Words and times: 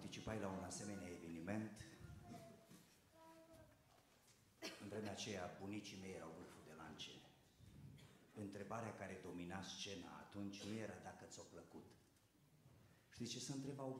participai 0.00 0.40
la 0.40 0.48
un 0.48 0.64
asemenea 0.64 1.08
eveniment, 1.08 1.70
în 4.82 4.88
vremea 4.88 5.12
aceea 5.12 5.56
bunicii 5.60 6.00
mei 6.00 6.14
erau 6.14 6.32
vârful 6.38 6.62
de 6.66 6.74
lance. 6.82 7.10
Întrebarea 8.34 8.94
care 8.94 9.20
domina 9.22 9.62
scena 9.62 10.10
atunci 10.24 10.62
nu 10.64 10.74
era 10.76 10.96
dacă 11.02 11.24
ți-o 11.24 11.42
plăcut. 11.42 11.86
Știți 13.12 13.30
ce 13.30 13.38
se 13.38 13.52
întrebau 13.52 13.90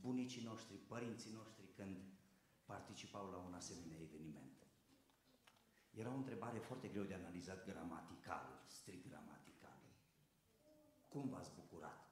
bunicii 0.00 0.42
noștri, 0.42 0.76
părinții 0.76 1.32
noștri 1.32 1.64
când 1.76 1.96
participau 2.64 3.30
la 3.30 3.36
un 3.36 3.54
asemenea 3.54 3.98
eveniment? 4.00 4.58
Era 5.90 6.10
o 6.12 6.16
întrebare 6.22 6.58
foarte 6.58 6.88
greu 6.88 7.04
de 7.04 7.14
analizat 7.14 7.64
gramatical, 7.64 8.64
strict 8.66 9.08
gramatical. 9.08 9.80
Cum 11.08 11.28
v-ați 11.28 11.54
bucurat? 11.54 12.10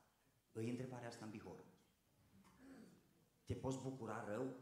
Îi 0.52 0.70
întrebarea 0.70 1.08
asta 1.08 1.24
în 1.24 1.30
Bihor. 1.30 1.73
Te 3.44 3.54
poți 3.54 3.78
bucura 3.78 4.24
rău? 4.24 4.56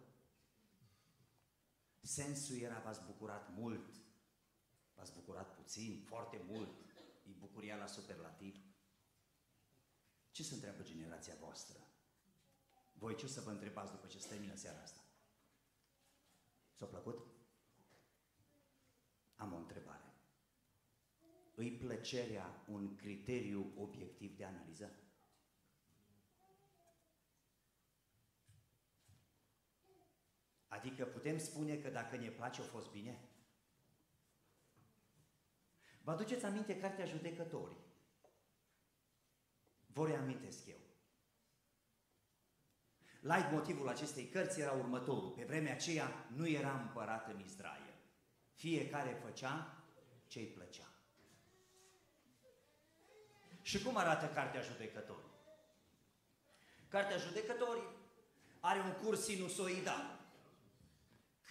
Sensul 2.01 2.57
era 2.57 2.81
v-ați 2.81 3.05
bucurat 3.05 3.55
mult, 3.55 3.95
v-ați 4.95 5.13
bucurat 5.13 5.55
puțin, 5.55 6.03
foarte 6.07 6.41
mult, 6.47 6.71
e 7.23 7.31
bucuria 7.39 7.77
la 7.77 7.87
superlativ. 7.87 8.57
Ce 10.31 10.43
se 10.43 10.55
întreabă 10.55 10.83
generația 10.83 11.35
voastră? 11.41 11.77
Voi 12.93 13.17
ce 13.17 13.25
o 13.25 13.29
să 13.29 13.41
vă 13.41 13.51
întrebați 13.51 13.91
după 13.91 14.07
ce 14.07 14.19
se 14.19 14.29
termină 14.29 14.55
seara 14.55 14.81
asta? 14.83 15.01
S-a 16.73 16.87
plăcut? 16.87 17.27
Am 19.37 19.53
o 19.53 19.57
întrebare. 19.57 20.15
Îi 21.55 21.73
plăcerea 21.73 22.65
un 22.69 22.97
criteriu 22.97 23.73
obiectiv 23.77 24.37
de 24.37 24.45
analiză? 24.45 24.91
Adică 30.73 31.05
putem 31.05 31.39
spune 31.39 31.77
că 31.77 31.89
dacă 31.89 32.17
ne 32.17 32.29
place, 32.29 32.61
a 32.61 32.65
fost 32.65 32.91
bine? 32.91 33.21
Vă 36.03 36.11
aduceți 36.11 36.45
aminte 36.45 36.79
cartea 36.79 37.05
judecătorii? 37.05 37.85
Vă 39.87 40.07
reamintesc 40.07 40.67
eu. 40.67 40.77
Light 43.21 43.51
motivul 43.51 43.89
acestei 43.89 44.29
cărți 44.29 44.61
era 44.61 44.73
următorul. 44.73 45.31
Pe 45.31 45.45
vremea 45.45 45.73
aceea 45.73 46.27
nu 46.37 46.49
era 46.49 46.81
împărat 46.81 47.29
în 47.29 47.41
Israel. 47.41 47.95
Fiecare 48.53 49.21
făcea 49.25 49.85
ce 50.27 50.39
îi 50.39 50.47
plăcea. 50.47 50.89
Și 53.63 53.83
cum 53.83 53.97
arată 53.97 54.27
Cartea 54.27 54.61
Judecătorii? 54.61 55.31
Cartea 56.89 57.17
Judecătorii 57.17 57.89
are 58.61 58.81
un 58.81 58.93
curs 58.93 59.25
sinusoidal. 59.25 60.22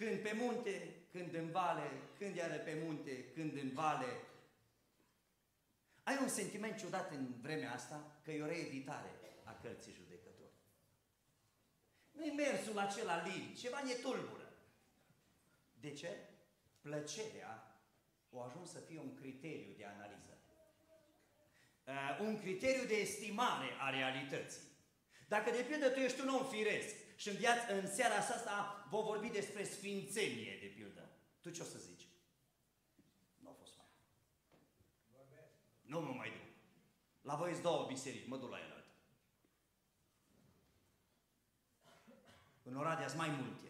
Când 0.02 0.18
pe 0.18 0.32
munte, 0.32 0.94
când 1.12 1.34
în 1.34 1.50
vale, 1.50 1.90
când 2.18 2.36
iară 2.36 2.56
pe 2.56 2.80
munte, 2.84 3.24
când 3.24 3.56
în 3.56 3.70
vale. 3.74 4.06
Ai 6.02 6.18
un 6.20 6.28
sentiment 6.28 6.76
ciudat 6.76 7.10
în 7.10 7.34
vremea 7.40 7.72
asta 7.72 8.20
că 8.24 8.30
e 8.30 8.42
o 8.42 8.46
reeditare 8.46 9.10
a 9.44 9.58
cărții 9.62 9.92
judecători. 9.92 10.52
Nu-i 12.10 12.30
mersul 12.30 12.78
acela 12.78 13.22
lin, 13.26 13.54
ceva 13.54 13.82
ne 13.84 13.92
tulbură. 13.92 14.52
De 15.80 15.92
ce? 15.92 16.28
Plăcerea 16.80 17.80
o 18.30 18.40
ajuns 18.40 18.70
să 18.70 18.78
fie 18.78 18.98
un 18.98 19.14
criteriu 19.14 19.74
de 19.76 19.84
analiză. 19.84 20.38
Uh, 21.86 22.18
un 22.20 22.40
criteriu 22.40 22.84
de 22.84 22.94
estimare 22.94 23.68
a 23.80 23.90
realității. 23.90 24.68
Dacă 25.28 25.50
de 25.50 25.62
pildă 25.68 25.88
tu 25.88 25.98
ești 25.98 26.20
un 26.20 26.28
om 26.28 26.48
firesc 26.48 27.01
și 27.22 27.28
în, 27.28 27.36
viață, 27.36 27.74
în 27.74 27.86
seara 27.86 28.14
asta 28.14 28.86
vă 28.90 29.00
vorbi 29.00 29.28
despre 29.28 29.64
sfințenie, 29.64 30.58
de 30.60 30.66
pildă. 30.66 31.10
Tu 31.40 31.50
ce 31.50 31.62
o 31.62 31.64
să 31.64 31.78
zici? 31.78 32.08
Nu 33.38 33.48
a 33.48 33.52
fost 33.52 33.72
mai. 33.76 33.86
Nu 35.82 36.00
mă 36.00 36.12
mai 36.12 36.30
duc. 36.30 36.54
La 37.20 37.34
voi 37.34 37.50
sunt 37.50 37.62
două 37.62 37.86
biserici, 37.86 38.28
mă 38.28 38.36
duc 38.36 38.50
la 38.50 38.58
ele. 38.58 38.84
În 42.62 42.76
Oradea 42.76 43.08
sunt 43.08 43.20
mai 43.20 43.30
multe. 43.30 43.68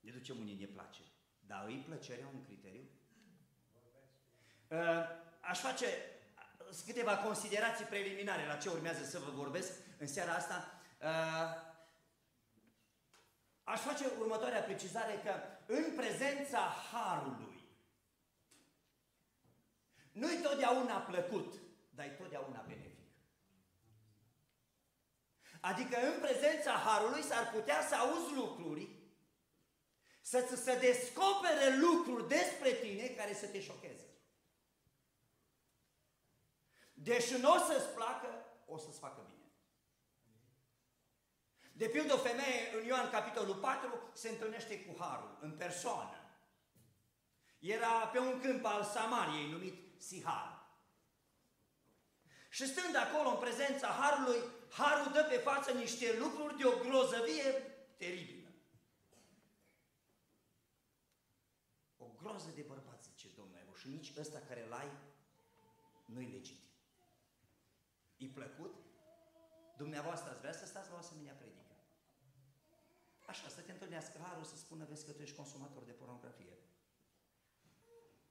Ne 0.00 0.10
ducem 0.10 0.38
unii 0.38 0.58
ne 0.58 0.66
place. 0.66 1.02
Dar 1.46 1.66
îi 1.66 1.84
plăcerea 1.86 2.26
un 2.34 2.44
criteriu? 2.44 2.88
Uh, 4.68 4.78
aș 5.40 5.60
face 5.60 5.86
câteva 6.86 7.16
considerații 7.16 7.84
preliminare 7.84 8.46
la 8.46 8.56
ce 8.56 8.68
urmează 8.68 9.04
să 9.04 9.18
vă 9.18 9.30
vorbesc 9.30 9.72
în 9.98 10.06
seara 10.06 10.32
asta. 10.32 10.80
Uh, 13.70 13.76
Aș 13.76 13.80
face 13.80 14.12
următoarea 14.18 14.62
precizare 14.62 15.20
că 15.24 15.34
în 15.66 15.94
prezența 15.96 16.58
Harului 16.58 17.68
nu-i 20.12 20.40
totdeauna 20.42 20.96
plăcut, 20.96 21.54
dar 21.90 22.06
e 22.06 22.08
totdeauna 22.08 22.64
benefic. 22.66 23.08
Adică 25.60 25.96
în 26.00 26.20
prezența 26.20 26.70
Harului 26.72 27.22
s-ar 27.22 27.50
putea 27.50 27.86
să 27.88 27.94
auzi 27.94 28.34
lucruri, 28.34 28.88
să-ți 30.20 30.62
se 30.62 30.78
descopere 30.78 31.76
lucruri 31.76 32.28
despre 32.28 32.72
tine 32.72 33.06
care 33.06 33.34
să 33.34 33.46
te 33.46 33.60
șocheze. 33.60 34.06
Deși 36.92 37.40
nu 37.40 37.52
o 37.52 37.58
să-ți 37.58 37.88
placă, 37.88 38.44
o 38.66 38.78
să-ți 38.78 38.98
facă 38.98 39.26
bine. 39.30 39.39
De 41.80 41.88
pildă, 41.88 42.12
o 42.14 42.16
femeie 42.16 42.60
în 42.78 42.86
Ioan 42.86 43.10
capitolul 43.10 43.54
4 43.54 44.10
se 44.12 44.28
întâlnește 44.28 44.84
cu 44.84 44.96
Harul, 44.98 45.38
în 45.40 45.56
persoană. 45.56 46.18
Era 47.58 48.06
pe 48.06 48.18
un 48.18 48.40
câmp 48.40 48.64
al 48.64 48.84
Samariei 48.84 49.50
numit 49.50 50.02
Sihar. 50.02 50.48
Și 52.48 52.66
stând 52.66 52.96
acolo 52.96 53.28
în 53.28 53.36
prezența 53.36 53.86
Harului, 53.86 54.40
Harul 54.70 55.12
dă 55.12 55.26
pe 55.28 55.36
față 55.36 55.72
niște 55.72 56.18
lucruri 56.18 56.56
de 56.56 56.64
o 56.66 56.78
grozăvie 56.78 57.52
teribilă. 57.96 58.48
O 61.96 62.06
groză 62.22 62.50
de 62.54 62.62
bărbat, 62.62 63.02
zice 63.02 63.28
Domnul 63.36 63.54
meu, 63.54 63.74
și 63.74 63.88
nici 63.88 64.12
ăsta 64.16 64.38
care 64.48 64.66
l-ai 64.68 64.90
nu-i 66.04 66.30
legitim. 66.32 66.70
E 68.16 68.26
plăcut? 68.26 68.74
Dumneavoastră 69.76 70.30
ați 70.30 70.40
vrea 70.40 70.52
să 70.52 70.66
stați 70.66 70.88
la 70.88 70.94
o 70.94 70.98
asemenea 70.98 71.34
predică. 71.34 71.49
Așa, 73.30 73.48
să 73.48 73.60
te 73.60 73.72
întâlnească 73.72 74.18
harul 74.18 74.44
să 74.44 74.56
spună, 74.56 74.84
vezi 74.84 75.04
că 75.04 75.12
tu 75.12 75.22
ești 75.22 75.36
consumator 75.36 75.82
de 75.82 75.92
pornografie. 75.92 76.58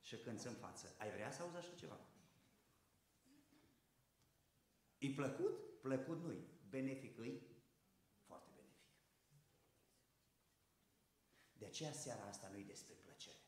Și 0.01 0.17
când 0.17 0.45
în 0.45 0.53
față, 0.53 0.95
ai 0.97 1.11
vrea 1.11 1.31
să 1.31 1.41
auzi 1.41 1.55
așa 1.55 1.73
ceva? 1.75 1.99
E 4.97 5.09
plăcut? 5.09 5.81
Plăcut 5.81 6.21
nu-i. 6.21 6.47
Benefic 6.69 7.17
îi? 7.17 7.41
Foarte 8.25 8.49
benefic. 8.55 8.87
De 11.51 11.65
aceea 11.65 11.93
seara 11.93 12.23
asta 12.23 12.49
nu-i 12.51 12.63
despre 12.63 12.93
plăcere. 12.93 13.41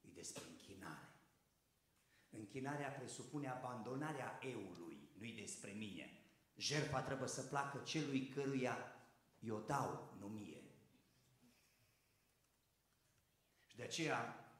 E 0.00 0.08
despre 0.12 0.42
închinare. 0.48 1.08
Închinarea 2.30 2.90
presupune 2.90 3.48
abandonarea 3.48 4.38
eului, 4.42 5.10
nu-i 5.18 5.32
despre 5.32 5.70
mine. 5.70 6.24
Jertfa 6.56 7.02
trebuie 7.02 7.28
să 7.28 7.42
placă 7.42 7.78
celui 7.78 8.28
căruia 8.28 8.94
eu 9.40 9.62
dau, 9.66 10.14
nu 10.20 10.26
mie. 10.26 10.62
Și 13.66 13.76
de 13.76 13.82
aceea, 13.82 14.50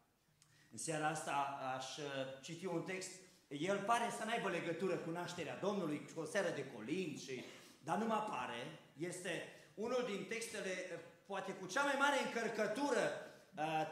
în 0.71 0.79
seara 0.79 1.09
asta 1.09 1.33
aș 1.77 1.97
uh, 1.97 2.05
citi 2.43 2.67
un 2.67 2.83
text, 2.83 3.11
el 3.49 3.83
pare 3.83 4.11
să 4.19 4.25
n-aibă 4.25 4.49
legătură 4.49 4.97
cu 4.97 5.11
nașterea 5.11 5.59
Domnului, 5.59 6.11
cu 6.15 6.21
o 6.21 6.25
seară 6.25 6.51
de 6.51 6.67
colin, 6.75 7.19
și, 7.19 7.45
dar 7.85 7.97
nu 7.97 8.07
mă 8.07 8.15
apare. 8.15 8.79
Este 8.97 9.45
unul 9.75 10.05
din 10.07 10.25
textele, 10.29 10.71
uh, 10.71 11.01
poate 11.27 11.53
cu 11.53 11.67
cea 11.67 11.85
mai 11.85 11.97
mare 11.99 12.17
încărcătură 12.25 13.11
uh, 13.57 13.87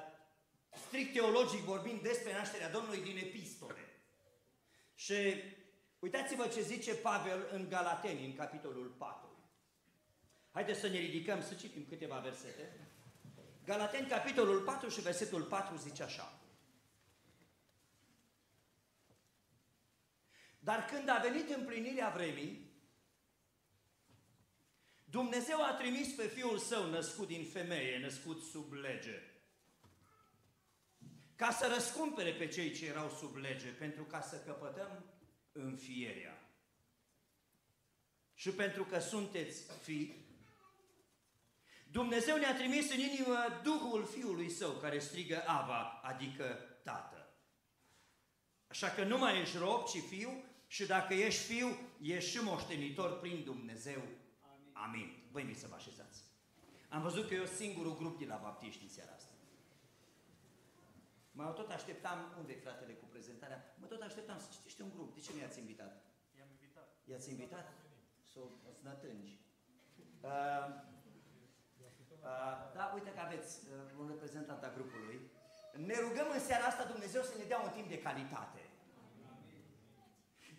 strict 0.86 1.12
teologic 1.12 1.60
vorbind 1.60 2.00
despre 2.00 2.32
nașterea 2.32 2.70
Domnului 2.70 3.02
din 3.02 3.16
epistole. 3.16 3.80
Și 4.94 5.42
uitați-vă 5.98 6.46
ce 6.46 6.60
zice 6.60 6.94
Pavel 6.94 7.48
în 7.52 7.68
Galateni, 7.68 8.24
în 8.24 8.34
capitolul 8.34 8.86
4. 8.98 9.27
Haideți 10.50 10.80
să 10.80 10.88
ne 10.88 10.98
ridicăm, 10.98 11.42
să 11.42 11.54
citim 11.54 11.84
câteva 11.88 12.18
versete. 12.18 12.88
Galateni, 13.64 14.08
capitolul 14.08 14.60
4 14.60 14.88
și 14.88 15.00
versetul 15.00 15.42
4 15.42 15.76
zice 15.76 16.02
așa. 16.02 16.40
Dar 20.58 20.84
când 20.84 21.08
a 21.08 21.20
venit 21.22 21.50
împlinirea 21.50 22.08
vremii, 22.08 22.68
Dumnezeu 25.04 25.64
a 25.64 25.72
trimis 25.72 26.14
pe 26.14 26.26
Fiul 26.26 26.58
Său 26.58 26.90
născut 26.90 27.26
din 27.26 27.44
femeie, 27.44 27.98
născut 27.98 28.42
sub 28.42 28.72
lege, 28.72 29.22
ca 31.36 31.50
să 31.50 31.70
răscumpere 31.74 32.32
pe 32.32 32.46
cei 32.46 32.72
ce 32.72 32.86
erau 32.86 33.08
sub 33.10 33.36
lege, 33.36 33.68
pentru 33.68 34.04
ca 34.04 34.20
să 34.20 34.36
căpătăm 34.36 35.04
înfierea. 35.52 36.42
Și 38.34 38.50
pentru 38.50 38.84
că 38.84 38.98
sunteți 38.98 39.72
fi, 39.82 40.14
Dumnezeu 41.90 42.36
ne-a 42.36 42.54
trimis 42.54 42.92
în 42.92 42.98
inimă 42.98 43.36
Duhul 43.62 44.04
Fiului 44.04 44.50
Său 44.50 44.70
care 44.70 44.98
strigă 44.98 45.42
Ava, 45.46 46.00
adică 46.02 46.44
Tată. 46.84 47.28
Așa 48.66 48.88
că 48.88 49.04
nu 49.04 49.18
mai 49.18 49.40
ești 49.40 49.56
rob, 49.56 49.84
ci 49.84 50.02
fiu 50.08 50.44
și 50.66 50.86
dacă 50.86 51.14
ești 51.14 51.54
fiu, 51.54 51.78
ești 52.00 52.30
și 52.30 52.42
moștenitor 52.42 53.20
prin 53.20 53.44
Dumnezeu. 53.44 54.02
Amin. 54.40 54.70
Amin. 54.72 55.08
Vă 55.30 55.54
să 55.54 55.66
vă 55.66 55.74
așezați. 55.74 56.24
Am 56.88 57.02
văzut 57.02 57.28
că 57.28 57.34
eu 57.34 57.44
singurul 57.44 57.96
grup 57.96 58.18
de 58.18 58.24
la 58.24 58.40
baptiști 58.42 58.82
în 58.82 58.88
seara 58.88 59.12
asta. 59.14 59.32
Mă 61.30 61.44
tot 61.44 61.70
așteptam, 61.70 62.34
unde 62.38 62.52
e 62.52 62.56
fratele 62.56 62.92
cu 62.92 63.04
prezentarea? 63.04 63.76
Mă 63.80 63.86
tot 63.86 64.00
așteptam 64.00 64.38
să 64.38 64.48
citește 64.52 64.82
un 64.82 64.90
grup. 64.94 65.14
De 65.14 65.20
ce 65.20 65.30
nu 65.34 65.40
i-ați 65.40 65.58
invitat? 65.58 66.04
I-am 66.36 66.48
invitat. 66.50 66.88
I-ați 67.04 67.30
invitat? 67.30 67.72
Să 68.32 68.38
o 68.68 68.72
snătângi. 68.72 69.38
Uh, 70.20 70.28
Uh, 70.28 70.97
da, 72.74 72.90
uite 72.94 73.10
că 73.10 73.20
aveți 73.20 73.52
uh, 73.64 74.00
un 74.00 74.06
reprezentant 74.08 74.62
al 74.62 74.72
grupului. 74.74 75.20
Ne 75.72 75.98
rugăm 76.00 76.28
în 76.32 76.40
seara 76.40 76.64
asta 76.64 76.84
Dumnezeu 76.84 77.22
să 77.22 77.34
ne 77.38 77.44
dea 77.44 77.60
un 77.60 77.70
timp 77.70 77.88
de 77.88 77.98
calitate. 77.98 78.62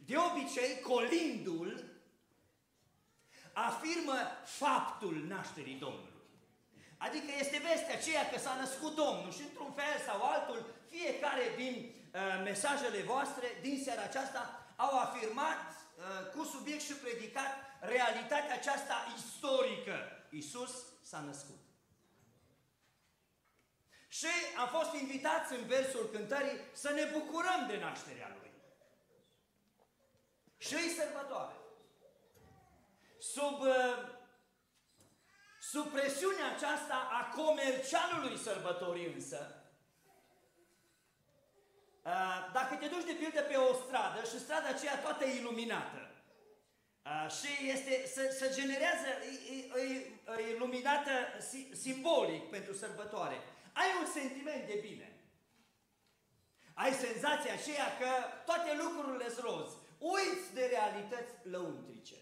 De 0.05 0.15
obicei, 0.17 0.79
colindul 0.79 1.83
afirmă 3.53 4.17
faptul 4.43 5.15
nașterii 5.27 5.79
Domnului. 5.85 6.19
Adică 6.97 7.31
este 7.39 7.65
vestea 7.69 7.95
aceea 7.95 8.29
că 8.29 8.37
s-a 8.39 8.55
născut 8.59 8.95
Domnul 8.95 9.31
și 9.31 9.41
într-un 9.41 9.71
fel 9.71 9.95
sau 10.07 10.17
altul, 10.21 10.59
fiecare 10.89 11.45
din 11.55 11.75
uh, 11.75 12.41
mesajele 12.43 13.01
voastre 13.01 13.47
din 13.61 13.81
seara 13.83 14.01
aceasta 14.01 14.41
au 14.75 14.99
afirmat 14.99 15.65
uh, 15.75 16.31
cu 16.33 16.43
subiect 16.43 16.81
și 16.81 16.93
predicat 16.93 17.51
realitatea 17.79 18.55
aceasta 18.55 18.95
istorică. 19.17 19.97
Isus 20.29 20.73
s-a 21.09 21.19
născut. 21.19 21.59
Și 24.07 24.27
am 24.57 24.67
fost 24.67 24.93
invitați 24.93 25.53
în 25.53 25.65
versul 25.65 26.09
cântării 26.11 26.59
să 26.73 26.89
ne 26.89 27.03
bucurăm 27.13 27.67
de 27.67 27.77
nașterea 27.77 28.35
Lui. 28.39 28.51
Și 30.57 30.73
îi 30.73 30.95
sărbătoare. 30.97 31.55
Sub, 33.19 33.59
uh, 33.59 33.97
sub 35.59 35.91
presiunea 35.91 36.51
aceasta 36.55 37.07
a 37.11 37.33
comercialului 37.35 38.37
sărbătorii 38.37 39.13
însă, 39.13 39.63
uh, 42.03 42.49
dacă 42.53 42.75
te 42.75 42.87
duci 42.87 43.05
de 43.05 43.13
pildă 43.13 43.41
pe 43.41 43.55
o 43.55 43.73
stradă 43.73 44.23
și 44.23 44.39
strada 44.39 44.67
aceea 44.67 45.01
toată 45.01 45.25
e 45.25 45.39
iluminată, 45.39 46.08
și 47.39 47.69
este, 47.69 48.05
se, 48.05 48.29
se 48.29 48.61
generează, 48.61 49.07
e, 49.51 49.79
e, 49.81 50.11
e 50.37 50.53
iluminată 50.55 51.11
simbolic 51.71 52.49
pentru 52.49 52.73
sărbătoare. 52.73 53.35
Ai 53.73 53.87
un 53.99 54.05
sentiment 54.05 54.67
de 54.67 54.79
bine. 54.81 55.13
Ai 56.73 56.93
senzația 56.93 57.53
aceea 57.53 57.97
că 57.99 58.09
toate 58.45 58.75
lucrurile 58.75 59.29
sunt 59.29 59.45
roz. 59.45 59.69
Uiți 59.97 60.53
de 60.53 60.65
realități 60.65 61.33
lăuntrice. 61.43 62.15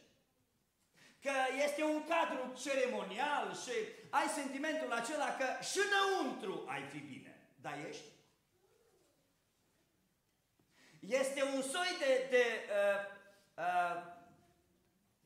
Că 1.22 1.32
este 1.66 1.84
un 1.84 2.04
cadru 2.08 2.54
ceremonial 2.62 3.56
și 3.56 3.76
ai 4.10 4.28
sentimentul 4.28 4.92
acela 4.92 5.36
că 5.36 5.64
și 5.64 5.80
înăuntru 5.88 6.66
ai 6.68 6.84
fi 6.92 6.98
bine. 6.98 7.50
Dar 7.62 7.86
ești? 7.90 8.06
Este 11.00 11.44
un 11.44 11.62
soi 11.62 11.96
de, 12.00 12.28
de 12.30 12.44
uh, 12.70 13.00
uh, 13.58 14.17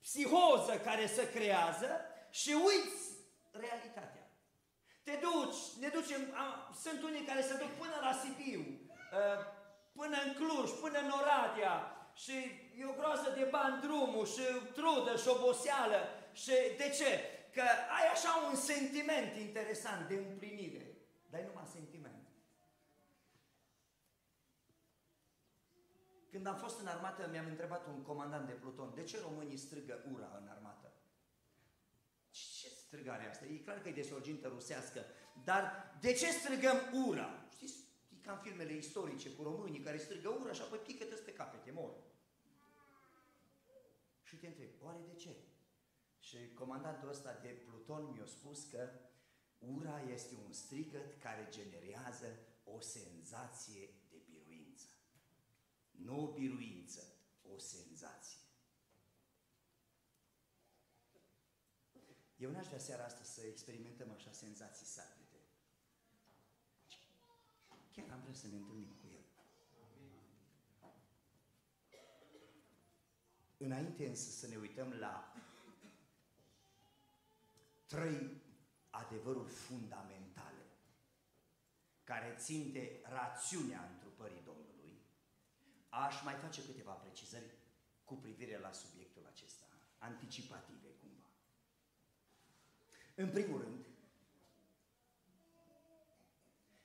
psihoză 0.02 0.74
care 0.84 1.08
se 1.08 1.32
creează 1.32 1.90
și 2.30 2.50
uiți 2.50 3.04
realitatea. 3.52 4.26
Te 5.04 5.20
duci, 5.26 5.62
ne 5.80 5.88
ducem, 5.88 6.22
am, 6.36 6.76
sunt 6.84 7.04
unii 7.04 7.26
care 7.26 7.42
se 7.42 7.58
duc 7.62 7.72
până 7.84 7.98
la 8.02 8.20
Sibiu, 8.22 8.60
uh, 8.60 9.40
până 9.94 10.18
în 10.26 10.34
Cluj, 10.34 10.70
până 10.82 11.00
în 11.00 11.10
Oradea 11.20 11.76
și 12.14 12.36
e 12.80 12.86
o 12.86 12.94
groază 13.00 13.30
de 13.38 13.44
bani 13.44 13.82
drumul 13.82 14.26
și 14.26 14.42
trudă 14.74 15.18
și 15.18 15.28
oboseală 15.28 16.00
și 16.34 16.54
de 16.78 16.90
ce? 16.98 17.12
Că 17.54 17.62
ai 17.98 18.08
așa 18.12 18.48
un 18.50 18.56
sentiment 18.56 19.36
interesant 19.36 20.08
de 20.08 20.16
împlinire, 20.16 20.86
dar 21.30 21.40
e 21.40 21.46
numai 21.46 21.68
sentiment. 21.72 22.11
Când 26.42 26.54
am 26.54 26.60
fost 26.60 26.80
în 26.80 26.88
armată, 26.88 27.28
mi-am 27.32 27.46
întrebat 27.46 27.88
un 27.88 28.02
comandant 28.02 28.48
de 28.48 28.52
pluton, 28.54 28.94
de 28.94 29.04
ce 29.04 29.20
românii 29.20 29.58
strigă 29.58 30.06
ura 30.14 30.38
în 30.42 30.48
armată? 30.48 30.94
Ce 32.30 32.68
strigare 32.68 33.30
asta? 33.30 33.46
E 33.46 33.58
clar 33.58 33.82
că 33.82 33.90
e 33.90 33.92
de 33.92 34.02
sorgintă 34.02 34.48
rusească, 34.48 35.06
dar 35.44 35.96
de 36.00 36.14
ce 36.14 36.32
strigăm 36.32 36.78
ura? 37.08 37.48
Știți, 37.54 37.76
e 38.10 38.16
ca 38.22 38.32
în 38.32 38.38
filmele 38.38 38.74
istorice 38.74 39.30
cu 39.30 39.44
românii 39.44 39.80
care 39.80 39.98
strigă 39.98 40.30
ura 40.30 40.54
și 40.54 40.62
apoi 40.62 40.78
pică 40.78 41.06
pe 41.26 41.34
capete, 41.34 41.72
mor. 41.72 41.94
Și 44.24 44.36
te 44.36 44.48
întreb, 44.48 44.70
oare 44.82 45.00
de 45.08 45.16
ce? 45.16 45.36
Și 46.20 46.54
comandantul 46.54 47.10
ăsta 47.10 47.40
de 47.42 47.48
pluton 47.48 48.12
mi-a 48.12 48.26
spus 48.26 48.64
că 48.64 48.90
ura 49.58 50.02
este 50.14 50.36
un 50.46 50.52
strigăt 50.52 51.20
care 51.20 51.48
generează 51.52 52.28
o 52.64 52.80
senzație 52.80 53.90
nu 56.04 56.24
o 56.24 56.32
biruință, 56.34 57.14
o 57.54 57.58
senzație. 57.58 58.40
Eu 62.38 62.52
n-aș 62.52 62.66
vrea 62.66 62.80
seara 62.80 63.04
asta 63.04 63.24
să 63.24 63.42
experimentăm 63.42 64.12
așa 64.12 64.32
senzații 64.32 64.86
sacrete. 64.86 65.38
Chiar 67.92 68.10
am 68.12 68.22
vrea 68.22 68.34
să 68.34 68.48
ne 68.48 68.56
întâlnim 68.56 68.96
cu 69.02 69.08
El. 69.14 69.26
Înainte 73.58 74.08
însă 74.08 74.30
să 74.30 74.48
ne 74.48 74.56
uităm 74.56 74.92
la 74.92 75.34
trei 77.86 78.42
adevăruri 78.90 79.50
fundamentale 79.50 80.66
care 82.04 82.36
țin 82.40 82.72
de 82.72 83.02
rațiunea 83.04 83.90
întrupării 83.94 84.42
Domnului 84.46 84.71
aș 85.92 86.22
mai 86.24 86.34
face 86.34 86.66
câteva 86.66 86.92
precizări 86.92 87.52
cu 88.04 88.14
privire 88.16 88.60
la 88.60 88.72
subiectul 88.72 89.26
acesta, 89.32 89.66
anticipative 89.98 90.88
cumva. 91.00 91.30
În 93.16 93.30
primul 93.30 93.62
rând, 93.62 93.86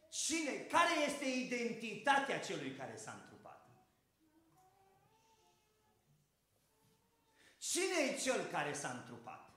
cine, 0.08 0.52
care 0.52 1.00
este 1.06 1.24
identitatea 1.24 2.40
celui 2.40 2.74
care 2.74 2.96
s-a 2.96 3.12
întrupat? 3.12 3.70
Cine 7.58 7.98
e 8.10 8.18
cel 8.18 8.44
care 8.44 8.72
s-a 8.72 8.90
întrupat? 8.90 9.50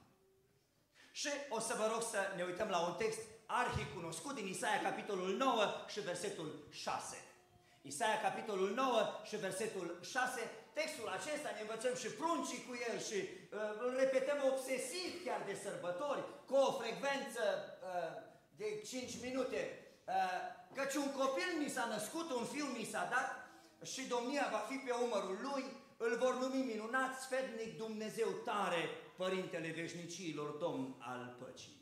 Și 1.11 1.29
o 1.49 1.59
să 1.59 1.75
vă 1.77 1.87
rog 1.91 2.01
să 2.01 2.33
ne 2.35 2.43
uităm 2.43 2.67
la 2.67 2.87
un 2.87 2.95
text 2.97 3.19
arhicunoscut 3.45 4.35
din 4.35 4.47
Isaia, 4.47 4.81
capitolul 4.81 5.37
9 5.37 5.85
și 5.87 5.99
versetul 5.99 6.67
6. 6.71 7.28
Isaia, 7.81 8.21
capitolul 8.21 8.71
9 8.73 9.01
și 9.23 9.35
versetul 9.35 9.99
6, 10.01 10.39
textul 10.73 11.07
acesta 11.07 11.49
ne 11.53 11.61
învățăm 11.61 11.95
și 11.95 12.09
pruncii 12.21 12.65
cu 12.67 12.73
el 12.89 12.97
și 13.07 13.19
uh, 13.21 13.59
îl 13.85 13.91
repetăm 13.97 14.39
obsesiv 14.51 15.09
chiar 15.25 15.41
de 15.45 15.55
sărbători, 15.63 16.23
cu 16.49 16.55
o 16.55 16.71
frecvență 16.81 17.43
uh, 17.55 18.11
de 18.61 18.81
5 18.87 19.21
minute. 19.21 19.59
Uh, 20.07 20.13
căci 20.77 20.95
un 21.03 21.11
copil 21.21 21.51
mi 21.61 21.69
s-a 21.75 21.85
născut, 21.85 22.31
un 22.31 22.45
fiu 22.45 22.65
mi 22.65 22.89
s-a 22.91 23.03
dat 23.15 23.29
și 23.91 24.07
domnia 24.07 24.47
va 24.51 24.61
fi 24.69 24.75
pe 24.75 24.91
umărul 24.91 25.39
lui, 25.41 25.63
îl 25.97 26.17
vor 26.17 26.33
numi 26.35 26.61
minunat, 26.71 27.21
sfednic 27.21 27.77
Dumnezeu 27.77 28.29
tare, 28.49 28.81
Părintele 29.17 29.71
Veșnicilor, 29.71 30.49
Domn 30.49 30.95
al 30.99 31.35
Păcii. 31.39 31.78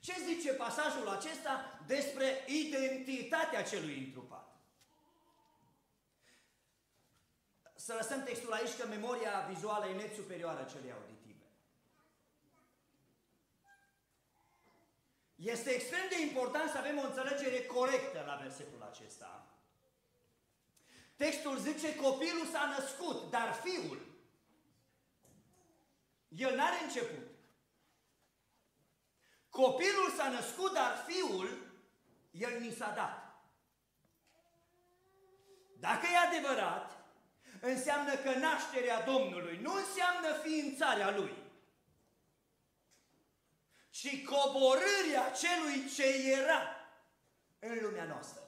Ce 0.00 0.14
zice 0.24 0.52
pasajul 0.52 1.08
acesta 1.08 1.80
despre 1.86 2.44
identitatea 2.46 3.62
celui 3.62 3.98
întrupat? 3.98 4.48
Să 7.74 7.94
lăsăm 7.94 8.22
textul 8.22 8.52
aici 8.52 8.76
că 8.76 8.86
memoria 8.86 9.46
vizuală 9.48 9.86
e 9.86 9.94
net 9.94 10.14
superioară 10.14 10.62
celei 10.62 10.92
auditive. 10.92 11.44
Este 15.34 15.70
extrem 15.70 16.08
de 16.08 16.20
important 16.20 16.70
să 16.70 16.78
avem 16.78 16.98
o 16.98 17.06
înțelegere 17.06 17.64
corectă 17.64 18.24
la 18.26 18.34
versetul 18.34 18.82
acesta. 18.82 19.46
Textul 21.16 21.58
zice 21.58 21.96
copilul 21.96 22.46
s-a 22.46 22.74
născut, 22.78 23.30
dar 23.30 23.52
fiul, 23.52 24.06
el 26.28 26.54
n-are 26.54 26.84
început. 26.84 27.29
Copilul 29.60 30.10
s-a 30.16 30.28
născut, 30.28 30.72
dar 30.72 31.04
fiul, 31.06 31.72
el 32.30 32.60
ni 32.60 32.72
s-a 32.72 32.92
dat. 32.96 33.42
Dacă 35.78 36.06
e 36.06 36.16
adevărat, 36.16 37.04
înseamnă 37.60 38.14
că 38.14 38.30
nașterea 38.30 39.02
Domnului 39.02 39.58
nu 39.62 39.72
înseamnă 39.72 40.32
ființarea 40.42 41.16
Lui. 41.16 41.48
ci 43.90 44.24
coborârea 44.24 45.30
celui 45.30 45.90
ce 45.94 46.04
era 46.30 46.60
în 47.58 47.78
lumea 47.82 48.04
noastră. 48.04 48.42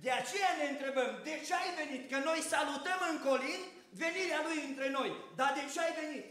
De 0.00 0.10
aceea 0.10 0.56
ne 0.58 0.68
întrebăm, 0.68 1.20
de 1.24 1.42
ce 1.46 1.54
ai 1.54 1.84
venit? 1.84 2.10
Că 2.10 2.18
noi 2.18 2.40
salutăm 2.40 3.00
în 3.10 3.20
colin 3.28 3.60
venirea 3.90 4.42
Lui 4.42 4.64
între 4.68 4.88
noi. 4.88 5.16
Dar 5.36 5.52
de 5.52 5.72
ce 5.72 5.80
ai 5.80 5.94
venit? 6.04 6.24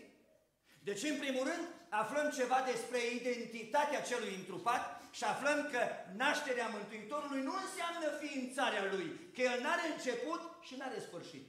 Deci, 0.83 1.03
în 1.03 1.17
primul 1.17 1.43
rând, 1.43 1.67
aflăm 1.91 2.29
ceva 2.29 2.63
despre 2.71 2.99
identitatea 3.19 4.01
celui 4.01 4.35
întrupat 4.35 5.01
și 5.11 5.23
aflăm 5.23 5.69
că 5.71 5.79
nașterea 6.15 6.67
Mântuitorului 6.67 7.41
nu 7.41 7.53
înseamnă 7.63 8.07
ființarea 8.21 8.85
Lui, 8.93 9.07
că 9.33 9.41
El 9.41 9.61
n-are 9.61 9.85
început 9.93 10.41
și 10.61 10.75
n-are 10.75 10.99
sfârșit. 10.99 11.47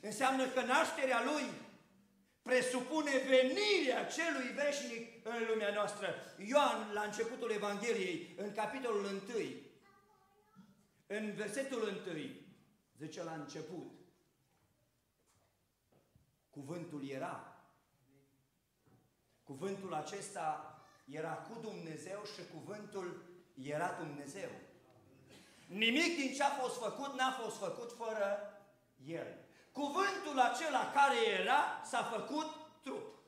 Înseamnă 0.00 0.46
că 0.48 0.60
nașterea 0.60 1.22
Lui 1.24 1.44
presupune 2.42 3.10
venirea 3.28 4.06
celui 4.06 4.48
veșnic 4.62 5.26
în 5.26 5.46
lumea 5.48 5.72
noastră. 5.72 6.14
Ioan, 6.46 6.92
la 6.92 7.02
începutul 7.02 7.50
Evangheliei, 7.50 8.34
în 8.36 8.52
capitolul 8.52 9.04
1, 9.04 9.20
în 11.06 11.32
versetul 11.32 11.82
1, 11.82 12.20
zice 12.98 13.22
la 13.22 13.32
început, 13.32 13.92
cuvântul 16.50 17.08
era. 17.08 17.51
Cuvântul 19.52 19.94
acesta 19.94 20.48
era 21.04 21.32
cu 21.32 21.60
Dumnezeu 21.60 22.20
și 22.34 22.42
cuvântul 22.54 23.22
era 23.62 23.96
Dumnezeu. 23.98 24.50
Nimic 25.66 26.16
din 26.16 26.32
ce 26.34 26.42
a 26.42 26.48
fost 26.48 26.78
făcut 26.78 27.14
n-a 27.14 27.30
fost 27.42 27.56
făcut 27.58 27.92
fără 27.96 28.28
El. 29.06 29.26
Cuvântul 29.72 30.38
acela 30.38 30.92
care 30.94 31.18
era 31.40 31.80
s-a 31.84 32.02
făcut 32.02 32.46
trup. 32.82 33.18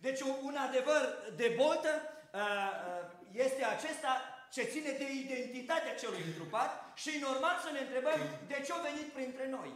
Deci 0.00 0.20
un 0.20 0.56
adevăr 0.56 1.32
de 1.36 1.54
boltă 1.56 1.88
uh, 2.32 2.40
uh, 2.40 3.10
este 3.32 3.64
acesta 3.64 4.20
ce 4.50 4.62
ține 4.62 4.90
de 4.90 5.12
identitatea 5.12 5.94
celui 5.94 6.22
întrupat 6.26 6.92
și 6.94 7.16
e 7.16 7.20
normal 7.20 7.58
să 7.64 7.70
ne 7.72 7.80
întrebăm 7.80 8.20
de 8.46 8.62
ce 8.66 8.72
a 8.72 8.76
venit 8.76 9.12
printre 9.12 9.48
noi. 9.48 9.72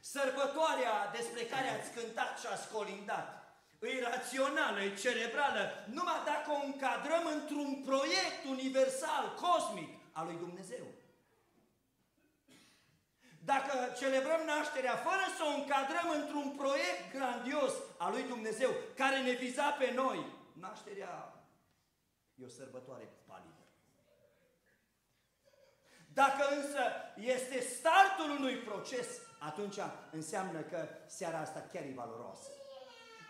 Sărbătoarea 0.00 1.10
despre 1.12 1.42
care 1.42 1.68
ați 1.68 1.92
cântat 1.92 2.38
și 2.38 2.46
ați 2.46 2.70
colindat 2.70 3.39
e 3.88 4.02
rațională, 4.02 4.80
e 4.82 4.94
cerebrală, 4.94 5.84
numai 5.86 6.20
dacă 6.24 6.50
o 6.50 6.64
încadrăm 6.64 7.26
într-un 7.26 7.82
proiect 7.84 8.44
universal, 8.48 9.34
cosmic, 9.34 9.90
al 10.12 10.26
lui 10.26 10.36
Dumnezeu. 10.36 10.86
Dacă 13.44 13.92
celebrăm 13.98 14.40
nașterea 14.46 14.96
fără 14.96 15.24
să 15.36 15.42
o 15.44 15.54
încadrăm 15.60 16.10
într-un 16.20 16.50
proiect 16.56 17.12
grandios 17.12 17.72
al 17.98 18.10
lui 18.12 18.22
Dumnezeu, 18.22 18.70
care 18.96 19.20
ne 19.20 19.32
viza 19.32 19.70
pe 19.70 19.92
noi, 19.94 20.26
nașterea 20.52 21.34
e 22.34 22.44
o 22.44 22.48
sărbătoare 22.48 23.08
palidă. 23.26 23.64
Dacă 26.12 26.54
însă 26.56 26.82
este 27.14 27.60
startul 27.60 28.30
unui 28.30 28.56
proces, 28.56 29.06
atunci 29.38 29.76
înseamnă 30.10 30.60
că 30.60 30.88
seara 31.06 31.38
asta 31.38 31.68
chiar 31.72 31.82
e 31.82 31.92
valoroasă. 31.94 32.50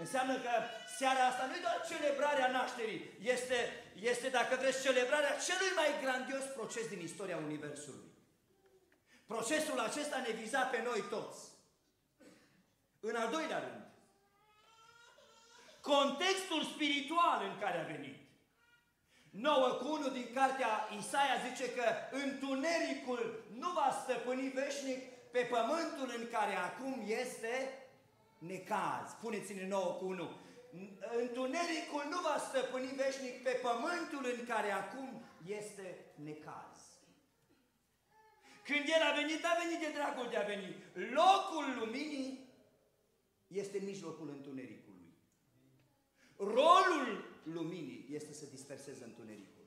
Înseamnă 0.05 0.35
că 0.35 0.51
seara 0.99 1.27
asta 1.27 1.47
nu 1.47 1.55
e 1.55 1.67
doar 1.69 1.87
celebrarea 1.89 2.51
nașterii, 2.51 3.01
este, 3.35 3.59
este, 3.95 4.29
dacă 4.29 4.57
vreți, 4.57 4.83
celebrarea 4.83 5.37
celui 5.47 5.73
mai 5.75 5.91
grandios 6.03 6.45
proces 6.45 6.89
din 6.89 7.01
istoria 7.01 7.37
Universului. 7.37 8.09
Procesul 9.27 9.79
acesta 9.79 10.19
ne 10.27 10.33
viza 10.41 10.61
pe 10.61 10.83
noi 10.83 11.05
toți. 11.11 11.41
În 13.01 13.17
al 13.17 13.31
doilea 13.31 13.59
rând, 13.59 13.87
contextul 15.81 16.65
spiritual 16.65 17.39
în 17.51 17.59
care 17.59 17.79
a 17.81 17.91
venit. 17.95 18.19
9 19.31 19.69
cu 19.69 19.89
1 19.89 20.09
din 20.09 20.29
cartea 20.35 20.89
Isaia 20.99 21.37
zice 21.49 21.75
că 21.75 21.85
întunericul 22.11 23.45
nu 23.59 23.71
va 23.71 23.99
stăpâni 24.03 24.49
veșnic 24.49 25.31
pe 25.31 25.41
pământul 25.41 26.15
în 26.19 26.29
care 26.31 26.55
acum 26.55 27.05
este 27.07 27.80
necaz. 28.41 29.13
Puneți-ne 29.21 29.67
9 29.67 29.93
cu 29.93 30.05
1. 30.05 30.31
Întunericul 31.21 32.05
nu 32.11 32.21
va 32.21 32.37
stăpâni 32.49 32.97
veșnic 33.03 33.43
pe 33.43 33.51
pământul 33.51 34.25
în 34.39 34.47
care 34.47 34.71
acum 34.71 35.23
este 35.47 35.87
necaz. 36.15 36.79
Când 38.65 38.85
El 38.87 39.03
a 39.11 39.13
venit, 39.21 39.45
a 39.45 39.59
venit 39.63 39.81
de 39.81 39.91
dragul 39.95 40.29
de 40.31 40.37
a 40.37 40.43
veni. 40.53 40.71
Locul 40.93 41.67
luminii 41.79 42.49
este 43.47 43.79
în 43.79 43.85
mijlocul 43.85 44.29
întunericului. 44.29 45.15
Rolul 46.37 47.41
luminii 47.43 48.07
este 48.11 48.33
să 48.33 48.45
disperseze 48.51 49.05
întunericul. 49.05 49.65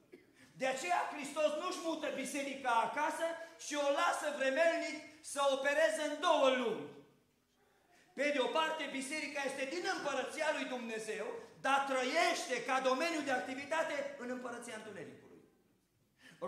De 0.58 0.66
aceea 0.66 1.10
Hristos 1.14 1.52
nu-și 1.62 1.84
mută 1.84 2.08
biserica 2.16 2.70
acasă 2.70 3.26
și 3.66 3.76
o 3.76 3.92
lasă 4.00 4.36
vremelnic 4.38 4.98
să 5.22 5.42
opereze 5.52 6.02
în 6.10 6.20
două 6.22 6.50
lumi. 6.50 6.93
Pe 8.18 8.26
de 8.36 8.40
o 8.48 8.50
parte, 8.60 8.84
biserica 9.00 9.42
este 9.46 9.64
din 9.76 9.86
împărăția 9.96 10.50
lui 10.56 10.66
Dumnezeu, 10.76 11.28
dar 11.66 11.80
trăiește 11.92 12.56
ca 12.68 12.76
domeniu 12.90 13.22
de 13.28 13.34
activitate 13.40 13.96
în 14.24 14.30
împărăția 14.36 14.76
întunericului. 14.78 15.42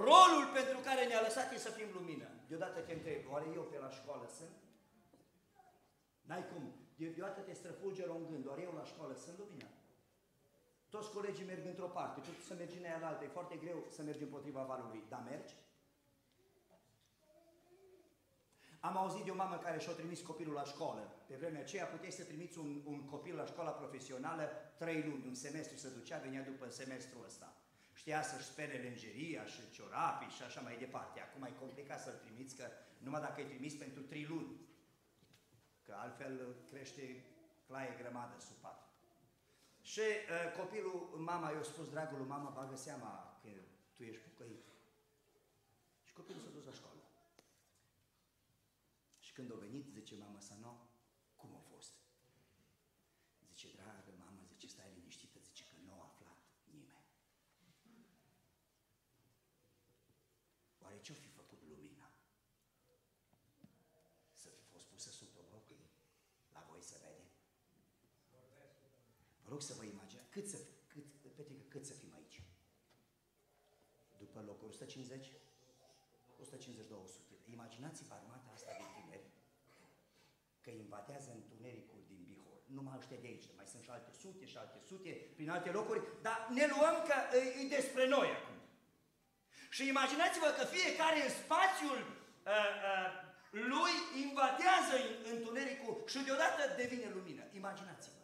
Rolul 0.09 0.45
pentru 0.57 0.77
care 0.87 1.01
ne-a 1.05 1.25
lăsat 1.27 1.47
e 1.51 1.67
să 1.67 1.75
fim 1.77 1.89
lumină. 1.97 2.29
Deodată 2.49 2.79
te 2.79 2.93
întreb, 2.93 3.21
oare 3.31 3.47
eu 3.53 3.63
pe 3.71 3.77
la 3.85 3.89
școală 3.89 4.27
sunt? 4.37 4.55
N-ai 6.27 6.45
cum. 6.51 6.63
Deodată 6.95 7.39
te 7.41 7.53
străfulgeră 7.53 8.11
un 8.11 8.25
gând, 8.29 8.47
oare 8.47 8.61
eu 8.61 8.73
la 8.79 8.85
școală 8.91 9.13
sunt 9.25 9.37
lumină? 9.37 9.69
Toți 10.89 11.11
colegii 11.11 11.45
merg 11.45 11.65
într-o 11.65 11.87
parte, 11.87 12.19
tu 12.19 12.31
să 12.47 12.53
mergi 12.53 12.77
în 12.77 12.85
aia 12.85 12.99
la 13.01 13.07
altă, 13.07 13.23
e 13.23 13.37
foarte 13.39 13.55
greu 13.55 13.85
să 13.89 14.01
mergi 14.01 14.23
împotriva 14.23 14.63
valului, 14.63 15.03
dar 15.09 15.21
mergi? 15.29 15.53
Am 18.87 18.97
auzit 18.97 19.23
de 19.23 19.31
o 19.31 19.35
mamă 19.43 19.57
care 19.57 19.79
și-a 19.79 19.91
trimis 19.91 20.21
copilul 20.21 20.53
la 20.53 20.63
școală. 20.63 21.03
Pe 21.27 21.35
vremea 21.35 21.61
aceea 21.61 21.85
puteai 21.85 22.11
să 22.11 22.23
trimiți 22.23 22.57
un, 22.57 22.81
un 22.85 23.05
copil 23.05 23.35
la 23.35 23.45
școala 23.45 23.71
profesională 23.71 24.43
trei 24.77 25.01
luni, 25.07 25.27
un 25.27 25.33
semestru 25.33 25.77
se 25.77 25.89
ducea, 25.89 26.17
venea 26.17 26.43
după 26.43 26.69
semestrul 26.69 27.23
ăsta. 27.25 27.53
Știa 27.93 28.21
să-și 28.21 28.45
spere 28.45 28.77
lenjeria 28.77 29.45
și 29.45 29.71
ciorapii 29.71 30.35
și 30.35 30.43
așa 30.43 30.61
mai 30.61 30.77
departe. 30.77 31.19
Acum 31.19 31.43
e 31.43 31.51
complicat 31.59 32.01
să-l 32.01 32.21
trimiți, 32.23 32.55
că 32.55 32.65
numai 32.97 33.21
dacă 33.21 33.41
îi 33.41 33.47
trimis 33.47 33.73
pentru 33.73 34.01
trei 34.01 34.25
luni. 34.25 34.51
Că 35.85 35.95
altfel 35.97 36.55
crește 36.69 37.25
claie 37.67 37.95
grămadă 38.01 38.35
sub 38.39 38.55
pat. 38.55 38.79
Și 39.81 39.99
uh, 39.99 40.59
copilul, 40.59 41.15
mama 41.17 41.51
i-a 41.51 41.63
spus, 41.63 41.89
dragul 41.89 42.19
mama, 42.19 42.49
bagă 42.49 42.75
seama 42.75 43.39
că 43.41 43.49
tu 43.95 44.03
ești 44.03 44.21
pocăit. 44.27 44.65
Și 46.03 46.13
copilul 46.13 46.41
s-a 46.41 46.49
dus 46.49 46.65
la 46.65 46.71
școală. 46.71 46.94
Și 49.35 49.41
când 49.41 49.53
a 49.53 49.65
venit, 49.67 49.85
zice 49.91 50.15
mama 50.15 50.39
sa, 50.39 50.55
no, 50.55 50.73
cum 51.35 51.55
a 51.55 51.59
fost? 51.59 51.93
Zice, 53.47 53.67
dragă 53.75 54.11
mamă, 54.17 54.41
zice, 54.47 54.67
stai 54.67 54.93
liniștită, 54.95 55.39
zice 55.39 55.63
că 55.63 55.75
nu 55.85 55.91
a 55.93 56.03
aflat 56.03 56.37
nimeni. 56.63 57.05
Oare 60.79 60.99
ce-o 61.01 61.15
fi 61.15 61.27
făcut 61.27 61.61
lumina? 61.63 62.11
Să 64.33 64.49
fi 64.49 64.63
fost 64.63 64.85
pusă 64.85 65.09
sub 65.09 65.29
obroc? 65.37 65.67
La 66.53 66.65
voi 66.69 66.81
să 66.81 66.95
vede? 67.01 67.27
Vă 69.43 69.49
rog 69.49 69.61
să 69.61 69.73
vă 69.73 69.83
imaginați, 69.83 70.29
cât 70.29 70.47
să, 70.47 70.57
cât, 70.87 71.05
Petrică, 71.35 71.63
cât 71.67 71.85
să 71.85 71.93
fim 71.93 72.13
aici? 72.13 72.43
După 74.17 74.41
locul 74.41 74.67
150? 74.67 75.31
150-200. 76.43 77.35
Imaginați-vă 77.45 78.13
armata 78.13 78.51
asta 78.53 78.71
de 78.71 79.01
tineri 79.01 79.33
că 80.65 80.69
invadează 80.69 81.31
întunericul 81.31 82.01
din 82.07 82.23
Bihor. 82.23 82.59
Nu 82.65 82.81
mai 82.81 82.97
ăștia 82.97 83.19
de 83.19 83.27
aici, 83.27 83.47
mai 83.55 83.67
sunt 83.67 83.83
și 83.83 83.89
alte 83.89 84.11
sute 84.25 84.45
și 84.51 84.57
alte 84.57 84.79
sute, 84.89 85.11
prin 85.35 85.49
alte 85.49 85.69
locuri, 85.79 86.01
dar 86.21 86.37
ne 86.57 86.65
luăm 86.73 86.95
că 87.07 87.15
e, 87.37 87.39
e 87.61 87.75
despre 87.77 88.03
noi 88.15 88.27
acum. 88.37 88.57
Și 89.75 89.87
imaginați-vă 89.87 90.49
că 90.57 90.63
fiecare 90.77 91.17
în 91.23 91.31
spațiul 91.41 91.99
uh, 91.99 92.69
uh, 92.91 93.09
lui 93.71 93.93
invadează 94.25 94.95
întunericul 95.33 95.95
și 96.11 96.19
deodată 96.27 96.61
devine 96.81 97.07
lumină. 97.17 97.43
Imaginați-vă. 97.61 98.19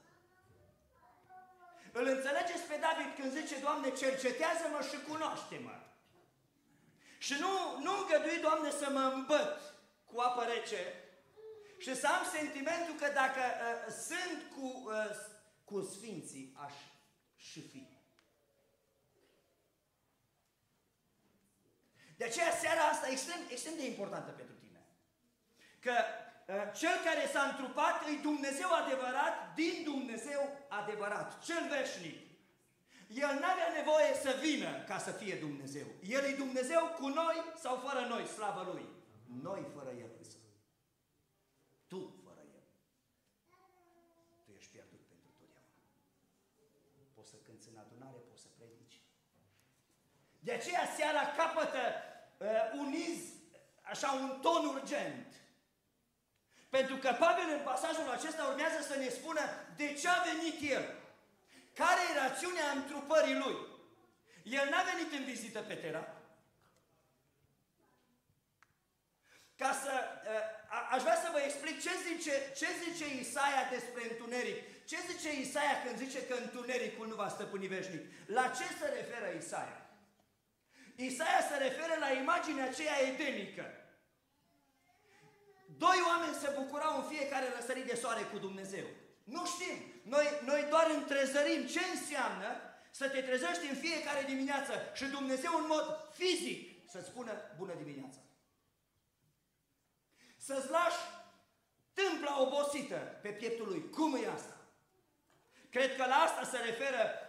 Îl 1.99 2.05
înțelegeți 2.15 2.67
pe 2.69 2.77
David 2.85 3.09
când 3.17 3.31
zice, 3.39 3.59
Doamne, 3.59 3.89
cercetează-mă 4.01 4.81
și 4.89 4.97
cunoaște-mă. 5.07 5.75
Și 7.17 7.35
nu, 7.43 7.53
nu 7.85 7.91
îngădui, 7.97 8.39
Doamne, 8.47 8.69
să 8.71 8.87
mă 8.89 9.11
îmbăt 9.15 9.57
cu 10.05 10.19
apă 10.19 10.43
rece 10.43 10.83
și 11.83 11.95
să 11.95 12.07
am 12.07 12.23
sentimentul 12.37 12.95
că 13.01 13.07
dacă 13.13 13.43
uh, 13.49 13.93
sunt 14.07 14.39
cu, 14.55 14.67
uh, 14.85 15.30
cu 15.71 15.81
sfinții, 15.81 16.53
aș 16.65 16.73
și 17.35 17.61
fi. 17.61 17.87
De 22.17 22.23
aceea 22.27 22.51
seara 22.61 22.81
asta 22.81 23.07
extrem, 23.07 23.39
extrem 23.49 23.75
de 23.75 23.85
importantă 23.85 24.31
pentru 24.31 24.55
tine. 24.55 24.85
Că 25.79 25.93
cel 26.81 26.95
care 27.03 27.23
s-a 27.33 27.43
întrupat 27.43 28.07
e 28.07 28.21
Dumnezeu 28.21 28.69
adevărat 28.83 29.53
din 29.55 29.83
Dumnezeu 29.83 30.41
adevărat, 30.69 31.43
cel 31.43 31.63
veșnic. 31.69 32.17
El 33.07 33.33
nu 33.39 33.47
avea 33.53 33.69
nevoie 33.79 34.11
să 34.23 34.31
vină 34.45 34.83
ca 34.89 34.97
să 34.97 35.11
fie 35.11 35.35
Dumnezeu. 35.35 35.87
El 36.15 36.23
e 36.23 36.41
Dumnezeu 36.43 36.83
cu 36.99 37.07
noi 37.07 37.37
sau 37.63 37.75
fără 37.85 38.05
noi, 38.13 38.25
slavă 38.25 38.71
Lui. 38.71 38.85
Noi 39.41 39.61
fără 39.75 39.91
El 40.03 40.11
însă. 40.17 40.37
Tu 41.87 41.99
fără 42.23 42.41
El. 42.57 42.63
Tu 44.45 44.51
ești 44.57 44.71
pierdut 44.71 45.01
pentru 45.11 45.29
totdeauna. 45.39 45.83
Poți 47.13 47.29
să 47.29 47.37
cânți 47.45 47.69
în 47.69 47.77
adunare, 47.77 48.17
poți 48.29 48.41
să 48.41 48.47
predici. 48.57 49.01
De 50.51 50.57
aceea 50.57 50.87
seara 50.97 51.23
capătă 51.37 51.83
uh, 52.37 52.47
un 52.79 52.93
iz, 52.93 53.19
așa 53.81 54.11
un 54.11 54.39
ton 54.41 54.65
urgent. 54.65 55.27
Pentru 56.69 56.95
că 56.95 57.15
Pavel 57.19 57.49
în 57.57 57.63
pasajul 57.63 58.09
acesta 58.09 58.43
urmează 58.43 58.81
să 58.81 58.95
ne 58.95 59.09
spună 59.09 59.41
de 59.75 59.93
ce 59.93 60.07
a 60.07 60.23
venit 60.31 60.71
El. 60.71 60.85
Care 61.73 62.01
e 62.09 62.19
rațiunea 62.27 62.71
întrupării 62.71 63.35
lui? 63.43 63.57
El 64.43 64.67
n-a 64.69 64.83
venit 64.91 65.11
în 65.11 65.23
vizită 65.23 65.59
pe 65.59 65.73
Tera. 65.73 66.07
Ca 69.55 69.71
să, 69.83 69.93
a, 70.69 70.87
aș 70.91 71.01
vrea 71.01 71.19
să 71.23 71.29
vă 71.31 71.39
explic 71.39 71.81
ce 71.81 71.91
zice, 72.07 72.51
ce 72.55 72.67
zice 72.83 73.05
Isaia 73.19 73.63
despre 73.69 74.01
întuneric. 74.09 74.85
Ce 74.85 74.97
zice 75.09 75.39
Isaia 75.39 75.83
când 75.85 75.97
zice 75.97 76.25
că 76.27 76.33
întunericul 76.33 77.07
nu 77.07 77.15
va 77.15 77.29
stăpâni 77.29 77.67
veșnic? 77.67 78.03
La 78.25 78.47
ce 78.57 78.63
se 78.79 78.87
referă 78.97 79.37
Isaia? 79.37 79.81
Isaia 80.95 81.41
se 81.49 81.57
referă 81.57 81.95
la 81.99 82.11
imaginea 82.11 82.65
aceea 82.65 83.01
edenică. 83.01 83.65
Doi 85.77 85.97
oameni 86.07 86.41
se 86.41 86.53
bucurau 86.59 86.97
în 86.97 87.07
fiecare 87.07 87.45
răsărit 87.55 87.85
de 87.85 87.95
soare 87.95 88.21
cu 88.21 88.37
Dumnezeu. 88.37 88.85
Nu 89.23 89.45
știm. 89.45 89.77
Noi, 90.03 90.25
noi 90.45 90.65
doar 90.69 90.89
întrezărim 90.89 91.65
ce 91.65 91.79
înseamnă 91.93 92.49
să 92.91 93.09
te 93.09 93.21
trezești 93.21 93.67
în 93.69 93.75
fiecare 93.75 94.23
dimineață 94.27 94.73
și 94.93 95.05
Dumnezeu 95.05 95.51
în 95.57 95.65
mod 95.67 96.09
fizic 96.13 96.89
să-ți 96.89 97.07
spună 97.07 97.31
bună 97.57 97.73
dimineața. 97.73 98.19
Să-ți 100.37 100.69
lași 100.69 101.01
tâmpla 101.93 102.41
obosită 102.41 102.95
pe 103.21 103.29
pieptul 103.29 103.67
lui. 103.67 103.89
Cum 103.89 104.15
e 104.15 104.27
asta? 104.27 104.55
Cred 105.69 105.95
că 105.95 106.05
la 106.05 106.15
asta 106.15 106.43
se 106.43 106.57
referă 106.57 107.03
uh, 107.03 107.20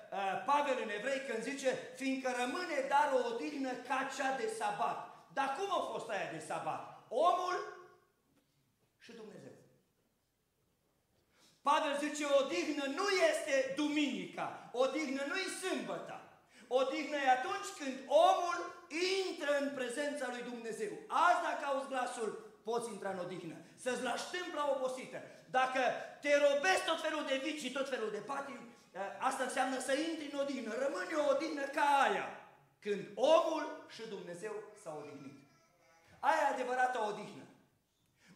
Pavel 0.46 0.78
în 0.82 0.90
Evrei 0.98 1.20
când 1.28 1.42
zice 1.42 1.70
fiindcă 1.96 2.34
rămâne 2.40 2.86
dar 2.88 3.12
o 3.14 3.26
odihnă 3.26 3.72
ca 3.88 4.10
cea 4.16 4.36
de 4.36 4.46
sabat. 4.58 4.98
Dar 5.32 5.56
cum 5.58 5.68
a 5.70 5.80
fost 5.92 6.08
aia 6.08 6.30
de 6.32 6.38
sabat? 6.38 6.82
Omul 7.08 7.56
și 8.98 9.12
Dumnezeu. 9.12 9.52
Pavel 11.62 11.94
zice, 11.98 12.24
odihnă 12.40 12.84
nu 12.84 13.06
este 13.30 13.72
duminica, 13.76 14.70
odihnă 14.72 15.22
nu 15.28 15.36
e 15.36 15.48
sâmbătă. 15.62 16.16
Odihnă 16.68 17.16
e 17.16 17.30
atunci 17.30 17.70
când 17.78 17.94
omul 18.06 18.58
intră 19.20 19.58
în 19.60 19.68
prezența 19.74 20.26
lui 20.30 20.42
Dumnezeu. 20.42 20.92
Azi 21.08 21.42
dacă 21.48 21.62
auzi 21.64 21.88
glasul, 21.88 22.30
poți 22.64 22.90
intra 22.90 23.10
în 23.10 23.18
odihnă. 23.18 23.56
Să-ți 23.76 24.02
lași 24.02 24.30
tâmpla 24.32 24.70
obosită. 24.74 25.18
Dacă 25.50 25.80
te 26.20 26.32
robezi 26.46 26.84
tot 26.86 27.00
felul 27.00 27.24
de 27.28 27.40
vicii, 27.44 27.70
tot 27.70 27.88
felul 27.88 28.10
de 28.10 28.18
patii, 28.18 28.54
ă, 28.54 28.71
asta 29.18 29.42
înseamnă 29.42 29.78
să 29.80 29.92
intri 29.92 30.32
în 30.32 30.38
odihnă. 30.38 30.74
Rămâne 30.74 31.14
o 31.14 31.34
odihnă 31.34 31.62
ca 31.62 31.86
aia. 32.06 32.28
Când 32.80 33.10
omul 33.14 33.86
și 33.88 34.08
Dumnezeu 34.08 34.54
s-au 34.82 34.98
odihnit. 34.98 35.40
Aia 36.20 36.42
e 36.42 36.52
adevărată 36.52 36.98
odihnă. 37.10 37.46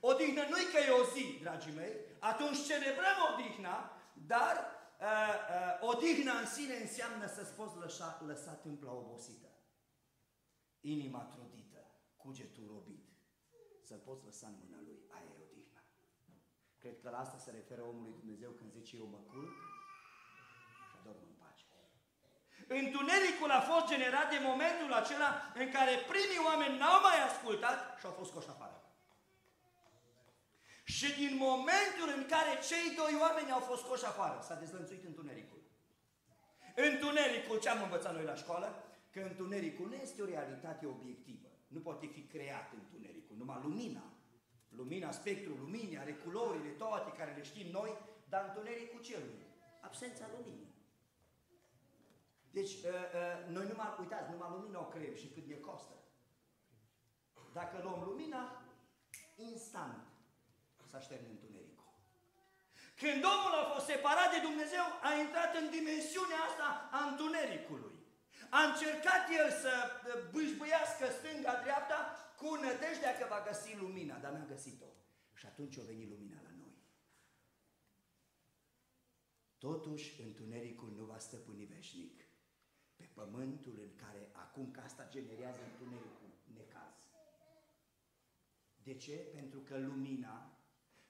Odihnă 0.00 0.42
nu-i 0.50 0.70
că 0.72 0.78
e 0.78 0.90
o 0.90 1.04
zi, 1.14 1.38
dragii 1.42 1.72
mei, 1.72 1.94
atunci 2.18 2.64
celebrăm 2.70 3.18
odihna, 3.28 3.76
dar 4.26 4.54
uh, 5.00 5.35
uh, 5.80 5.88
odihna 5.90 6.38
în 6.38 6.46
sine 6.46 6.76
înseamnă 6.76 7.26
să-ți 7.26 7.54
poți 7.54 7.76
lăsa, 7.76 8.22
lăsa 8.26 8.52
tâmpla 8.52 8.92
obosită, 8.92 9.48
inima 10.80 11.22
trudită, 11.22 11.80
cugetul 12.16 12.66
robit, 12.66 13.09
să-l 13.83 13.98
poți 13.98 14.24
lăsa 14.24 14.46
în 14.46 14.57
mâna 14.62 14.80
lui. 14.87 14.98
Aia 15.11 15.30
e 15.37 15.42
odihna. 15.44 15.83
Cred 16.78 17.00
că 17.00 17.11
la 17.11 17.18
asta 17.18 17.38
se 17.38 17.50
referă 17.50 17.83
omului 17.83 18.14
Dumnezeu 18.18 18.50
când 18.50 18.70
zice 18.72 18.96
eu 18.96 19.07
mă 19.07 19.18
culc 19.18 19.57
și 20.90 20.96
dorm 21.04 21.22
în 21.28 21.35
pace. 21.38 21.64
Întunericul 22.66 23.50
a 23.50 23.61
fost 23.61 23.87
generat 23.92 24.31
de 24.31 24.38
momentul 24.50 24.92
acela 24.92 25.31
în 25.55 25.68
care 25.76 25.92
primii 26.12 26.46
oameni 26.48 26.79
n-au 26.79 27.00
mai 27.07 27.18
ascultat 27.29 27.79
și 27.98 28.07
au 28.07 28.14
fost 28.18 28.31
scoși 28.31 28.48
afară. 28.48 28.79
Și 30.85 31.09
din 31.20 31.33
momentul 31.48 32.09
în 32.16 32.24
care 32.33 32.52
cei 32.70 32.87
doi 33.00 33.14
oameni 33.24 33.50
au 33.50 33.62
fost 33.70 33.83
scoși 33.83 34.05
afară, 34.05 34.38
s-a 34.42 34.55
dezlănțuit 34.55 35.05
întunericul. 35.05 35.62
Întunericul, 36.74 37.59
ce 37.59 37.68
am 37.68 37.83
învățat 37.83 38.14
noi 38.14 38.24
la 38.24 38.35
școală? 38.35 38.68
Că 39.12 39.20
întunericul 39.20 39.87
nu 39.88 39.94
este 39.94 40.22
o 40.22 40.31
realitate 40.35 40.87
obiectivă. 40.87 41.48
Nu 41.66 41.81
poate 41.81 42.07
fi 42.07 42.22
creat 42.22 42.72
întunericul, 42.72 43.37
numai 43.37 43.59
lumina. 43.62 44.05
Lumina, 44.68 45.11
spectrul 45.11 45.57
luminii, 45.59 45.98
are 45.98 46.14
culorile 46.14 46.68
toate 46.68 47.11
care 47.18 47.35
le 47.37 47.42
știm 47.42 47.70
noi, 47.70 47.96
dar 48.29 48.44
întunericul 48.48 49.00
ce 49.00 49.16
nu 49.18 49.44
Absența 49.81 50.24
luminii. 50.37 50.75
Deci, 52.58 52.74
uh, 52.74 52.90
uh, 53.20 53.36
noi 53.56 53.66
numai, 53.70 53.96
uitați, 54.00 54.30
numai 54.30 54.50
lumina 54.56 54.78
o 54.80 54.92
creăm 54.94 55.16
și 55.22 55.32
cât 55.34 55.46
ne 55.46 55.58
costă. 55.68 55.96
Dacă 57.52 57.80
luăm 57.82 58.02
lumina, 58.08 58.42
instant 59.34 60.06
s-a 60.90 61.00
șterne 61.00 61.28
întunericul. 61.28 61.88
Când 63.00 63.24
omul 63.34 63.54
a 63.60 63.70
fost 63.72 63.86
separat 63.86 64.30
de 64.34 64.40
Dumnezeu, 64.48 64.84
a 65.08 65.10
intrat 65.24 65.52
în 65.60 65.70
dimensiunea 65.70 66.40
asta 66.48 66.68
a 66.96 67.00
întunericului. 67.10 67.94
A 68.50 68.60
încercat 68.62 69.24
el 69.40 69.48
să 69.62 69.72
bâșbâiască 70.32 71.04
stânga-dreapta 71.18 71.98
cu 72.40 72.48
nădejdea 72.54 73.12
că 73.18 73.26
va 73.28 73.46
găsi 73.48 73.76
lumina, 73.82 74.16
dar 74.18 74.32
n-a 74.32 74.52
găsit-o. 74.54 74.90
Și 75.38 75.46
atunci 75.46 75.78
a 75.78 75.82
venit 75.86 76.08
lumina 76.08 76.40
la 76.42 76.52
noi. 76.62 76.74
Totuși, 79.58 80.20
întunericul 80.22 80.90
nu 80.98 81.04
va 81.04 81.18
stăpâni 81.18 81.64
veșnic 81.64 82.25
pe 82.96 83.04
pământul 83.14 83.78
în 83.87 83.94
care 84.02 84.28
acum 84.32 84.70
că 84.70 84.80
asta 84.80 85.09
generează 85.09 85.61
întunericul 85.64 86.30
necaz. 86.56 86.96
De 88.82 88.94
ce? 88.94 89.16
Pentru 89.35 89.59
că 89.59 89.78
lumina 89.78 90.56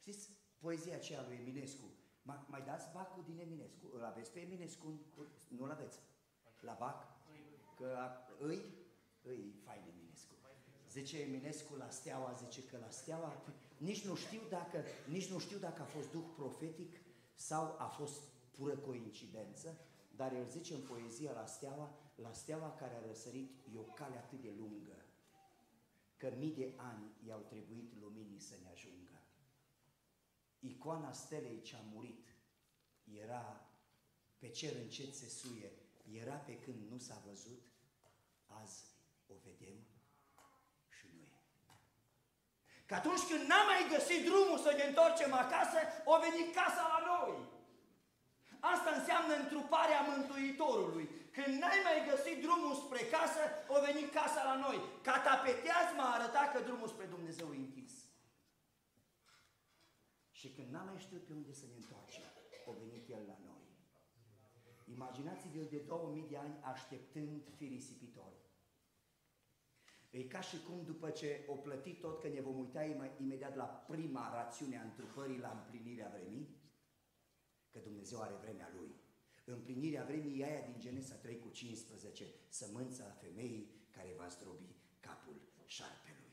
Știți, 0.06 0.30
poezia 0.58 0.94
aceea 0.94 1.24
lui 1.28 1.36
Eminescu. 1.40 1.84
Mai, 2.22 2.38
mai 2.46 2.62
dați 2.62 2.86
bacul 2.92 3.22
din 3.26 3.38
Eminescu. 3.38 3.86
Îl 3.94 4.04
aveți 4.04 4.30
pe 4.30 4.40
Eminescu? 4.40 5.00
Nu-l 5.48 5.70
aveți. 5.70 5.98
La 6.60 6.76
bac? 6.78 7.06
Că 7.76 8.10
îi, 8.38 8.60
îi 9.22 9.54
fain 9.64 9.82
Eminescu. 9.92 10.34
Zice 10.90 11.20
Eminescu 11.20 11.74
la 11.74 11.90
steaua, 11.90 12.32
zice 12.32 12.62
că 12.64 12.76
la 12.78 12.90
steaua, 12.90 13.42
nici 13.76 14.04
nu 14.04 14.14
știu 14.14 14.40
dacă, 14.48 14.84
nici 15.08 15.30
nu 15.30 15.38
știu 15.38 15.58
dacă 15.58 15.82
a 15.82 15.84
fost 15.84 16.10
duh 16.10 16.24
profetic 16.36 16.96
sau 17.34 17.76
a 17.78 17.86
fost 17.86 18.22
pură 18.50 18.76
coincidență, 18.76 19.78
dar 20.16 20.32
el 20.32 20.46
zice 20.46 20.74
în 20.74 20.80
poezia 20.80 21.32
la 21.32 21.46
steaua, 21.46 21.94
la 22.14 22.32
steaua 22.32 22.72
care 22.72 22.94
a 22.94 23.06
răsărit 23.06 23.50
e 23.74 23.78
o 23.78 23.82
cale 23.82 24.16
atât 24.16 24.40
de 24.40 24.54
lungă, 24.58 25.04
că 26.16 26.32
mii 26.38 26.54
de 26.54 26.72
ani 26.76 27.10
i-au 27.26 27.40
trebuit 27.40 27.92
luminii 28.00 28.40
să 28.40 28.54
ne 28.62 28.68
ajungă. 28.68 29.20
Icoana 30.58 31.12
stelei 31.12 31.60
ce 31.60 31.76
a 31.76 31.80
murit 31.80 32.26
era 33.04 33.66
pe 34.38 34.48
cer 34.48 34.76
încet 34.76 35.14
se 35.14 35.28
suie, 35.28 35.72
era 36.12 36.34
pe 36.34 36.58
când 36.58 36.90
nu 36.90 36.98
s-a 36.98 37.22
văzut, 37.26 37.62
azi 38.46 38.84
o 39.26 39.34
vedem 39.44 39.78
și 40.88 41.06
nu 41.14 41.20
e. 41.20 41.40
Că 42.86 42.94
atunci 42.94 43.20
când 43.28 43.48
n-am 43.48 43.66
mai 43.66 43.96
găsit 43.96 44.24
drumul 44.24 44.58
să 44.58 44.72
ne 44.76 44.82
întorcem 44.82 45.32
acasă, 45.32 45.78
o 46.04 46.18
venit 46.18 46.54
casa 46.54 46.82
la 46.94 47.00
noi. 47.12 47.55
Asta 48.74 48.90
înseamnă 48.94 49.32
întruparea 49.36 50.00
Mântuitorului. 50.10 51.06
Când 51.36 51.52
n-ai 51.60 51.80
mai 51.88 51.98
găsit 52.10 52.36
drumul 52.44 52.74
spre 52.82 53.02
casă, 53.14 53.42
o 53.74 53.76
venit 53.86 54.08
casa 54.18 54.42
la 54.50 54.56
noi. 54.66 54.78
Catapeteaz 55.08 55.88
m-a 55.96 56.08
arătat 56.16 56.46
că 56.52 56.60
drumul 56.68 56.88
spre 56.88 57.06
Dumnezeu 57.14 57.48
e 57.52 57.56
închis. 57.56 57.94
Și 60.38 60.48
când 60.54 60.68
n-am 60.70 60.86
mai 60.90 61.04
știut 61.04 61.24
pe 61.26 61.32
unde 61.32 61.52
să 61.52 61.64
ne 61.66 61.76
întoarcem, 61.80 62.24
a 62.68 62.70
venit 62.82 63.08
El 63.08 63.22
la 63.32 63.38
noi. 63.48 63.64
Imaginați-vă 64.94 65.62
de 65.62 65.78
2000 65.78 66.26
de 66.30 66.36
ani 66.36 66.54
așteptând 66.62 67.42
fi 67.56 67.66
risipitor. 67.66 68.32
E 70.10 70.22
ca 70.22 70.40
și 70.40 70.56
cum 70.62 70.84
după 70.84 71.10
ce 71.10 71.44
o 71.48 71.54
plătit 71.54 72.00
tot, 72.00 72.20
că 72.20 72.28
ne 72.28 72.40
vom 72.40 72.58
uita 72.58 72.82
imediat 73.20 73.56
la 73.56 73.64
prima 73.64 74.30
rațiune 74.34 74.78
a 74.78 74.82
întrupării, 74.82 75.38
la 75.38 75.50
împlinirea 75.50 76.08
vremii, 76.14 76.48
că 77.76 77.88
Dumnezeu 77.88 78.20
are 78.20 78.36
vremea 78.44 78.70
Lui. 78.76 78.90
Împlinirea 79.44 80.04
vremii 80.04 80.40
e 80.40 80.44
aia 80.44 80.66
din 80.68 80.80
Genesa 80.84 81.14
3 81.14 81.38
cu 81.38 81.48
15, 81.48 82.24
sămânța 82.48 83.04
femeii 83.22 83.70
care 83.90 84.14
va 84.18 84.28
zdrobi 84.28 84.76
capul 85.00 85.36
șarpelui. 85.66 86.32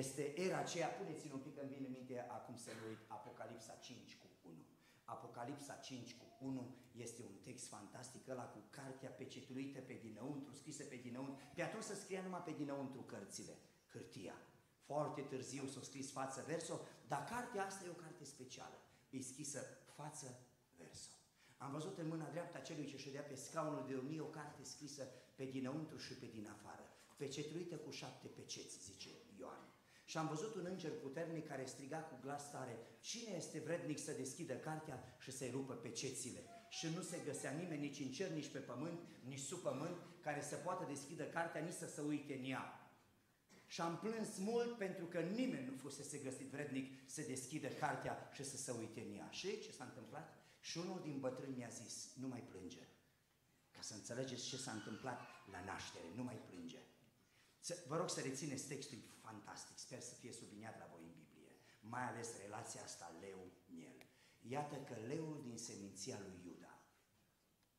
Este 0.00 0.40
era 0.40 0.58
aceea, 0.58 0.88
puneți-l 0.88 1.32
un 1.32 1.40
pic 1.40 1.56
în 1.62 1.68
vine 1.68 1.88
minte 1.88 2.26
acum 2.28 2.56
să 2.56 2.70
uit, 2.88 2.98
Apocalipsa 3.06 3.74
5 3.74 4.16
cu 4.16 4.26
1. 4.42 4.54
Apocalipsa 5.04 5.74
5 5.74 6.14
cu 6.14 6.26
1 6.40 6.74
este 6.92 7.22
un 7.22 7.36
text 7.42 7.66
fantastic, 7.66 8.28
ăla 8.28 8.44
cu 8.44 8.58
cartea 8.70 9.10
pecetuită 9.10 9.80
pe 9.80 9.98
dinăuntru, 10.02 10.52
scrisă 10.54 10.84
pe 10.84 10.96
dinăuntru. 10.96 11.36
Pe 11.54 11.62
atunci 11.62 11.82
să 11.82 11.94
scria 11.94 12.22
numai 12.22 12.42
pe 12.42 12.54
dinăuntru 12.56 13.00
cărțile, 13.00 13.58
hârtia. 13.92 14.34
Foarte 14.84 15.20
târziu 15.20 15.66
s-a 15.66 15.80
scris 15.82 16.10
față 16.10 16.44
verso, 16.46 16.80
dar 17.08 17.24
cartea 17.24 17.64
asta 17.64 17.84
e 17.84 17.88
o 17.88 18.02
carte 18.04 18.24
specială. 18.24 18.78
E 19.18 19.22
scrisă 19.22 19.60
față 19.94 20.26
verso. 20.78 21.10
Am 21.56 21.72
văzut 21.72 21.98
în 21.98 22.08
mâna 22.08 22.30
dreaptă 22.30 22.58
celui 22.58 22.86
ce 22.86 22.96
ședea 22.96 23.22
pe 23.22 23.34
scaunul 23.34 23.84
de 23.86 23.94
domnie 23.94 24.20
o 24.20 24.24
carte 24.38 24.64
scrisă 24.64 25.02
pe 25.34 25.44
dinăuntru 25.44 25.98
și 25.98 26.14
pe 26.14 26.26
din 26.34 26.48
afară, 26.48 26.84
pecetruită 27.16 27.76
cu 27.76 27.90
șapte 27.90 28.26
peceți, 28.26 28.82
zice 28.84 29.08
Ioan. 29.38 29.60
Și 30.04 30.18
am 30.18 30.28
văzut 30.28 30.54
un 30.54 30.66
înger 30.70 30.90
puternic 30.90 31.46
care 31.46 31.64
striga 31.64 31.98
cu 31.98 32.18
glas 32.22 32.50
tare, 32.50 32.76
cine 33.00 33.34
este 33.36 33.58
vrednic 33.58 33.98
să 33.98 34.12
deschidă 34.12 34.54
cartea 34.54 35.16
și 35.18 35.30
să-i 35.30 35.50
rupă 35.50 35.72
pecețile? 35.74 36.40
Și 36.68 36.86
nu 36.94 37.02
se 37.02 37.20
găsea 37.24 37.50
nimeni 37.50 37.80
nici 37.80 38.00
în 38.00 38.12
cer, 38.12 38.30
nici 38.30 38.52
pe 38.52 38.58
pământ, 38.58 38.98
nici 39.24 39.38
sub 39.38 39.58
pământ, 39.58 39.96
care 40.20 40.42
să 40.42 40.56
poată 40.56 40.84
deschidă 40.88 41.24
cartea, 41.24 41.60
nici 41.60 41.72
să 41.72 41.86
se 41.86 42.00
uite 42.00 42.34
în 42.34 42.50
ea. 42.50 42.85
Și 43.66 43.80
am 43.80 43.98
plâns 43.98 44.36
mult 44.38 44.78
pentru 44.78 45.04
că 45.04 45.20
nimeni 45.20 45.66
nu 45.66 45.76
fusese 45.76 46.18
găsit 46.18 46.46
vrednic 46.46 47.10
să 47.10 47.22
deschidă 47.22 47.68
cartea 47.68 48.30
și 48.32 48.44
să 48.44 48.56
se 48.56 48.70
uite 48.70 49.00
în 49.00 49.16
ea. 49.16 49.30
Și 49.30 49.60
ce 49.60 49.72
s-a 49.72 49.84
întâmplat? 49.84 50.36
Și 50.60 50.78
unul 50.78 51.00
din 51.02 51.20
bătrâni 51.20 51.56
mi-a 51.56 51.68
zis, 51.68 52.12
nu 52.14 52.28
mai 52.28 52.40
plânge. 52.40 52.88
Ca 53.70 53.80
să 53.80 53.94
înțelegeți 53.94 54.46
ce 54.46 54.56
s-a 54.56 54.72
întâmplat 54.72 55.20
la 55.50 55.64
naștere, 55.64 56.04
nu 56.14 56.22
mai 56.22 56.40
plânge. 56.48 56.78
Vă 57.86 57.96
rog 57.96 58.10
să 58.10 58.20
rețineți 58.20 58.66
textul 58.66 58.98
fantastic, 59.20 59.78
sper 59.78 60.00
să 60.00 60.14
fie 60.14 60.32
subliniat 60.32 60.78
la 60.78 60.88
voi 60.92 61.02
în 61.02 61.12
Biblie, 61.12 61.56
mai 61.80 62.02
ales 62.02 62.28
relația 62.42 62.82
asta 62.82 63.16
leu-miel. 63.20 64.06
Iată 64.40 64.76
că 64.76 64.94
leul 65.06 65.40
din 65.42 65.58
seminția 65.58 66.18
lui 66.20 66.40
Iuda, 66.44 66.82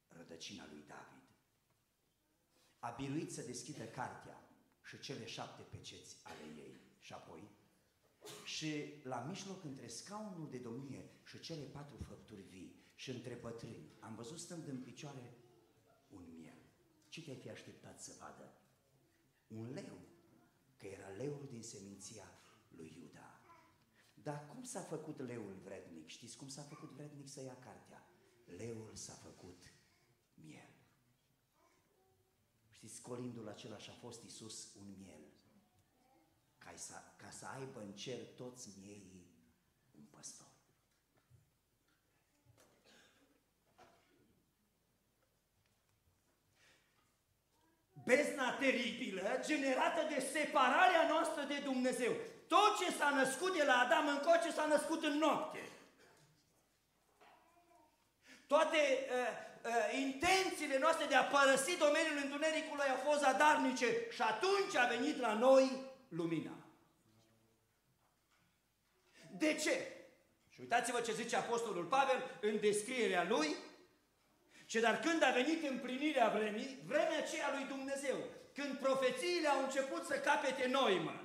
rădăcina 0.08 0.68
lui 0.72 0.84
David, 0.88 1.24
a 2.80 2.90
biruit 2.90 3.32
să 3.32 3.42
deschidă 3.42 3.86
cartea 3.86 4.47
și 4.88 5.00
cele 5.00 5.26
șapte 5.26 5.62
peceți 5.62 6.18
ale 6.24 6.46
ei. 6.58 6.76
Și 7.00 7.14
apoi, 7.14 7.50
și 8.46 8.94
la 9.04 9.26
mijloc 9.30 9.64
între 9.64 9.88
scaunul 9.88 10.50
de 10.50 10.58
domnie 10.58 11.10
și 11.24 11.40
cele 11.40 11.64
patru 11.64 11.98
făpturi 11.98 12.42
vii 12.42 12.76
și 12.96 13.10
între 13.10 13.34
bătrâni, 13.34 13.90
am 14.00 14.16
văzut 14.16 14.40
stând 14.40 14.68
în 14.68 14.82
picioare 14.82 15.34
un 16.10 16.24
miel. 16.38 16.58
Ce 17.10 17.22
te-ai 17.22 17.36
fi 17.36 17.50
așteptat 17.50 18.02
să 18.02 18.12
vadă? 18.20 18.54
Un 19.48 19.74
leu, 19.74 20.00
că 20.78 20.88
era 20.88 21.08
leul 21.08 21.48
din 21.50 21.64
seminția 21.64 22.40
lui 22.70 22.98
Iuda. 23.00 23.42
Dar 24.14 24.48
cum 24.48 24.64
s-a 24.64 24.82
făcut 24.82 25.20
leul 25.20 25.54
vrednic? 25.64 26.08
Știți 26.08 26.38
cum 26.38 26.48
s-a 26.48 26.62
făcut 26.62 26.90
vrednic 26.90 27.28
să 27.28 27.42
ia 27.42 27.58
cartea? 27.58 28.10
Leul 28.58 28.96
s-a 28.96 29.14
făcut 29.14 29.74
miel. 30.34 30.77
Știți, 32.78 33.02
colindul 33.02 33.48
același 33.48 33.90
a 33.90 33.94
fost 33.94 34.24
Isus 34.24 34.74
un 34.80 34.94
miel. 34.98 35.22
Ca 36.58 36.74
să, 36.76 36.94
ca 37.16 37.30
să 37.30 37.46
aibă 37.46 37.80
în 37.80 37.94
cer 37.94 38.26
toți 38.36 38.70
miei 38.80 39.26
un 39.98 40.04
păstor. 40.10 40.48
bezna 48.08 48.54
teribilă 48.54 49.40
generată 49.46 50.02
de 50.14 50.20
separarea 50.20 51.08
noastră 51.08 51.44
de 51.44 51.60
Dumnezeu. 51.64 52.12
Tot 52.48 52.78
ce 52.80 52.92
s-a 52.92 53.10
născut 53.10 53.58
de 53.58 53.64
la 53.64 53.74
Adam 53.74 54.08
încoace 54.08 54.52
s-a 54.52 54.66
născut 54.66 55.04
în 55.04 55.18
noapte. 55.18 55.70
Toate 58.48 58.78
uh, 58.78 59.16
uh, 59.16 59.47
intențiile 59.96 60.78
noastre 60.80 61.06
de 61.06 61.16
a 61.16 61.24
părăsi 61.24 61.78
domeniul 61.78 62.22
întunericului 62.24 62.90
au 62.90 62.96
fost 62.96 63.20
zadarnice 63.20 63.88
și 64.10 64.22
atunci 64.22 64.76
a 64.76 64.86
venit 64.88 65.20
la 65.20 65.34
noi 65.34 65.82
lumina. 66.10 66.56
De 69.32 69.54
ce? 69.54 69.92
Și 70.50 70.60
uitați-vă 70.60 71.02
ce 71.02 71.14
zice 71.14 71.36
Apostolul 71.36 71.86
Pavel 71.86 72.38
în 72.42 72.60
descrierea 72.60 73.24
lui, 73.24 73.56
ce 74.66 74.80
dar 74.80 75.00
când 75.00 75.24
a 75.24 75.32
venit 75.32 75.70
împlinirea 75.70 76.30
vremii, 76.30 76.78
vremea 76.86 77.18
aceea 77.18 77.52
lui 77.56 77.66
Dumnezeu, 77.68 78.18
când 78.54 78.78
profețiile 78.78 79.48
au 79.48 79.64
început 79.64 80.06
să 80.06 80.14
capete 80.20 80.68
noimă, 80.68 81.22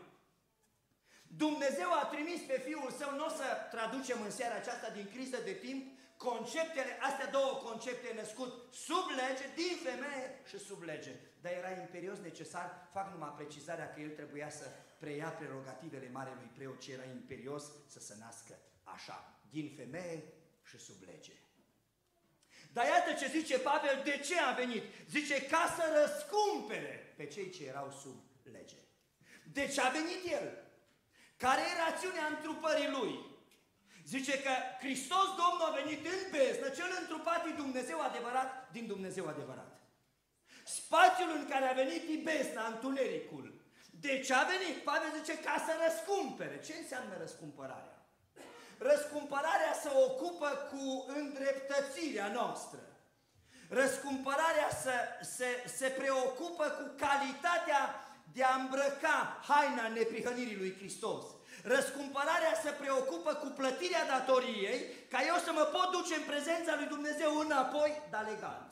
Dumnezeu 1.36 1.92
a 1.92 2.04
trimis 2.04 2.40
pe 2.40 2.62
Fiul 2.64 2.90
Său, 2.98 3.16
nu 3.16 3.24
o 3.24 3.28
să 3.28 3.44
traducem 3.70 4.22
în 4.22 4.30
seara 4.30 4.54
aceasta 4.54 4.90
din 4.90 5.08
criză 5.14 5.38
de 5.44 5.52
timp, 5.52 5.98
conceptele, 6.28 6.98
astea 7.00 7.30
două 7.30 7.52
concepte 7.66 8.12
născut 8.14 8.50
sub 8.86 9.06
lege, 9.20 9.44
din 9.54 9.74
femeie 9.88 10.26
și 10.48 10.58
sub 10.58 10.82
lege. 10.82 11.14
Dar 11.40 11.52
era 11.52 11.70
imperios 11.70 12.18
necesar, 12.18 12.88
fac 12.92 13.12
numai 13.12 13.32
precizarea 13.36 13.90
că 13.92 14.00
el 14.00 14.10
trebuia 14.10 14.50
să 14.50 14.66
preia 14.98 15.28
prerogativele 15.28 16.08
marelui 16.12 16.50
preot, 16.54 16.80
ce 16.80 16.92
era 16.92 17.04
imperios 17.04 17.64
să 17.86 18.00
se 18.00 18.14
nască 18.20 18.54
așa, 18.82 19.18
din 19.50 19.72
femeie 19.76 20.22
și 20.68 20.78
sub 20.78 21.02
lege. 21.06 21.32
Dar 22.72 22.86
iată 22.86 23.12
ce 23.12 23.26
zice 23.26 23.58
Pavel, 23.58 24.00
de 24.04 24.18
ce 24.26 24.38
a 24.38 24.52
venit? 24.52 24.82
Zice, 25.08 25.46
ca 25.46 25.74
să 25.76 25.82
răscumpere 26.00 27.14
pe 27.16 27.26
cei 27.26 27.50
ce 27.50 27.66
erau 27.66 27.90
sub 28.02 28.16
lege. 28.52 28.76
De 29.52 29.66
ce 29.66 29.80
a 29.80 29.88
venit 29.88 30.32
el? 30.40 30.58
Care 31.36 31.60
e 31.60 31.90
rațiunea 31.90 32.26
întrupării 32.26 32.90
lui? 32.90 33.31
Zice 34.14 34.34
că 34.46 34.54
Hristos 34.82 35.26
Domnul 35.42 35.68
a 35.68 35.78
venit 35.80 36.02
în 36.14 36.20
beznă, 36.34 36.68
cel 36.78 36.90
întrupat 37.00 37.40
din 37.44 37.56
Dumnezeu 37.62 37.98
adevărat, 38.00 38.50
din 38.76 38.86
Dumnezeu 38.86 39.26
adevărat. 39.28 39.72
Spațiul 40.64 41.30
în 41.38 41.44
care 41.50 41.66
a 41.68 41.80
venit 41.82 42.02
e 42.14 42.16
bezna, 42.30 42.66
întunericul. 42.66 43.46
De 44.04 44.20
ce 44.24 44.32
a 44.34 44.44
venit? 44.54 44.76
Pavel 44.88 45.10
zice 45.18 45.34
ca 45.46 45.54
să 45.66 45.72
răscumpere. 45.84 46.56
Ce 46.66 46.74
înseamnă 46.80 47.14
răscumpărarea? 47.18 47.96
Răscumpărarea 48.78 49.72
se 49.82 49.90
ocupă 50.06 50.48
cu 50.70 50.84
îndreptățirea 51.18 52.28
noastră. 52.38 52.82
Răscumpărarea 53.68 54.68
se, 54.82 54.96
se, 55.36 55.48
se 55.76 55.88
preocupă 55.88 56.64
cu 56.78 56.84
calitatea 57.04 57.82
de 58.32 58.42
a 58.42 58.54
îmbrăca 58.54 59.16
haina 59.48 59.88
neprihănirii 59.88 60.56
lui 60.62 60.76
Hristos. 60.78 61.24
Răscumpărarea 61.62 62.54
se 62.62 62.70
preocupă 62.70 63.34
cu 63.34 63.46
plătirea 63.46 64.06
datoriei, 64.06 65.06
ca 65.08 65.18
eu 65.26 65.36
să 65.44 65.52
mă 65.52 65.64
pot 65.76 65.90
duce 65.90 66.14
în 66.14 66.24
prezența 66.26 66.74
lui 66.76 66.86
Dumnezeu 66.86 67.38
înapoi, 67.38 68.02
dar 68.10 68.24
legal. 68.28 68.62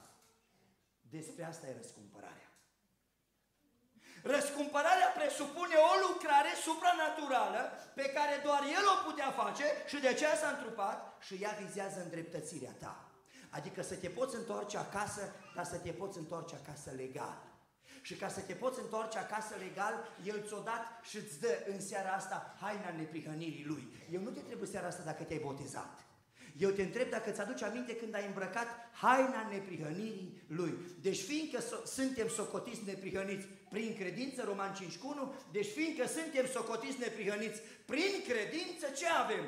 Despre 1.10 1.44
asta 1.44 1.66
e 1.66 1.76
răscumpărarea. 1.76 2.50
Răscumpărarea 4.22 5.06
presupune 5.18 5.74
o 5.74 5.92
lucrare 6.08 6.52
supranaturală 6.62 7.60
pe 7.94 8.06
care 8.16 8.40
doar 8.44 8.62
El 8.62 8.84
o 8.94 9.10
putea 9.10 9.30
face 9.30 9.64
și 9.86 10.00
de 10.00 10.08
aceea 10.08 10.36
s-a 10.36 10.48
întrupat 10.48 11.16
și 11.20 11.34
ea 11.34 11.56
vizează 11.64 12.00
îndreptățirea 12.00 12.74
ta. 12.80 13.04
Adică 13.50 13.82
să 13.82 13.94
te 13.94 14.08
poți 14.08 14.36
întoarce 14.36 14.78
acasă, 14.78 15.34
dar 15.54 15.64
să 15.64 15.76
te 15.76 15.90
poți 15.90 16.18
întoarce 16.18 16.54
acasă 16.54 16.90
legal. 16.96 17.49
Și 18.02 18.14
ca 18.14 18.28
să 18.28 18.40
te 18.40 18.52
poți 18.52 18.80
întoarce 18.80 19.18
acasă 19.18 19.54
legal, 19.58 19.94
El 20.24 20.44
ți-o 20.46 20.60
dat 20.60 20.84
și 21.02 21.16
îți 21.16 21.40
dă 21.40 21.66
în 21.72 21.80
seara 21.80 22.10
asta 22.10 22.56
haina 22.60 22.90
neprihănirii 22.96 23.64
Lui. 23.66 23.88
Eu 24.12 24.20
nu 24.20 24.30
te 24.30 24.40
trebuie 24.40 24.68
seara 24.68 24.86
asta 24.86 25.02
dacă 25.02 25.22
te-ai 25.22 25.38
botezat. 25.44 26.04
Eu 26.56 26.70
te 26.70 26.82
întreb 26.82 27.10
dacă 27.10 27.30
ți-aduci 27.30 27.62
aminte 27.62 27.96
când 27.96 28.14
ai 28.14 28.26
îmbrăcat 28.26 28.66
haina 28.92 29.48
neprihănirii 29.50 30.42
Lui. 30.46 30.78
Deci 31.00 31.20
fiindcă 31.20 31.58
so- 31.60 31.84
suntem 31.84 32.28
socotiți 32.28 32.84
neprihăniți 32.84 33.46
prin 33.68 33.94
credință, 33.94 34.42
Roman 34.44 34.74
5.1, 34.74 35.52
deci 35.52 35.66
fiindcă 35.66 36.06
suntem 36.06 36.46
socotiți 36.46 36.98
neprihăniți 36.98 37.60
prin 37.86 38.12
credință, 38.28 38.86
ce 38.96 39.06
avem? 39.06 39.44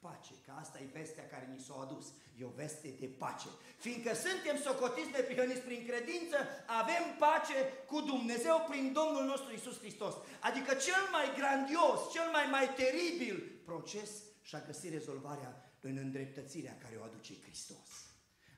Pace, 0.00 0.32
că 0.44 0.52
asta 0.60 0.78
e 0.78 0.98
vestea 0.98 1.26
care 1.26 1.48
ni 1.52 1.60
s-a 1.60 1.74
adus. 1.82 2.06
E 2.38 2.44
o 2.44 2.48
veste 2.48 2.88
de 3.00 3.06
pace. 3.06 3.48
Fiindcă 3.76 4.14
suntem 4.14 4.56
socotiți 4.56 5.10
neprihăniți 5.10 5.60
prin 5.60 5.86
credință, 5.86 6.36
avem 6.66 7.04
pace 7.18 7.56
cu 7.86 8.00
Dumnezeu 8.00 8.66
prin 8.68 8.92
Domnul 8.92 9.24
nostru 9.24 9.52
Isus 9.52 9.78
Hristos. 9.78 10.14
Adică 10.40 10.74
cel 10.74 11.04
mai 11.12 11.26
grandios, 11.38 11.98
cel 12.12 12.28
mai 12.32 12.46
mai 12.50 12.74
teribil 12.74 13.60
proces 13.64 14.10
și-a 14.42 14.60
găsit 14.60 14.90
rezolvarea 14.90 15.50
în 15.80 15.96
îndreptățirea 15.96 16.78
care 16.78 16.96
o 16.96 17.02
aduce 17.02 17.34
Hristos. 17.40 17.88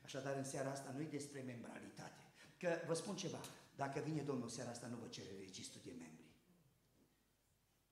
Așadar, 0.03 0.35
în 0.35 0.43
seara 0.43 0.71
asta 0.71 0.91
nu 0.95 1.01
e 1.01 1.17
despre 1.17 1.41
membralitate. 1.41 2.21
Că 2.57 2.81
vă 2.87 2.93
spun 2.93 3.15
ceva, 3.15 3.41
dacă 3.75 3.99
vine 3.99 4.21
Domnul 4.21 4.49
seara 4.49 4.69
asta, 4.69 4.87
nu 4.87 4.97
vă 4.97 5.07
cere 5.07 5.31
registru 5.39 5.79
de 5.83 5.91
membri. 5.91 6.31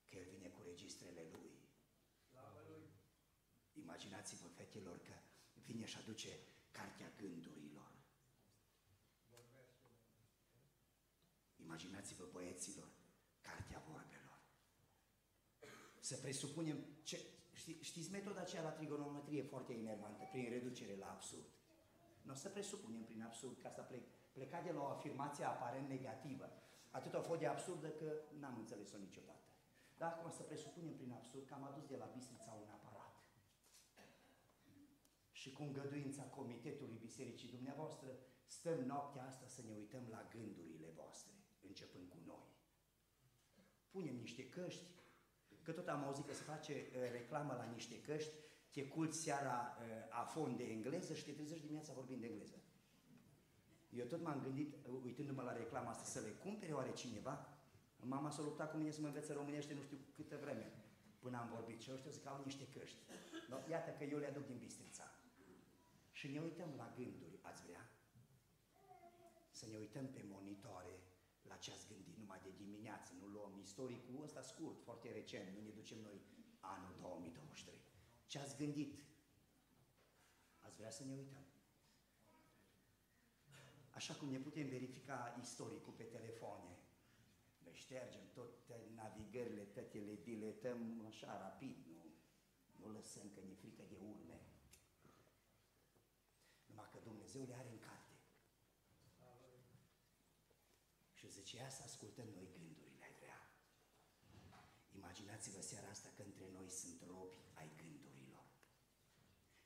Că 0.09 0.15
El 0.17 0.27
vine 0.35 0.47
cu 0.47 0.61
registrele 0.65 1.23
Lui. 1.31 1.51
Imaginați-vă, 3.73 4.47
fetelor, 4.47 4.97
că 4.97 5.13
vine 5.95 6.03
și 6.03 6.03
aduce 6.03 6.29
cartea 6.71 7.11
gândurilor. 7.17 7.91
Imaginați-vă, 11.57 12.25
băieților, 12.31 12.89
cartea 13.41 13.83
vorbelor. 13.87 14.39
Să 15.99 16.15
presupunem, 16.17 16.77
ce, 17.03 17.25
ști, 17.53 17.77
știți 17.81 18.11
metoda 18.11 18.41
aceea 18.41 18.61
la 18.61 18.71
trigonometrie 18.71 19.43
foarte 19.43 19.73
enervantă, 19.73 20.23
prin 20.31 20.49
reducere 20.49 20.95
la 20.95 21.09
absurd. 21.09 21.45
Nu 22.21 22.31
o 22.31 22.35
să 22.35 22.49
presupunem 22.49 23.03
prin 23.03 23.21
absurd, 23.21 23.61
ca 23.61 23.69
să 23.69 23.81
plec, 23.81 24.03
pleca 24.31 24.61
de 24.61 24.71
la 24.71 24.81
o 24.81 24.85
afirmație 24.87 25.43
aparent 25.43 25.87
negativă. 25.87 26.49
Atât 26.91 27.13
a 27.13 27.21
fost 27.21 27.39
de 27.39 27.47
absurdă 27.47 27.89
că 27.89 28.21
n-am 28.39 28.57
înțeles-o 28.57 28.97
niciodată. 28.97 29.49
Dar 29.97 30.11
acum 30.11 30.31
să 30.31 30.43
presupunem 30.43 30.95
prin 30.95 31.11
absurd 31.11 31.45
că 31.47 31.53
am 31.53 31.63
adus 31.63 31.85
de 31.87 31.95
la 31.95 32.05
Bistrița 32.05 32.51
un 32.51 32.69
aparat. 32.69 32.84
Și 35.45 35.51
cu 35.51 35.63
îngăduința 35.63 36.23
Comitetului 36.23 36.97
Bisericii 37.01 37.49
dumneavoastră, 37.49 38.07
stăm 38.45 38.79
noaptea 38.79 39.25
asta 39.25 39.47
să 39.47 39.61
ne 39.61 39.73
uităm 39.77 40.03
la 40.09 40.27
gândurile 40.33 40.89
voastre, 40.95 41.33
începând 41.67 42.07
cu 42.09 42.17
noi. 42.25 42.47
Punem 43.89 44.15
niște 44.15 44.49
căști, 44.49 44.85
că 45.61 45.71
tot 45.71 45.87
am 45.87 46.03
auzit 46.03 46.25
că 46.25 46.33
se 46.33 46.43
face 46.43 46.73
uh, 46.73 47.11
reclamă 47.11 47.53
la 47.53 47.63
niște 47.63 48.01
căști, 48.01 48.33
te 48.71 48.87
culți 48.87 49.21
seara 49.21 49.77
uh, 49.77 50.21
a 50.21 50.23
fond 50.23 50.57
de 50.57 50.63
engleză 50.63 51.13
și 51.13 51.23
te 51.23 51.31
trezești 51.31 51.61
dimineața 51.61 51.93
vorbind 51.93 52.21
de 52.21 52.27
engleză. 52.27 52.61
Eu 53.89 54.05
tot 54.05 54.21
m-am 54.21 54.41
gândit, 54.41 54.73
uh, 54.73 55.01
uitându-mă 55.03 55.41
la 55.41 55.53
reclama 55.53 55.89
asta, 55.89 56.03
să 56.03 56.19
le 56.19 56.31
cumpere 56.31 56.73
oare 56.73 56.93
cineva? 56.93 57.57
Mama 57.97 58.29
s-a 58.29 58.41
luptat 58.41 58.71
cu 58.71 58.77
mine 58.77 58.91
să 58.91 59.01
mă 59.01 59.07
învețe 59.07 59.33
românește 59.33 59.73
nu 59.73 59.81
știu 59.81 59.97
câtă 60.11 60.37
vreme 60.41 60.73
până 61.19 61.37
am 61.37 61.49
vorbit 61.49 61.79
și 61.81 61.91
ăștia 61.91 62.11
zic 62.11 62.23
că 62.23 62.29
au 62.29 62.41
niște 62.43 62.67
căști. 62.67 62.97
No, 63.49 63.57
iată 63.69 63.91
că 63.91 64.03
eu 64.03 64.17
le 64.17 64.27
aduc 64.27 64.45
din 64.45 64.57
Bistrița. 64.57 65.14
Și 66.25 66.31
ne 66.31 66.39
uităm 66.39 66.73
la 66.75 66.93
gânduri, 66.97 67.39
ați 67.41 67.63
vrea? 67.65 67.89
Să 69.51 69.65
ne 69.67 69.77
uităm 69.77 70.07
pe 70.07 70.21
monitoare 70.23 70.99
la 71.41 71.55
ce 71.55 71.71
ați 71.71 71.87
gândit 71.87 72.17
numai 72.17 72.39
de 72.43 72.51
dimineață, 72.57 73.13
nu 73.19 73.25
luăm 73.25 73.59
istoricul 73.61 74.23
ăsta 74.23 74.41
scurt, 74.41 74.81
foarte 74.81 75.11
recent, 75.11 75.55
nu 75.55 75.61
ne 75.61 75.69
ducem 75.69 75.99
noi 76.01 76.21
anul 76.59 76.95
2023. 76.99 77.79
Ce 78.25 78.39
ați 78.39 78.57
gândit? 78.57 79.03
Ați 80.59 80.75
vrea 80.75 80.91
să 80.91 81.03
ne 81.03 81.13
uităm? 81.13 81.45
Așa 83.89 84.13
cum 84.13 84.29
ne 84.29 84.39
putem 84.39 84.67
verifica 84.67 85.37
istoricul 85.41 85.93
pe 85.93 86.03
telefoane, 86.03 86.77
noi 87.63 87.73
ștergem 87.73 88.23
toate 88.33 88.89
navigările, 88.95 89.61
toate 89.61 89.97
le 89.97 90.15
diletăm 90.23 91.05
așa 91.07 91.37
rapid, 91.37 91.77
nu, 91.87 92.03
nu 92.75 92.91
lăsăm 92.91 93.29
că 93.33 93.39
ne 93.41 93.53
frică 93.53 93.83
de 93.89 93.95
urme. 94.01 94.44
Numai 97.35 97.47
că 97.47 97.53
Dumnezeu 97.53 97.55
le 97.55 97.55
are 97.55 97.69
în 97.69 97.79
carte. 97.79 98.13
Și 101.13 101.29
zice, 101.29 101.55
ia 101.55 101.69
să 101.69 101.83
ascultăm 101.83 102.27
noi 102.27 102.47
gândurile, 102.57 103.03
ai 103.03 103.15
vrea. 103.19 103.41
Imaginați-vă 104.95 105.61
seara 105.61 105.87
asta 105.89 106.09
că 106.15 106.21
între 106.21 106.49
noi 106.51 106.69
sunt 106.69 107.01
robi 107.07 107.37
ai 107.53 107.71
gândurilor. 107.75 108.45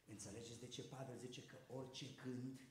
Înțelegeți 0.06 0.60
de 0.60 0.68
ce 0.68 0.84
Pavel 0.84 1.18
zice 1.18 1.46
că 1.46 1.58
orice 1.68 2.06
gând 2.24 2.62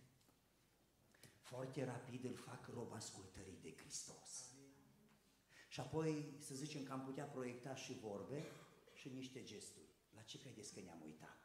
foarte 1.41 1.85
rapid 1.85 2.25
îl 2.25 2.37
fac 2.37 2.67
rob 2.67 2.93
ascultării 2.93 3.59
de 3.61 3.77
Hristos. 3.77 4.53
Și 5.69 5.81
apoi 5.81 6.35
să 6.39 6.55
zicem 6.55 6.83
că 6.83 6.93
am 6.93 7.05
putea 7.05 7.25
proiecta 7.25 7.75
și 7.75 7.93
vorbe 7.93 8.51
și 8.95 9.09
niște 9.09 9.43
gesturi. 9.43 9.93
La 10.15 10.23
ce 10.23 10.39
credeți 10.39 10.73
că 10.75 10.81
ne-am 10.81 11.03
uitat? 11.03 11.39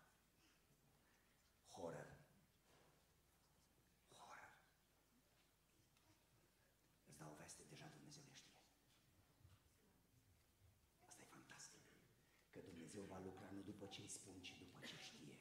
Horror. 1.72 2.10
Horror. 4.18 4.58
Îți 7.08 7.18
dau 7.18 7.32
o 7.32 7.36
veste, 7.36 7.63
deja 7.70 7.88
Dumnezeu 7.88 8.24
le 8.26 8.34
știe. 8.34 8.58
Asta 11.06 11.22
e 11.22 11.26
fantastic. 11.26 11.82
Că 12.50 12.60
Dumnezeu 12.60 13.04
va 13.04 13.20
lucra 13.20 13.50
nu 13.52 13.62
după 13.62 13.83
ce 13.94 14.02
îi 14.02 14.16
spun, 14.18 14.36
ci 14.42 14.54
după 14.60 14.78
ce 14.90 14.98
știe. 15.08 15.36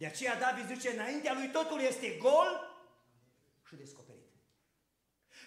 De 0.00 0.06
aceea 0.06 0.38
David 0.38 0.66
zice, 0.66 0.88
înaintea 0.90 1.32
lui 1.32 1.50
totul 1.50 1.80
este 1.80 2.16
gol 2.16 2.50
și 3.68 3.74
descoperit. 3.76 4.32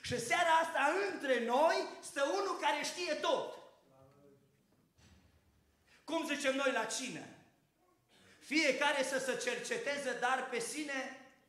Și 0.01 0.19
seara 0.19 0.53
asta 0.63 0.83
între 1.11 1.45
noi 1.45 1.75
stă 2.01 2.23
unul 2.23 2.57
care 2.59 2.83
știe 2.83 3.13
tot. 3.13 3.47
Cum 6.03 6.25
zicem 6.25 6.55
noi 6.55 6.71
la 6.71 6.85
cină? 6.85 7.25
Fiecare 8.39 9.03
să 9.03 9.19
se 9.19 9.37
cerceteze, 9.37 10.19
dar 10.19 10.49
pe 10.49 10.59
sine 10.59 10.99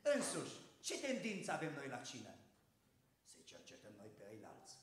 însuși. 0.03 0.55
Ce 0.81 1.01
tendință 1.01 1.53
avem 1.53 1.73
noi 1.75 1.89
la 1.89 1.97
cină? 1.97 2.35
Să-i 3.25 3.45
cercetăm 3.45 3.93
noi 3.97 4.11
pe 4.17 4.25
ei 4.33 4.45
alți. 4.45 4.77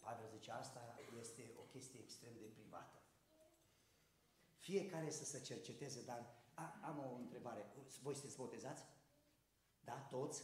Pavel 0.00 0.28
zice, 0.36 0.50
asta 0.50 0.98
este 1.20 1.42
o 1.56 1.62
chestie 1.62 2.00
extrem 2.00 2.32
de 2.40 2.46
privată. 2.46 2.98
Fiecare 4.64 5.10
să 5.10 5.24
se 5.24 5.40
cerceteze, 5.40 6.02
dar 6.04 6.20
a, 6.54 6.78
am 6.82 6.98
o 6.98 7.14
întrebare. 7.14 7.62
Voi 8.02 8.14
sunteți 8.14 8.36
botezați? 8.36 8.82
Da? 9.80 9.96
Toți? 10.10 10.42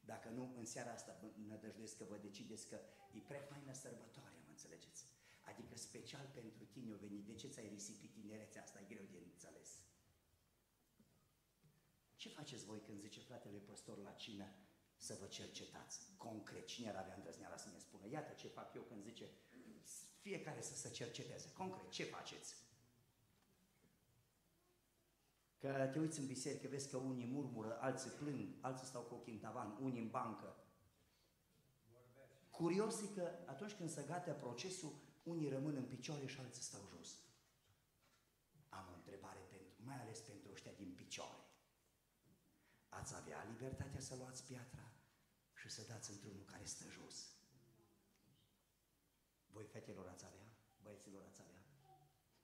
Dacă 0.00 0.28
nu, 0.28 0.54
în 0.56 0.64
seara 0.64 0.92
asta 0.92 1.20
nădăjduiesc 1.48 1.96
că 1.96 2.04
vă 2.04 2.16
decideți 2.16 2.68
că 2.68 2.78
e 3.12 3.18
prea 3.18 3.40
faină 3.40 3.72
sărbătoare, 3.72 4.36
mă 4.44 4.50
înțelegeți? 4.50 5.04
Adică 5.40 5.76
special 5.76 6.30
pentru 6.34 6.64
tine 6.64 6.92
o 6.92 6.96
venit. 6.96 7.26
De 7.26 7.34
ce 7.34 7.48
ți-ai 7.48 7.68
risipit 7.68 8.12
tinerețea 8.12 8.62
asta? 8.62 8.80
E 8.80 8.94
greu 8.94 9.06
de 9.10 9.18
înțeles. 9.18 9.70
Ce 12.16 12.28
faceți 12.28 12.64
voi 12.64 12.80
când 12.80 13.00
zice 13.00 13.20
fratele 13.20 13.58
păstor 13.58 13.98
la 13.98 14.12
cină 14.12 14.48
să 14.96 15.16
vă 15.20 15.26
cercetați? 15.26 16.00
Concret, 16.16 16.66
cine 16.66 16.88
ar 16.88 16.96
avea 16.96 17.14
îndrăzneala 17.14 17.56
să 17.56 17.68
ne 17.72 17.78
spună? 17.78 18.08
Iată 18.08 18.32
ce 18.32 18.48
fac 18.48 18.74
eu 18.74 18.82
când 18.82 19.02
zice 19.02 19.30
fiecare 20.20 20.62
să 20.62 20.74
se 20.74 20.90
cerceteze. 20.90 21.52
Concret, 21.52 21.90
ce 21.90 22.04
faceți? 22.04 22.65
Că 25.66 25.86
te 25.92 25.98
uiți 25.98 26.18
în 26.18 26.26
biserică, 26.26 26.68
vezi 26.68 26.90
că 26.90 26.96
unii 26.96 27.26
murmură, 27.26 27.78
alții 27.80 28.10
plâng, 28.10 28.48
alții 28.60 28.86
stau 28.86 29.02
cu 29.02 29.14
ochii 29.14 29.32
în 29.32 29.38
tavan, 29.38 29.78
unii 29.80 30.00
în 30.00 30.08
bancă. 30.08 30.56
Curios 32.50 33.00
e 33.00 33.06
că 33.06 33.30
atunci 33.46 33.72
când 33.72 33.90
se 33.90 34.02
gata 34.02 34.32
procesul, 34.32 34.92
unii 35.22 35.48
rămân 35.48 35.76
în 35.76 35.84
picioare 35.84 36.26
și 36.26 36.40
alții 36.40 36.62
stau 36.62 36.80
jos. 36.96 37.18
Am 38.68 38.88
o 38.92 38.94
întrebare 38.94 39.40
pentru, 39.50 39.82
mai 39.84 40.00
ales 40.00 40.20
pentru 40.20 40.50
ăștia 40.52 40.72
din 40.72 40.94
picioare. 40.94 41.44
Ați 42.88 43.14
avea 43.14 43.46
libertatea 43.52 44.00
să 44.00 44.14
luați 44.16 44.46
piatra 44.46 44.92
și 45.54 45.70
să 45.70 45.82
dați 45.88 46.10
într-unul 46.10 46.44
care 46.44 46.64
stă 46.64 46.84
jos. 46.90 47.36
Voi 49.46 49.64
fetelor 49.64 50.08
ați 50.08 50.24
avea? 50.24 50.48
Băieților 50.82 51.24
ați 51.28 51.40
avea? 51.40 51.62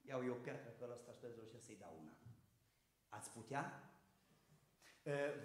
Iau 0.01 0.25
eu 0.25 0.35
piatră 0.35 0.71
că 0.71 0.89
ăsta 0.93 1.13
stă 1.13 1.29
jos 1.31 1.49
și 1.51 1.61
să-i 1.61 1.77
dau 1.77 1.99
una. 2.01 2.22
Ați 3.13 3.31
putea? 3.31 3.93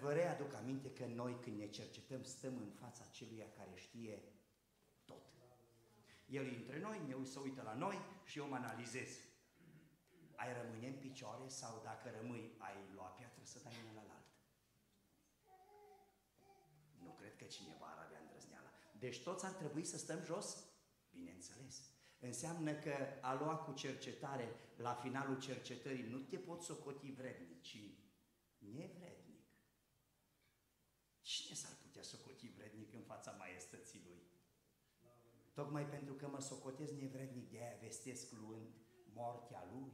Vă 0.00 0.12
readuc 0.12 0.54
aminte 0.54 0.92
că 0.92 1.06
noi 1.06 1.38
când 1.40 1.58
ne 1.58 1.68
cercetăm 1.68 2.22
stăm 2.22 2.56
în 2.56 2.70
fața 2.70 3.04
celuia 3.04 3.50
care 3.56 3.70
știe 3.74 4.22
tot. 5.04 5.22
El 6.26 6.46
e 6.46 6.56
între 6.56 6.80
noi, 6.80 7.00
ne 7.06 7.24
să 7.24 7.40
uită 7.40 7.62
la 7.62 7.74
noi 7.74 7.98
și 8.24 8.38
eu 8.38 8.48
mă 8.48 8.54
analizez. 8.54 9.08
Ai 10.36 10.62
rămâne 10.62 10.86
în 10.86 10.98
picioare 10.98 11.48
sau 11.48 11.80
dacă 11.84 12.10
rămâi, 12.20 12.54
ai 12.58 12.74
lua 12.94 13.06
piatră 13.06 13.44
să 13.44 13.58
dai 13.62 13.72
una 13.90 14.02
la 14.02 14.14
alt. 14.14 14.26
Nu 17.02 17.10
cred 17.10 17.36
că 17.36 17.44
cineva 17.44 17.86
ar 17.86 18.04
avea 18.04 18.18
îndrăzneala. 18.20 18.70
Deci 18.98 19.22
toți 19.22 19.44
ar 19.44 19.52
trebui 19.52 19.84
să 19.84 19.98
stăm 19.98 20.22
jos? 20.24 20.64
Bineînțeles. 21.10 21.87
Înseamnă 22.20 22.72
că 22.72 22.94
a 23.20 23.34
lua 23.34 23.56
cu 23.56 23.72
cercetare 23.72 24.54
la 24.76 24.94
finalul 24.94 25.40
cercetării 25.40 26.02
nu 26.02 26.18
te 26.18 26.36
poți 26.36 26.66
socoti 26.66 27.10
vrednic, 27.10 27.62
ci 27.62 27.78
nevrednic. 28.58 29.46
Cine 31.20 31.54
s-ar 31.54 31.72
putea 31.82 32.02
socoti 32.02 32.48
vrednic 32.48 32.92
în 32.92 33.02
fața 33.02 33.30
maestății 33.30 34.02
lui? 34.04 34.22
Tocmai 35.52 35.86
pentru 35.86 36.14
că 36.14 36.28
mă 36.28 36.40
socotez 36.40 36.90
nevrednic, 36.90 37.50
de 37.50 37.58
aia 37.58 37.76
vestesc 37.80 38.32
luând 38.32 38.74
moartea 39.12 39.68
lui. 39.72 39.92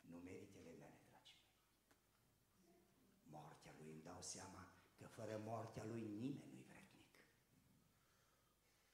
Nu 0.00 0.16
meritele 0.16 0.70
mele, 0.70 0.98
dragii 1.08 1.40
mei. 1.44 1.66
Moartea 3.22 3.74
lui 3.78 3.90
îmi 3.92 4.02
dau 4.02 4.22
seama 4.22 4.72
că 4.94 5.06
fără 5.06 5.40
moartea 5.44 5.84
lui 5.84 6.00
nimeni 6.00 6.50
nu-i 6.52 6.64
vrednic. 6.68 7.06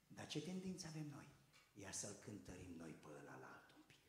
Dar 0.07 0.27
ce 0.27 0.41
tendință 0.41 0.87
avem 0.87 1.07
noi? 1.07 1.38
Ia 1.83 1.93
să-l 1.93 2.17
cântărim 2.25 2.73
noi 2.83 2.93
pe 3.03 3.09
ăla 3.19 3.37
la 3.45 3.49
alt 3.55 3.71
un 3.77 3.83
pic. 3.89 4.01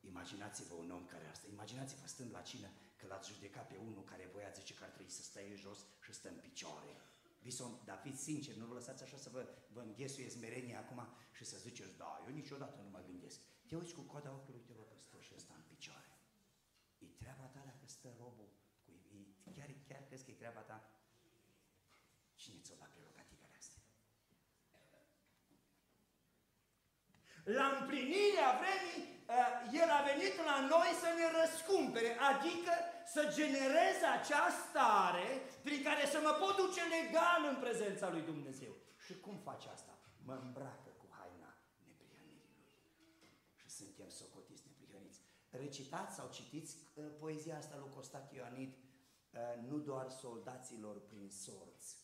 Imaginați-vă 0.00 0.74
un 0.74 0.90
om 0.90 1.04
care 1.06 1.26
asta, 1.26 1.46
imaginați-vă 1.50 2.06
stând 2.06 2.30
la 2.32 2.42
cină 2.50 2.68
că 2.96 3.06
l-ați 3.06 3.32
judecat 3.32 3.66
pe 3.68 3.76
unul 3.76 4.04
care 4.04 4.30
voia 4.32 4.50
zice 4.50 4.74
că 4.74 4.84
ar 4.84 4.90
trebui 4.90 5.10
să 5.10 5.22
stai 5.22 5.56
jos 5.56 5.86
și 6.04 6.12
stă 6.12 6.28
în 6.28 6.38
picioare. 6.46 6.94
Vison, 7.42 7.72
dar 7.84 7.98
fiți 8.04 8.22
sinceri, 8.22 8.58
nu 8.58 8.66
vă 8.66 8.74
lăsați 8.74 9.02
așa 9.02 9.16
să 9.16 9.28
vă, 9.28 9.48
vă 9.72 9.80
înghesuie 9.80 10.28
smerenia 10.28 10.78
acum 10.78 11.00
și 11.36 11.44
să 11.44 11.56
ziceți, 11.58 11.96
da, 11.96 12.22
eu 12.26 12.32
niciodată 12.32 12.80
nu 12.82 12.90
mă 12.90 13.02
gândesc. 13.06 13.40
Te 13.66 13.76
uiți 13.76 13.94
cu 13.94 14.00
coada 14.00 14.32
ochiului, 14.32 14.60
te 14.60 14.72
vă 14.72 14.82
că 14.82 14.96
stă 14.96 15.20
și 15.20 15.32
ăsta 15.36 15.54
în 15.54 15.64
picioare. 15.68 16.10
E 16.98 17.06
treaba 17.06 17.44
ta 17.44 17.62
dacă 17.64 17.86
stă 17.86 18.08
robul, 18.18 18.48
cu, 18.84 18.90
e, 19.46 19.50
chiar, 19.56 19.70
chiar 19.88 20.02
crezi 20.02 20.24
că 20.24 20.30
e 20.30 20.34
treaba 20.34 20.60
ta? 20.60 20.78
Cine 22.34 22.60
ți-o 22.64 22.74
dat 22.74 22.90
prerogativele 22.90 23.56
astea? 23.58 23.82
La 27.44 27.66
împlinirea 27.78 28.50
vremii, 28.60 29.00
uh, 29.28 29.80
El 29.82 29.90
a 29.98 30.02
venit 30.10 30.34
la 30.50 30.58
noi 30.72 30.90
să 31.02 31.08
ne 31.18 31.26
răscumpere, 31.40 32.10
adică 32.30 32.72
să 33.14 33.32
genereze 33.38 34.06
acea 34.18 34.46
stare 34.64 35.28
prin 35.62 35.82
care 35.82 36.04
să 36.06 36.18
mă 36.26 36.32
pot 36.42 36.54
duce 36.56 36.82
legal 36.98 37.40
în 37.52 37.56
prezența 37.64 38.10
lui 38.10 38.22
Dumnezeu. 38.22 38.72
Și 39.04 39.20
cum 39.20 39.36
face 39.48 39.68
asta? 39.68 39.92
Mă 40.24 40.34
îmbracă 40.44 40.90
cu 41.00 41.06
haina 41.18 41.52
neprihănirii 41.86 42.56
Lui. 42.58 43.32
Și 43.60 43.68
suntem 43.68 44.08
socotiți 44.08 44.62
neprihăniți. 44.66 45.20
Recitați 45.50 46.14
sau 46.14 46.28
citiți 46.30 46.76
uh, 46.76 47.04
poezia 47.18 47.56
asta 47.56 47.76
lui 47.76 47.94
Costache 47.94 48.36
Ioanid, 48.36 48.72
uh, 48.74 49.68
nu 49.68 49.78
doar 49.78 50.10
soldaților 50.10 50.96
prin 51.08 51.30
sorți, 51.30 51.96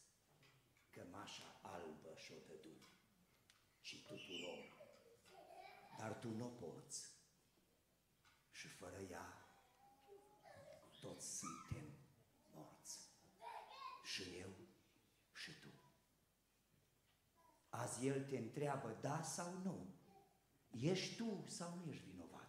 cămașa 0.91 1.51
albă 1.61 2.13
și-o 2.15 2.39
dădu, 2.47 2.77
ci 3.81 4.03
tuturor. 4.07 4.76
Dar 5.99 6.19
tu 6.19 6.29
nu 6.29 6.47
poți. 6.47 7.15
Și 8.51 8.69
fără 8.69 8.99
ea, 8.99 9.49
toți 11.01 11.39
suntem 11.39 11.85
morți. 12.53 13.09
Și 14.05 14.23
eu 14.39 14.51
și 15.33 15.61
tu. 15.61 15.69
Azi 17.69 18.07
El 18.07 18.25
te 18.25 18.39
întreabă 18.39 18.99
da 19.01 19.23
sau 19.23 19.59
nu. 19.63 19.95
Ești 20.71 21.17
tu 21.17 21.45
sau 21.49 21.75
nu 21.75 21.91
ești 21.91 22.05
vinovat? 22.05 22.47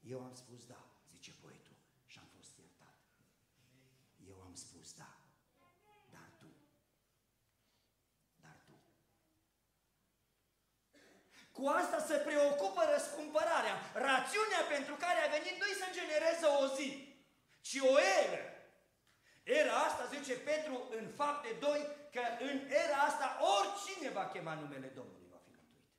Eu 0.00 0.24
am 0.24 0.34
spus 0.34 0.66
da, 0.66 0.84
zice 1.10 1.32
poetul, 1.32 1.76
și 2.06 2.18
am 2.18 2.26
fost 2.36 2.58
iertat. 2.58 2.94
Eu 4.26 4.40
am 4.40 4.54
spus 4.54 4.94
da, 4.94 5.20
dar 6.10 6.30
tu, 6.38 6.46
dar 8.40 8.62
tu. 8.66 8.72
Cu 11.56 11.64
asta 11.80 11.98
se 12.08 12.16
preocupă 12.28 12.82
răscumpărarea. 12.94 13.76
Rațiunea 14.08 14.62
pentru 14.74 14.94
care 15.04 15.20
a 15.22 15.32
venit 15.36 15.56
nu 15.60 15.66
să 15.80 15.96
genereze 15.98 16.46
o 16.62 16.64
zi, 16.76 16.88
ci 17.60 17.76
o 17.92 17.94
eră. 18.24 18.42
Era 19.42 19.74
asta, 19.86 20.12
zice 20.14 20.34
Petru 20.38 20.74
în 20.98 21.06
fapte 21.20 21.50
2, 21.60 21.80
că 22.14 22.22
în 22.48 22.56
era 22.84 22.98
asta 23.08 23.26
oricine 23.56 24.10
va 24.10 24.26
chema 24.28 24.54
numele 24.54 24.86
Domnului 24.86 25.28
va 25.30 25.40
fi 25.44 25.50
mântuit. 25.50 25.90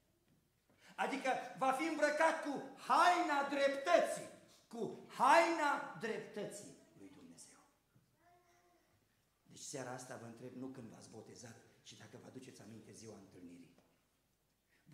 Adică 0.95 1.29
va 1.57 1.71
fi 1.71 1.85
îmbrăcat 1.87 2.35
cu 2.45 2.53
haina 2.87 3.49
dreptății, 3.49 4.29
cu 4.67 4.81
haina 5.17 5.97
dreptății 5.99 6.77
lui 6.97 7.09
Dumnezeu. 7.17 7.59
Deci 9.51 9.67
seara 9.71 9.91
asta 9.91 10.19
vă 10.21 10.25
întreb 10.25 10.53
nu 10.55 10.67
când 10.67 10.87
v-ați 10.89 11.09
botezat, 11.09 11.57
ci 11.83 11.93
dacă 11.93 12.17
vă 12.21 12.27
aduceți 12.27 12.61
aminte 12.61 12.84
ziua 12.84 12.84
întâlnirii. 12.84 12.84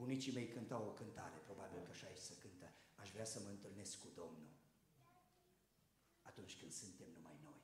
Bunicii 0.02 0.34
mei 0.34 0.48
cântau 0.48 0.84
o 0.88 0.94
cântare, 1.00 1.38
probabil 1.38 1.80
că 1.84 1.92
așa 1.92 2.08
aici 2.08 2.28
să 2.30 2.34
cântă. 2.34 2.70
Aș 2.96 3.10
vrea 3.12 3.26
să 3.26 3.40
mă 3.40 3.50
întâlnesc 3.50 4.00
cu 4.00 4.10
Domnul 4.16 4.52
atunci 6.22 6.58
când 6.60 6.72
suntem 6.72 7.10
numai 7.12 7.38
noi. 7.44 7.62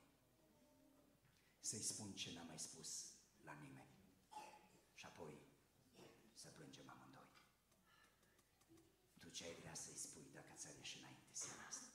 Să-i 1.60 1.88
spun 1.90 2.12
ce 2.12 2.32
n-am 2.32 2.46
mai 2.46 2.58
spus 2.58 2.90
la 3.44 3.52
nimeni. 3.52 3.94
Și 4.94 5.06
apoi 5.06 5.34
să 6.32 6.48
plângem 6.48 6.88
amândoi. 6.88 7.30
Tu 9.20 9.28
ce 9.28 9.44
ai 9.44 9.54
vrea 9.54 9.74
să-i 9.74 10.02
spui 10.06 10.26
dacă 10.32 10.52
ți-a 10.56 10.70
ieșit 10.70 11.00
înainte 11.00 11.30
seara 11.32 11.66
asta? 11.66 11.90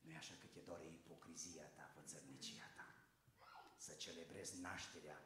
Nu-i 0.00 0.16
așa 0.16 0.34
că 0.40 0.46
te 0.46 0.60
doare 0.60 0.86
ipocrizia 0.86 1.66
ta, 1.76 1.92
vățărnicia 1.96 2.68
ta? 2.76 2.88
Să 3.76 3.92
celebrezi 3.92 4.60
nașterea 4.60 5.18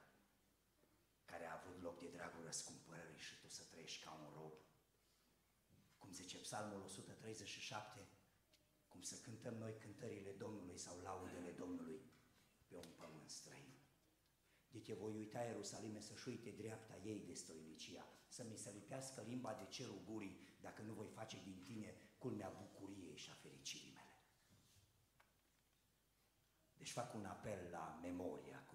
care 1.35 1.47
a 1.47 1.61
avut 1.61 1.83
loc 1.83 1.97
de 2.01 2.09
dragul 2.16 2.42
răscumpărării 2.44 3.25
și 3.27 3.38
tu 3.40 3.49
să 3.49 3.62
trăiești 3.70 4.05
ca 4.05 4.11
un 4.23 4.29
rob. 4.38 4.55
Cum 5.99 6.11
zice 6.12 6.38
Psalmul 6.38 6.83
137, 6.83 8.09
cum 8.88 9.03
să 9.03 9.16
cântăm 9.16 9.55
noi 9.55 9.75
cântările 9.79 10.33
Domnului 10.33 10.79
sau 10.79 11.01
laudele 11.01 11.51
Domnului 11.51 12.01
pe 12.68 12.77
un 12.77 12.90
pământ 12.97 13.31
străin. 13.31 13.73
De 14.70 14.79
te 14.79 14.94
voi 14.94 15.12
uita 15.14 15.40
Ierusalime 15.42 16.01
să-și 16.01 16.29
uite 16.29 16.51
dreapta 16.51 16.97
ei 16.97 17.20
de 17.27 17.35
stoinicia, 17.35 18.07
să 18.29 18.44
mi 18.44 18.57
se 18.57 18.70
lipească 18.70 19.20
limba 19.23 19.55
de 19.55 19.66
cerul 19.68 20.03
gurii, 20.05 20.40
dacă 20.61 20.83
nu 20.83 20.92
voi 20.92 21.09
face 21.09 21.42
din 21.42 21.62
tine 21.62 21.94
culmea 22.18 22.49
bucuriei 22.49 23.16
și 23.16 23.31
a 23.31 23.35
fericirii 23.35 23.92
mele. 23.92 24.18
Deci 26.77 26.90
fac 26.90 27.14
un 27.14 27.25
apel 27.25 27.70
la 27.70 27.99
memorie 28.03 28.55
acum, 28.55 28.73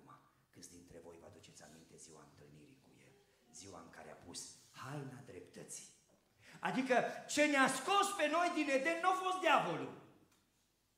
câți 0.59 0.77
dintre 0.77 0.99
voi 1.05 1.17
vă 1.21 1.27
aduceți 1.31 1.63
aminte 1.63 1.95
ziua 2.05 2.21
întâlnirii 2.29 2.81
cu 2.85 2.91
El, 3.05 3.13
ziua 3.59 3.79
în 3.85 3.91
care 3.97 4.09
a 4.11 4.21
pus 4.27 4.41
haina 4.81 5.19
dreptății. 5.31 5.87
Adică 6.69 6.95
ce 7.33 7.43
ne-a 7.45 7.67
scos 7.79 8.07
pe 8.19 8.25
noi 8.35 8.47
din 8.57 8.67
Eden 8.77 8.97
nu 9.01 9.09
a 9.11 9.15
fost 9.25 9.39
diavolul. 9.45 9.91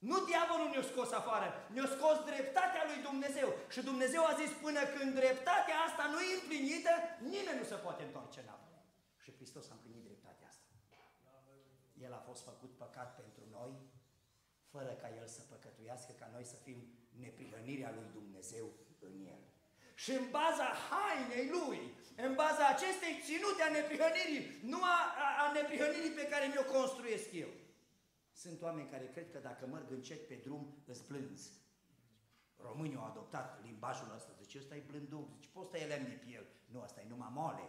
Nu 0.10 0.18
diavolul 0.32 0.70
ne-a 0.70 0.86
scos 0.92 1.10
afară, 1.22 1.48
ne-a 1.74 1.88
scos 1.96 2.18
dreptatea 2.32 2.84
lui 2.90 3.00
Dumnezeu. 3.10 3.50
Și 3.74 3.82
Dumnezeu 3.90 4.24
a 4.26 4.38
zis, 4.42 4.52
până 4.66 4.82
când 4.96 5.12
dreptatea 5.22 5.78
asta 5.88 6.04
nu 6.14 6.20
e 6.22 6.40
împlinită, 6.40 6.94
nimeni 7.34 7.60
nu 7.62 7.66
se 7.72 7.84
poate 7.86 8.02
întoarce 8.04 8.40
înapoi. 8.42 8.80
Și 9.24 9.36
Hristos 9.38 9.66
a 9.70 9.74
împlinit 9.78 10.04
dreptatea 10.10 10.48
asta. 10.54 10.68
El 12.06 12.14
a 12.14 12.26
fost 12.30 12.42
făcut 12.50 12.72
păcat 12.84 13.10
pentru 13.22 13.44
noi, 13.58 13.74
fără 14.74 14.92
ca 15.02 15.10
El 15.20 15.28
să 15.28 15.42
păcătuiască, 15.42 16.12
ca 16.22 16.28
noi 16.36 16.46
să 16.52 16.56
fim 16.56 16.80
neprihănirea 17.24 17.92
lui 17.98 18.08
Dumnezeu 18.18 18.68
în 19.08 19.16
El. 19.34 19.51
Și 20.02 20.12
în 20.12 20.26
baza 20.30 20.68
hainei 20.88 21.48
Lui, 21.58 21.80
în 22.16 22.34
baza 22.36 22.68
acestei 22.68 23.14
ținute 23.28 23.62
a 23.64 23.72
neprihănirii, 23.72 24.44
nu 24.72 24.80
a, 24.84 24.98
a, 25.26 25.28
a 25.44 25.52
neprihănirii 25.52 26.18
pe 26.20 26.28
care 26.28 26.46
mi-o 26.48 26.72
construiesc 26.78 27.32
eu. 27.32 27.52
Sunt 28.32 28.62
oameni 28.62 28.90
care 28.90 29.06
cred 29.14 29.32
că 29.32 29.40
dacă 29.40 29.68
merg 29.68 29.92
încet 29.92 30.28
pe 30.28 30.36
drum, 30.44 30.84
îți 30.86 31.04
plânzi. 31.04 31.52
Românii 32.58 32.96
au 32.96 33.06
adoptat 33.06 33.64
limbajul 33.64 34.14
ăsta, 34.16 34.32
zice, 34.42 34.58
ăsta 34.58 34.76
e 34.76 34.84
blândug, 34.88 35.28
zice, 35.36 35.50
poți 35.54 35.72
să 35.72 35.86
lemn 35.88 36.08
de 36.08 36.20
piel. 36.26 36.46
Nu, 36.72 36.82
asta 36.82 37.02
e 37.02 37.10
numai 37.10 37.32
moale. 37.34 37.66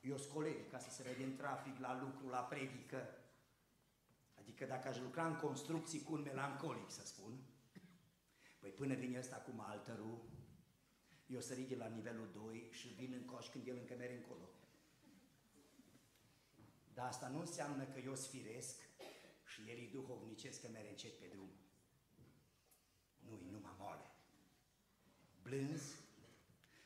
Eu 0.00 0.16
scoleg 0.16 0.70
ca 0.70 0.78
să 0.78 0.90
se 0.90 1.02
vede 1.02 1.24
în 1.24 1.36
trafic, 1.36 1.78
la 1.78 2.00
lucru, 2.00 2.28
la 2.28 2.42
predică. 2.42 3.08
Adică 4.38 4.64
dacă 4.64 4.88
aș 4.88 4.98
lucra 4.98 5.26
în 5.26 5.36
construcții 5.36 6.02
cu 6.02 6.12
un 6.12 6.22
melancolic, 6.22 6.90
să 6.90 7.04
spun, 7.04 7.32
păi 8.58 8.70
până 8.70 8.94
vine 8.94 9.18
ăsta 9.18 9.36
cu 9.36 9.64
altărul, 9.68 10.32
eu 11.26 11.40
sări 11.40 11.62
de 11.62 11.76
la 11.76 11.86
nivelul 11.86 12.30
2 12.32 12.68
și 12.70 12.88
vin 12.88 13.12
în 13.12 13.24
coș 13.24 13.48
când 13.48 13.66
el 13.66 13.76
încă 13.76 13.94
merge 13.96 14.14
încolo. 14.14 14.48
Dar 16.94 17.06
asta 17.06 17.28
nu 17.28 17.38
înseamnă 17.38 17.84
că 17.84 17.98
eu 17.98 18.14
sfiresc 18.14 18.80
și 19.44 19.60
el 19.70 19.78
e 19.78 19.88
duhovnicesc 19.92 20.60
că 20.60 20.68
merge 20.68 20.88
încet 20.88 21.18
pe 21.18 21.26
drum. 21.26 21.50
Nu, 23.18 23.40
e 23.46 23.50
numai 23.50 23.74
moale. 23.78 24.10
Blânz 25.42 25.96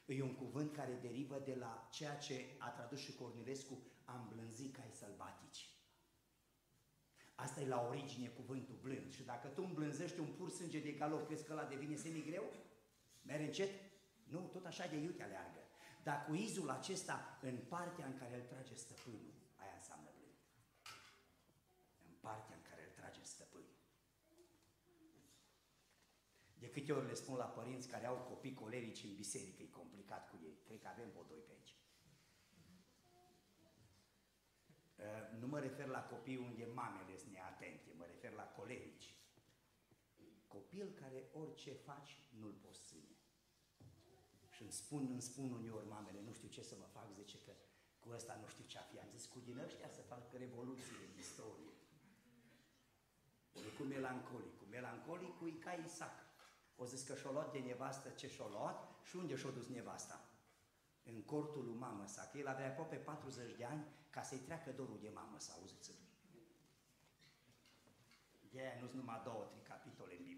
e 0.07 0.22
un 0.22 0.35
cuvânt 0.35 0.72
care 0.72 0.98
derivă 1.03 1.38
de 1.38 1.55
la 1.55 1.88
ceea 1.92 2.16
ce 2.16 2.57
a 2.59 2.68
tradus 2.68 2.98
și 2.98 3.14
Cornilescu, 3.14 3.79
a 4.05 4.18
îmblânzi 4.18 4.68
cai 4.68 4.90
sălbatici. 4.92 5.68
Asta 7.35 7.61
e 7.61 7.66
la 7.66 7.87
origine 7.88 8.29
cuvântul 8.29 8.79
blând. 8.83 9.12
Și 9.12 9.22
dacă 9.22 9.48
tu 9.48 9.62
îmblânzești 9.62 10.20
un 10.20 10.27
pur 10.27 10.51
sânge 10.51 10.81
de 10.81 10.92
galop, 10.92 11.27
crezi 11.27 11.44
că 11.44 11.53
ăla 11.53 11.64
devine 11.64 11.96
semigreu? 11.96 12.44
Merge 13.22 13.44
încet? 13.44 13.70
Nu, 14.28 14.40
tot 14.52 14.64
așa 14.66 14.86
de 14.86 14.96
iute 14.96 15.22
aleargă. 15.22 15.62
Dar 16.02 16.24
cu 16.24 16.34
izul 16.34 16.70
acesta 16.70 17.38
în 17.40 17.58
partea 17.68 18.06
în 18.06 18.18
care 18.18 18.34
îl 18.34 18.46
trage 18.46 18.74
stăpânul, 18.74 19.34
aia 19.56 19.72
înseamnă 19.74 20.10
blând. 20.16 20.38
În 22.08 22.14
partea 22.20 22.56
în 22.56 22.62
care 22.62 22.83
îl 22.85 22.92
trage 22.94 23.22
stăpânul. 23.22 23.76
De 26.58 26.70
câte 26.70 26.92
ori 26.92 27.06
le 27.06 27.14
spun 27.14 27.37
la 27.37 27.44
părinți 27.44 27.88
care 27.88 28.06
au 28.06 28.16
copii 28.16 28.54
colerici 28.54 29.02
în 29.02 29.14
biserică, 29.14 29.62
e 29.62 29.66
complicat 29.66 30.31
cu 30.31 30.38
ei. 30.42 30.58
Cred 30.64 30.81
că 30.81 30.88
avem 30.88 31.08
o 31.18 31.22
doi 31.22 31.38
pe 31.38 31.52
aici. 31.52 31.76
Nu 35.38 35.46
mă 35.46 35.58
refer 35.60 35.87
la 35.87 36.02
copii 36.02 36.37
unde 36.37 36.64
mamele 36.64 37.16
sunt 37.16 37.33
neatente, 37.33 37.92
mă 37.96 38.04
refer 38.04 38.33
la 38.33 38.42
colerici. 38.42 39.14
Copil 40.46 40.92
care 40.92 41.31
orice 41.33 41.72
faci, 41.72 42.22
nu-l 42.38 42.52
poți 42.52 42.81
ține. 42.85 42.87
Și 44.59 44.65
îmi 44.65 44.73
spun, 44.83 45.02
îmi 45.11 45.23
spun 45.31 45.52
uneori 45.52 45.87
mamele, 45.87 46.21
nu 46.21 46.33
știu 46.33 46.48
ce 46.48 46.63
să 46.63 46.75
mă 46.79 46.87
fac, 46.96 47.06
zice 47.13 47.38
că 47.46 47.52
cu 47.98 48.09
ăsta 48.11 48.38
nu 48.42 48.46
știu 48.46 48.65
ce-a 48.65 48.81
fi. 48.81 48.98
Am 48.98 49.11
zis, 49.17 49.27
cu 49.27 49.38
din 49.38 49.59
ăștia 49.59 49.88
să 49.88 50.00
fac 50.00 50.33
revoluție 50.33 50.96
în 51.06 51.19
istorie. 51.19 51.73
E 53.52 53.71
cu 53.79 53.83
melancolicul. 53.83 54.67
Melancolicul 54.71 55.48
e 55.48 55.50
ca 55.50 55.73
Isaac. 55.73 56.17
O 56.77 56.85
zis 56.85 57.02
că 57.02 57.15
și-o 57.15 57.33
luat 57.33 57.52
de 57.52 57.59
nevastă 57.59 58.09
ce 58.09 58.29
și-o 58.29 58.48
luat 58.48 58.79
și 59.02 59.17
unde 59.17 59.37
și-o 59.37 59.50
dus 59.50 59.67
nevasta? 59.67 60.29
În 61.02 61.23
cortul 61.23 61.65
lui 61.65 61.75
mamă 61.75 62.06
sa, 62.06 62.23
că 62.31 62.38
el 62.38 62.46
avea 62.46 62.69
aproape 62.69 62.96
40 62.96 63.56
de 63.56 63.65
ani 63.65 63.87
ca 64.11 64.23
să-i 64.23 64.38
treacă 64.38 64.71
dorul 64.71 64.98
de 65.00 65.11
mamă 65.15 65.38
sa, 65.38 65.52
auziți 65.52 65.92
De 68.50 68.61
aia 68.61 68.81
nu-s 68.81 68.92
numai 68.92 69.21
două, 69.25 69.44
trei 69.44 69.63
capitole 69.63 70.17
în 70.17 70.25
Biblie 70.25 70.37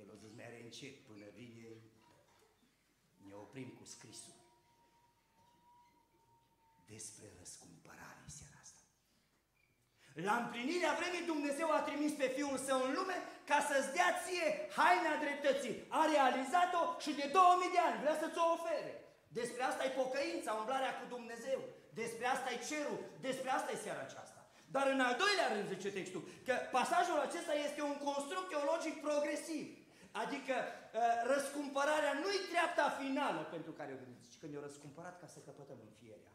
el 0.00 0.10
o 0.14 0.16
zis 0.22 0.32
mere 0.36 0.60
încet 0.64 0.96
până 1.06 1.26
vine, 1.34 1.68
ne 3.26 3.34
oprim 3.34 3.68
cu 3.78 3.84
scrisul. 3.84 4.38
despre 6.92 7.26
răscumpărare 7.38 8.26
seara 8.36 8.58
asta. 8.64 8.82
La 10.28 10.34
împlinirea 10.42 10.92
vremii 11.00 11.30
Dumnezeu 11.32 11.68
a 11.72 11.80
trimis 11.88 12.12
pe 12.20 12.28
Fiul 12.36 12.58
Său 12.66 12.80
în 12.86 12.92
lume 12.98 13.16
ca 13.50 13.58
să-ți 13.68 13.92
dea 13.96 14.10
ție 14.22 14.48
haina 14.76 15.14
dreptății. 15.24 15.76
A 15.98 16.02
realizat-o 16.14 16.82
și 17.04 17.12
de 17.20 17.26
2000 17.32 17.74
de 17.74 17.80
ani 17.86 18.00
vrea 18.02 18.16
să-ți 18.22 18.40
o 18.42 18.46
ofere. 18.56 18.94
Despre 19.38 19.62
asta 19.62 19.82
e 19.84 20.00
pocăința, 20.02 20.52
umblarea 20.52 20.96
cu 20.98 21.04
Dumnezeu. 21.16 21.60
Despre 22.00 22.26
asta 22.34 22.48
e 22.50 22.66
cerul, 22.70 22.98
despre 23.26 23.50
asta 23.50 23.70
e 23.72 23.84
seara 23.84 24.02
aceasta. 24.04 24.40
Dar 24.74 24.86
în 24.94 25.00
al 25.00 25.14
doilea 25.22 25.48
rând, 25.52 25.68
zice 25.68 25.90
textul, 25.90 26.22
că 26.46 26.54
pasajul 26.76 27.18
acesta 27.18 27.54
este 27.66 27.82
un 27.82 27.96
construct 28.08 28.48
teologic 28.48 28.94
progresiv. 29.08 29.66
Adică 30.22 30.54
ă, 30.94 31.04
răscumpărarea 31.32 32.12
nu-i 32.12 32.40
treapta 32.50 32.88
finală 33.00 33.42
pentru 33.42 33.72
care 33.72 33.92
o 33.92 34.02
gândiți, 34.04 34.30
ci 34.30 34.38
când 34.40 34.54
e 34.54 34.58
răscumpărat 34.58 35.20
ca 35.20 35.26
să 35.26 35.38
căpătăm 35.38 35.78
înfierea. 35.88 36.32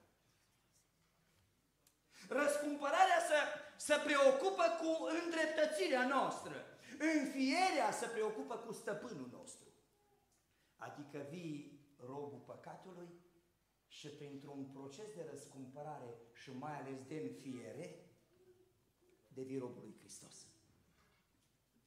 Răscumpărarea 2.29 3.19
să 3.29 3.39
se 3.75 3.95
preocupă 4.05 4.63
cu 4.81 4.91
îndreptățirea 5.21 6.07
noastră. 6.07 6.65
Înfierea 6.99 7.91
se 7.91 8.07
preocupă 8.07 8.55
cu 8.55 8.71
stăpânul 8.71 9.29
nostru. 9.31 9.67
Adică 10.77 11.17
vii 11.29 11.79
robul 12.05 12.41
păcatului 12.45 13.09
și 13.87 14.07
printr-un 14.07 14.65
proces 14.65 15.13
de 15.15 15.27
răscumpărare 15.29 16.15
și 16.33 16.51
mai 16.51 16.79
ales 16.79 16.99
de 17.07 17.15
înfiere, 17.15 18.05
devii 19.27 19.57
robul 19.57 19.81
lui 19.81 19.95
Hristos. 19.99 20.47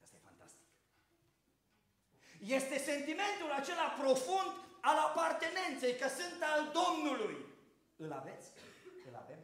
Asta 0.02 0.16
e 0.16 0.24
fantastic. 0.24 0.66
Este 2.40 2.78
sentimentul 2.78 3.50
acela 3.56 3.88
profund 3.98 4.50
al 4.80 4.98
apartenenței, 4.98 5.96
că 5.96 6.08
sunt 6.08 6.42
al 6.42 6.62
Domnului. 6.80 7.36
Îl 7.96 8.12
aveți? 8.12 8.48
Îl 9.08 9.14
avem? 9.22 9.38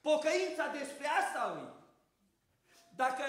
Pocăința 0.00 0.66
despre 0.66 1.06
asta 1.06 1.52
lui. 1.54 1.70
Dacă, 2.96 3.24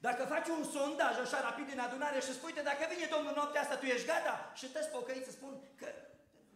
dacă 0.00 0.24
faci 0.24 0.48
un 0.48 0.64
sondaj 0.64 1.18
așa 1.18 1.40
rapid 1.40 1.72
în 1.72 1.78
adunare 1.78 2.20
și 2.20 2.32
spui 2.32 2.52
dacă 2.52 2.86
vine 2.94 3.06
Domnul 3.10 3.34
noaptea 3.34 3.60
asta, 3.60 3.76
tu 3.76 3.84
ești 3.84 4.06
gata? 4.06 4.52
Și 4.54 4.66
toți 4.66 4.88
pocăiți 4.88 5.30
spun 5.30 5.60
că 5.76 5.86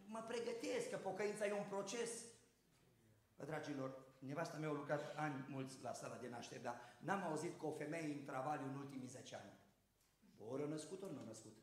mă 0.06 0.24
pregătesc, 0.26 0.90
că 0.90 0.96
pocăința 0.96 1.46
e 1.46 1.52
un 1.52 1.66
proces. 1.68 2.10
Dragilor, 3.36 3.90
nevasta 4.18 4.56
mea 4.56 4.68
a 4.68 4.72
lucrat 4.72 5.14
ani 5.16 5.44
mulți 5.48 5.76
la 5.82 5.92
sala 5.92 6.16
de 6.16 6.28
naștere, 6.28 6.60
dar 6.60 6.80
n-am 6.98 7.22
auzit 7.22 7.58
că 7.58 7.66
o 7.66 7.70
femeie 7.70 8.04
în 8.04 8.24
travaliu 8.24 8.66
în 8.66 8.76
ultimii 8.76 9.08
10 9.08 9.34
ani. 9.34 9.52
Ori 10.50 10.62
a 10.62 10.66
născut, 10.66 11.02
ori 11.02 11.12
nu 11.12 11.20
a 11.20 11.24
născut. 11.24 11.56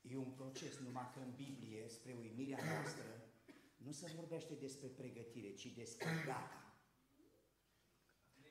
E 0.00 0.16
un 0.16 0.30
proces, 0.30 0.78
numai 0.78 1.10
că 1.12 1.18
în 1.18 1.32
Biblie, 1.36 1.88
spre 1.88 2.16
uimirea 2.20 2.64
noastră, 2.64 3.30
nu 3.76 3.92
se 3.92 4.12
vorbește 4.16 4.54
despre 4.54 4.86
pregătire, 4.86 5.54
ci 5.54 5.66
despre 5.66 6.08
gata. 6.26 6.74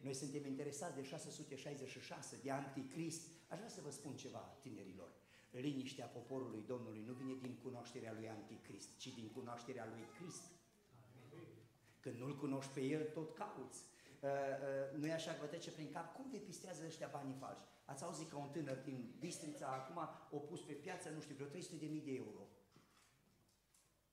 Noi 0.01 0.13
suntem 0.13 0.45
interesați 0.45 0.95
de 0.95 1.03
666 1.03 2.39
de 2.43 2.51
anticrist. 2.51 3.27
Aș 3.47 3.57
vrea 3.57 3.69
să 3.69 3.81
vă 3.81 3.89
spun 3.89 4.15
ceva, 4.15 4.39
tinerilor. 4.39 5.11
Liniștea 5.51 6.05
poporului 6.05 6.63
Domnului 6.67 7.03
nu 7.05 7.13
vine 7.13 7.33
din 7.33 7.55
cunoașterea 7.63 8.13
lui 8.13 8.29
anticrist, 8.29 8.97
ci 8.97 9.07
din 9.07 9.29
cunoașterea 9.29 9.85
lui 9.85 10.05
Crist. 10.17 10.43
Când 11.99 12.17
nu-L 12.17 12.37
cunoști 12.37 12.71
pe 12.71 12.81
El, 12.81 13.09
tot 13.13 13.35
cauți. 13.35 13.83
Uh, 14.21 14.29
uh, 14.29 14.99
nu 14.99 15.05
e 15.07 15.13
așa 15.13 15.31
că 15.31 15.37
vă 15.39 15.45
trece 15.45 15.71
prin 15.71 15.91
cap? 15.91 16.15
Cum 16.15 16.25
depistează 16.31 16.81
ăștia 16.85 17.09
banii 17.11 17.39
falși? 17.39 17.63
Ați 17.85 18.03
auzit 18.03 18.29
că 18.29 18.35
un 18.35 18.49
tânăr 18.49 18.77
din 18.77 19.15
Bistrița 19.19 19.67
acum 19.67 19.97
o 20.37 20.37
pus 20.37 20.61
pe 20.61 20.73
piață, 20.73 21.09
nu 21.09 21.21
știu, 21.21 21.35
vreo 21.35 21.47
300 21.47 21.75
de 21.75 21.85
mii 21.85 22.01
de 22.01 22.13
euro. 22.13 22.43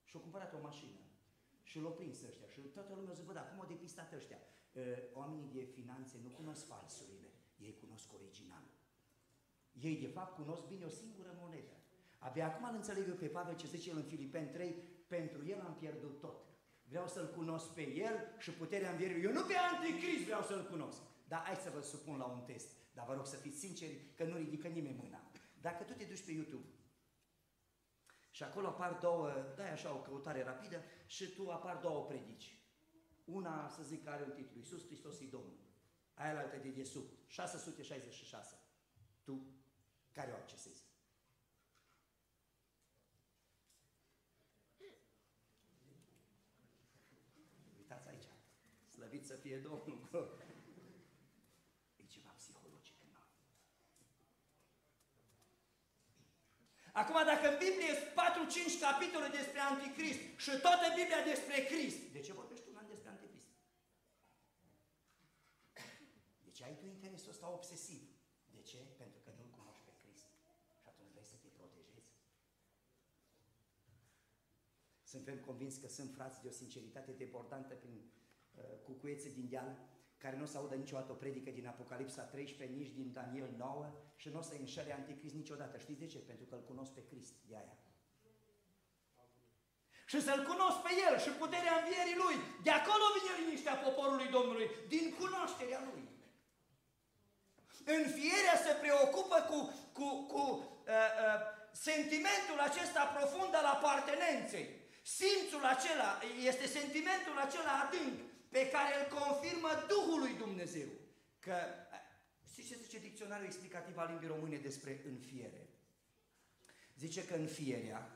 Și-a 0.05 0.21
cumpărat 0.21 0.53
o 0.55 0.61
mașină. 0.63 1.01
Și 1.63 1.81
l-au 1.81 1.93
prins 1.93 2.23
ăștia. 2.23 2.49
Și 2.49 2.61
toată 2.61 2.95
lumea 2.95 3.13
zice, 3.15 3.27
bă, 3.27 3.33
dar 3.33 3.49
cum 3.49 3.61
au 3.61 3.67
depistat 3.67 4.13
ăștia? 4.13 4.39
Uh, 4.73 4.83
oamenii 5.15 5.51
de 5.53 5.63
finanțe 5.63 6.17
nu 6.23 6.29
cunosc 6.29 6.67
falsurile, 6.67 7.31
ei 7.57 7.77
cunosc 7.81 8.13
originalul. 8.13 8.75
Ei, 9.81 9.97
de 9.97 10.07
fapt, 10.07 10.35
cunosc 10.35 10.67
bine 10.67 10.85
o 10.85 10.89
singură 10.89 11.37
monedă. 11.41 11.77
Abia 12.19 12.47
acum 12.47 12.69
îl 12.69 12.75
înțeleg 12.75 13.09
eu 13.09 13.15
pe 13.15 13.27
Pavel 13.27 13.57
ce 13.57 13.67
zice 13.67 13.91
el 13.91 13.97
în 13.97 14.03
Filipeni 14.03 14.49
3, 14.49 14.75
pentru 15.07 15.47
el 15.47 15.61
am 15.61 15.75
pierdut 15.75 16.21
tot. 16.21 16.45
Vreau 16.89 17.09
să-L 17.09 17.35
cunosc 17.35 17.75
pe 17.75 17.95
El 17.95 18.35
și 18.39 18.51
puterea 18.51 18.91
învierii. 18.91 19.23
Eu 19.23 19.33
nu 19.33 19.43
pe 19.43 19.55
Anticrist 19.57 20.25
vreau 20.25 20.43
să-L 20.43 20.67
cunosc. 20.71 21.01
Dar 21.29 21.41
hai 21.41 21.57
să 21.57 21.71
vă 21.71 21.81
supun 21.81 22.17
la 22.19 22.25
un 22.25 22.41
test. 22.41 22.69
Dar 22.93 23.07
vă 23.07 23.15
rog 23.15 23.27
să 23.27 23.37
fiți 23.37 23.59
sinceri 23.59 24.01
că 24.17 24.25
nu 24.25 24.37
ridică 24.37 24.69
nimeni 24.69 25.01
mâna. 25.03 25.31
Dacă 25.61 25.85
tu 25.85 25.93
te 25.93 26.05
duci 26.05 26.25
pe 26.25 26.33
YouTube 26.33 26.67
și 28.31 28.43
acolo 28.43 28.67
apar 28.67 28.93
două, 28.93 29.31
dai 29.57 29.71
așa 29.73 29.95
o 29.95 30.01
căutare 30.01 30.43
rapidă 30.43 30.83
și 31.07 31.35
tu 31.35 31.51
apar 31.51 31.77
două 31.77 32.05
predici. 32.05 32.57
Una, 33.25 33.69
să 33.69 33.83
zic, 33.83 34.07
are 34.07 34.23
un 34.23 34.31
titlu, 34.31 34.59
Iisus 34.59 34.87
Hristos 34.87 35.21
e 35.21 35.25
Domnul. 35.25 35.59
Aia 36.15 36.33
la 36.33 36.39
altă 36.39 36.57
de 36.57 36.69
desubt, 36.69 37.13
666. 37.27 38.59
Tu 39.25 39.47
care 40.13 40.33
o 40.33 40.35
accesezi? 40.35 40.85
Uitați 47.77 48.09
aici. 48.09 48.25
Slăvit 49.47 49.55
să 49.55 49.55
fie 49.55 49.59
Domnul. 49.59 50.29
E 51.97 52.05
ceva 52.15 52.31
psihologic 52.41 52.97
în 53.05 53.11
Acum, 56.93 57.19
dacă 57.33 57.45
în 57.51 57.59
Biblie 57.65 57.93
sunt 58.01 58.13
4-5 58.79 58.87
capitole 58.87 59.29
despre 59.39 59.61
Anticrist 59.61 60.23
și 60.45 60.53
toată 60.67 60.87
Biblia 60.99 61.23
despre 61.33 61.57
Crist, 61.71 62.01
de 62.15 62.21
ce 62.21 62.33
vorbești 62.33 62.69
un 62.69 62.77
an 62.77 62.87
despre 62.93 63.09
Anticrist? 63.09 63.51
De 66.47 66.51
ce 66.57 66.65
ai 66.65 66.77
tu 66.81 66.85
interesul 66.87 67.31
ăsta 67.35 67.49
obsesiv? 67.59 68.03
De 68.57 68.63
ce? 68.71 68.81
Pentru 69.03 69.21
că 69.25 69.31
nu-L 69.37 69.51
cunoști 69.59 69.85
pe 69.89 69.93
Crist. 70.01 70.27
Și 70.81 70.89
atunci 70.93 71.11
vrei 71.15 71.31
să 71.33 71.37
te 71.43 71.49
protejezi. 71.59 72.15
Suntem 75.03 75.37
convins 75.49 75.77
că 75.77 75.89
sunt 75.89 76.11
frați 76.17 76.43
de 76.43 76.49
o 76.49 76.59
sinceritate 76.61 77.13
debordantă 77.13 77.75
prin 77.75 77.97
uh, 78.57 78.65
cucuiețe 78.85 79.29
din 79.29 79.49
deal, 79.49 79.79
care 80.19 80.37
nu 80.37 80.43
o 80.43 80.47
să 80.47 80.59
audă 80.59 80.75
niciodată 80.75 81.13
o 81.13 81.15
predică 81.15 81.51
din 81.51 81.67
Apocalipsa 81.67 82.23
13, 82.23 82.77
nici 82.77 82.93
din 82.99 83.13
Daniel 83.13 83.55
9 83.57 83.93
și 84.17 84.29
nu 84.29 84.39
o 84.39 84.43
să 84.43 84.55
înșele 84.59 84.93
anticrist 84.93 85.35
niciodată. 85.35 85.79
Știți 85.79 85.99
de 85.99 86.07
ce? 86.07 86.19
Pentru 86.19 86.45
că 86.45 86.55
îl 86.55 86.63
cunosc 86.63 86.93
pe 86.93 87.05
Crist, 87.05 87.35
de 87.49 87.57
aia. 87.57 87.77
Și 90.11 90.23
să-L 90.23 90.43
cunosc 90.51 90.79
pe 90.87 90.93
El 91.07 91.15
și 91.25 91.31
puterea 91.43 91.77
învierii 91.81 92.21
Lui. 92.25 92.37
De 92.67 92.71
acolo 92.71 93.05
vine 93.17 93.33
liniștea 93.41 93.77
poporului 93.87 94.29
Domnului, 94.37 94.69
din 94.89 95.05
cunoașterea 95.21 95.81
Lui. 95.89 96.05
Înfierea 97.99 98.57
se 98.67 98.73
preocupă 98.83 99.39
cu, 99.51 99.59
cu, 99.99 100.07
cu 100.33 100.43
uh, 100.43 101.11
uh, 101.25 101.41
sentimentul 101.73 102.59
acesta 102.69 103.03
profund 103.17 103.53
al 103.55 103.65
apartenenței. 103.77 104.67
Simțul 105.03 105.65
acela 105.65 106.11
este 106.51 106.67
sentimentul 106.67 107.37
acela 107.39 107.73
adânc 107.85 108.17
pe 108.57 108.69
care 108.69 108.93
îl 108.99 109.19
confirmă 109.19 109.69
Duhul 109.89 110.21
lui 110.21 110.35
Dumnezeu. 110.45 110.89
Că, 111.39 111.57
știți 112.51 112.69
ce 112.69 112.77
zice 112.83 112.99
dicționarul 112.99 113.45
explicativ 113.45 113.99
al 113.99 114.09
limbii 114.11 114.29
române 114.29 114.57
despre 114.57 115.03
înfiere? 115.09 115.69
Zice 116.99 117.25
că 117.27 117.35
înfierea 117.35 118.11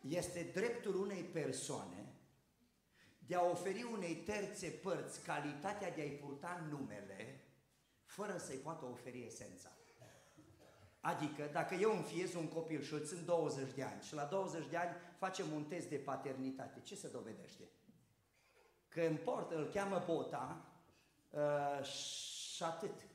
este 0.00 0.50
dreptul 0.54 0.94
unei 1.00 1.22
persoane 1.22 2.12
de 3.26 3.34
a 3.34 3.44
oferi 3.44 3.82
unei 3.82 4.14
terțe 4.14 4.68
părți 4.68 5.22
calitatea 5.22 5.90
de 5.90 6.00
a-i 6.00 6.18
purta 6.22 6.66
numele 6.70 7.40
fără 8.04 8.36
să-i 8.36 8.56
poată 8.56 8.84
oferi 8.84 9.24
esența. 9.26 9.72
Adică, 11.00 11.48
dacă 11.52 11.74
eu 11.74 11.96
înfiez 11.96 12.34
un 12.34 12.48
copil 12.48 12.82
și 12.82 12.92
îl 12.92 13.06
țin 13.06 13.24
20 13.24 13.72
de 13.72 13.82
ani 13.82 14.02
și 14.02 14.14
la 14.14 14.24
20 14.24 14.66
de 14.68 14.76
ani 14.76 14.96
facem 15.18 15.52
un 15.52 15.64
test 15.64 15.88
de 15.88 15.96
paternitate, 15.96 16.80
ce 16.82 16.94
se 16.94 17.08
dovedește? 17.08 17.62
Că 18.92 19.00
în 19.00 19.16
portă 19.16 19.56
îl 19.56 19.64
cheamă 19.64 20.02
Bota 20.06 20.64
uh, 21.30 21.84
și 21.84 22.62
atât. 22.62 23.06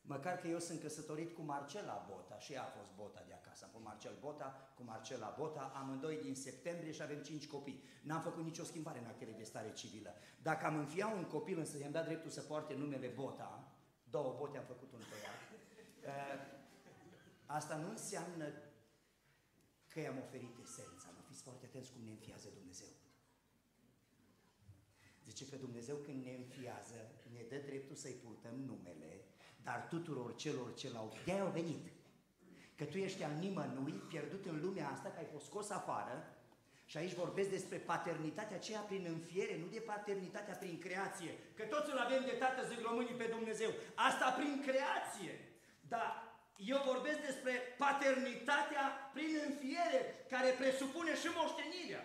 Măcar 0.00 0.36
că 0.36 0.46
eu 0.46 0.58
sunt 0.58 0.80
căsătorit 0.80 1.34
cu 1.34 1.42
Marcela 1.42 2.06
Bota 2.10 2.38
și 2.38 2.52
ea 2.52 2.62
a 2.62 2.74
fost 2.76 2.88
Bota 2.96 3.24
de 3.26 3.32
acasă. 3.34 3.64
Am 3.64 3.70
fost 3.70 3.84
Marcel 3.84 4.16
Bota 4.20 4.72
cu 4.76 4.82
Marcela 4.82 5.34
Bota, 5.38 5.72
amândoi 5.74 6.18
din 6.22 6.34
septembrie 6.34 6.92
și 6.92 7.02
avem 7.02 7.22
cinci 7.22 7.46
copii. 7.46 7.82
N-am 8.02 8.20
făcut 8.20 8.44
nicio 8.44 8.64
schimbare 8.64 8.98
în 8.98 9.06
actele 9.06 9.30
de 9.30 9.44
stare 9.44 9.72
civilă. 9.72 10.14
Dacă 10.42 10.66
am 10.66 10.76
înfiat 10.76 11.14
un 11.14 11.24
copil, 11.24 11.58
însă 11.58 11.78
i-am 11.78 11.90
dat 11.90 12.04
dreptul 12.04 12.30
să 12.30 12.40
poarte 12.40 12.74
numele 12.74 13.06
Bota, 13.06 13.72
două 14.10 14.34
bote 14.38 14.58
am 14.58 14.64
făcut 14.64 14.92
un 14.92 15.00
băiat, 15.10 15.40
uh, 16.04 16.40
asta 17.46 17.76
nu 17.76 17.88
înseamnă 17.88 18.44
că 19.88 20.00
i-am 20.00 20.18
oferit 20.18 20.58
esența. 20.62 21.08
Nu 21.16 21.22
fiți 21.28 21.42
foarte 21.42 21.66
atenți 21.66 21.92
cum 21.92 22.02
ne 22.04 22.10
înfiază 22.10 22.48
Dumnezeu. 22.54 22.88
Zice 25.26 25.46
că 25.46 25.56
Dumnezeu 25.56 25.96
când 25.96 26.24
ne 26.24 26.34
înfiază, 26.34 27.10
ne 27.32 27.42
dă 27.48 27.56
dreptul 27.66 27.96
să-i 27.96 28.20
purtăm 28.24 28.54
numele, 28.66 29.24
dar 29.62 29.86
tuturor 29.88 30.34
celor 30.34 30.74
ce 30.74 30.90
l-au, 30.90 31.12
de 31.24 31.32
au 31.32 31.50
venit. 31.50 31.86
că 32.76 32.84
tu 32.84 32.96
ești 32.98 33.22
al 33.22 33.32
nimănui, 33.32 33.92
pierdut 33.92 34.46
în 34.46 34.60
lumea 34.60 34.88
asta, 34.88 35.08
că 35.08 35.18
ai 35.18 35.32
fost 35.32 35.44
scos 35.44 35.70
afară, 35.70 36.34
și 36.86 36.96
aici 36.96 37.14
vorbesc 37.14 37.50
despre 37.50 37.76
paternitatea 37.76 38.56
aceea 38.56 38.80
prin 38.80 39.04
înfiere, 39.08 39.58
nu 39.58 39.66
de 39.66 39.78
paternitatea 39.78 40.54
prin 40.54 40.78
creație. 40.78 41.32
Că 41.54 41.64
toți 41.64 41.90
îl 41.90 41.98
avem 41.98 42.22
de 42.24 42.36
tată, 42.42 42.66
zic 42.66 42.80
românii, 42.86 43.20
pe 43.20 43.34
Dumnezeu. 43.36 43.70
Asta 43.94 44.30
prin 44.30 44.62
creație. 44.66 45.34
Dar 45.88 46.08
eu 46.72 46.78
vorbesc 46.84 47.20
despre 47.28 47.52
paternitatea 47.78 48.84
prin 49.14 49.32
înfiere, 49.48 50.00
care 50.28 50.50
presupune 50.50 51.12
și 51.16 51.28
moștenirea. 51.38 52.04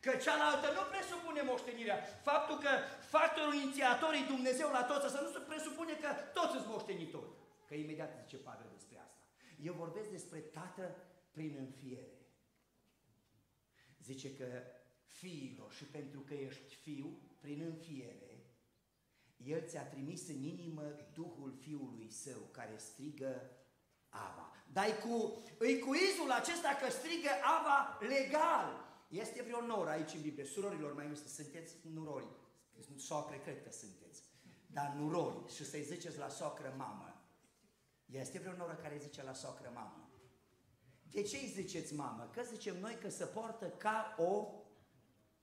Că 0.00 0.12
cealaltă 0.24 0.66
nu 0.76 0.82
presupune 0.92 1.42
moștenirea. 1.42 1.98
Faptul 2.22 2.56
că 2.64 2.72
factorul 3.16 3.54
inițiator 3.54 4.12
e 4.14 4.32
Dumnezeu 4.34 4.68
la 4.70 4.82
toți, 4.84 5.14
să 5.14 5.20
nu 5.20 5.30
se 5.30 5.38
presupune 5.50 5.92
că 5.92 6.10
toți 6.36 6.52
sunt 6.54 6.66
moștenitori. 6.66 7.30
Că 7.68 7.74
imediat 7.74 8.12
zice 8.22 8.36
Pavel 8.36 8.70
despre 8.72 8.98
asta. 8.98 9.22
Eu 9.62 9.72
vorbesc 9.72 10.08
despre 10.08 10.38
tată 10.38 10.96
prin 11.30 11.56
înfiere. 11.58 12.18
Zice 14.02 14.36
că 14.36 14.62
fiilor 15.04 15.72
și 15.72 15.84
pentru 15.84 16.20
că 16.20 16.34
ești 16.34 16.74
fiu, 16.74 17.20
prin 17.40 17.60
înfiere, 17.60 18.28
el 19.44 19.66
ți-a 19.66 19.82
trimis 19.82 20.28
în 20.28 20.42
inimă 20.42 20.82
Duhul 21.14 21.54
Fiului 21.60 22.10
Său, 22.10 22.40
care 22.50 22.76
strigă 22.76 23.50
Ava. 24.08 24.52
Dar 24.72 24.98
cu, 24.98 25.42
îi 25.58 25.78
cu 25.78 25.94
izul 25.94 26.30
acesta 26.30 26.68
că 26.80 26.90
strigă 26.90 27.30
Ava 27.42 27.98
legal. 28.00 28.87
Este 29.08 29.42
vreo 29.42 29.66
noră 29.66 29.90
aici 29.90 30.12
în 30.12 30.20
Biblie. 30.20 30.44
Surorilor 30.44 30.94
mai 30.94 31.06
mult, 31.06 31.18
sunteți 31.18 31.76
nurori. 31.92 32.28
Socre 32.96 33.38
cred 33.38 33.62
că 33.62 33.70
sunteți. 33.70 34.22
Dar 34.66 34.94
nurori. 34.96 35.54
Și 35.54 35.64
să-i 35.64 35.82
ziceți 35.82 36.18
la 36.18 36.28
socră 36.28 36.74
mamă. 36.76 37.22
Este 38.06 38.38
vreo 38.38 38.56
noră 38.56 38.74
care 38.74 38.98
zice 38.98 39.22
la 39.22 39.32
socră 39.32 39.70
mamă. 39.74 40.08
De 41.10 41.22
ce 41.22 41.36
îi 41.36 41.46
ziceți 41.46 41.94
mamă? 41.94 42.30
Că 42.32 42.42
zicem 42.42 42.80
noi 42.80 42.98
că 43.00 43.08
se 43.08 43.24
poartă 43.24 43.68
ca 43.68 44.14
o 44.18 44.52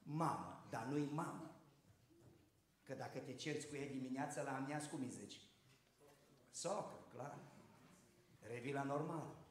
mamă, 0.03 0.67
dar 0.69 0.85
nu-i 0.85 1.09
mamă. 1.11 1.55
Că 2.83 2.93
dacă 2.93 3.19
te 3.19 3.35
cerți 3.35 3.67
cu 3.67 3.75
ea 3.75 3.87
dimineața 3.87 4.41
la 4.41 4.55
amiaz, 4.55 4.85
cum 4.85 5.01
îi 5.01 5.09
zici? 5.09 5.41
Socră, 6.51 7.05
clar. 7.09 7.37
Revii 8.39 8.73
la 8.73 8.83
normal. 8.83 9.44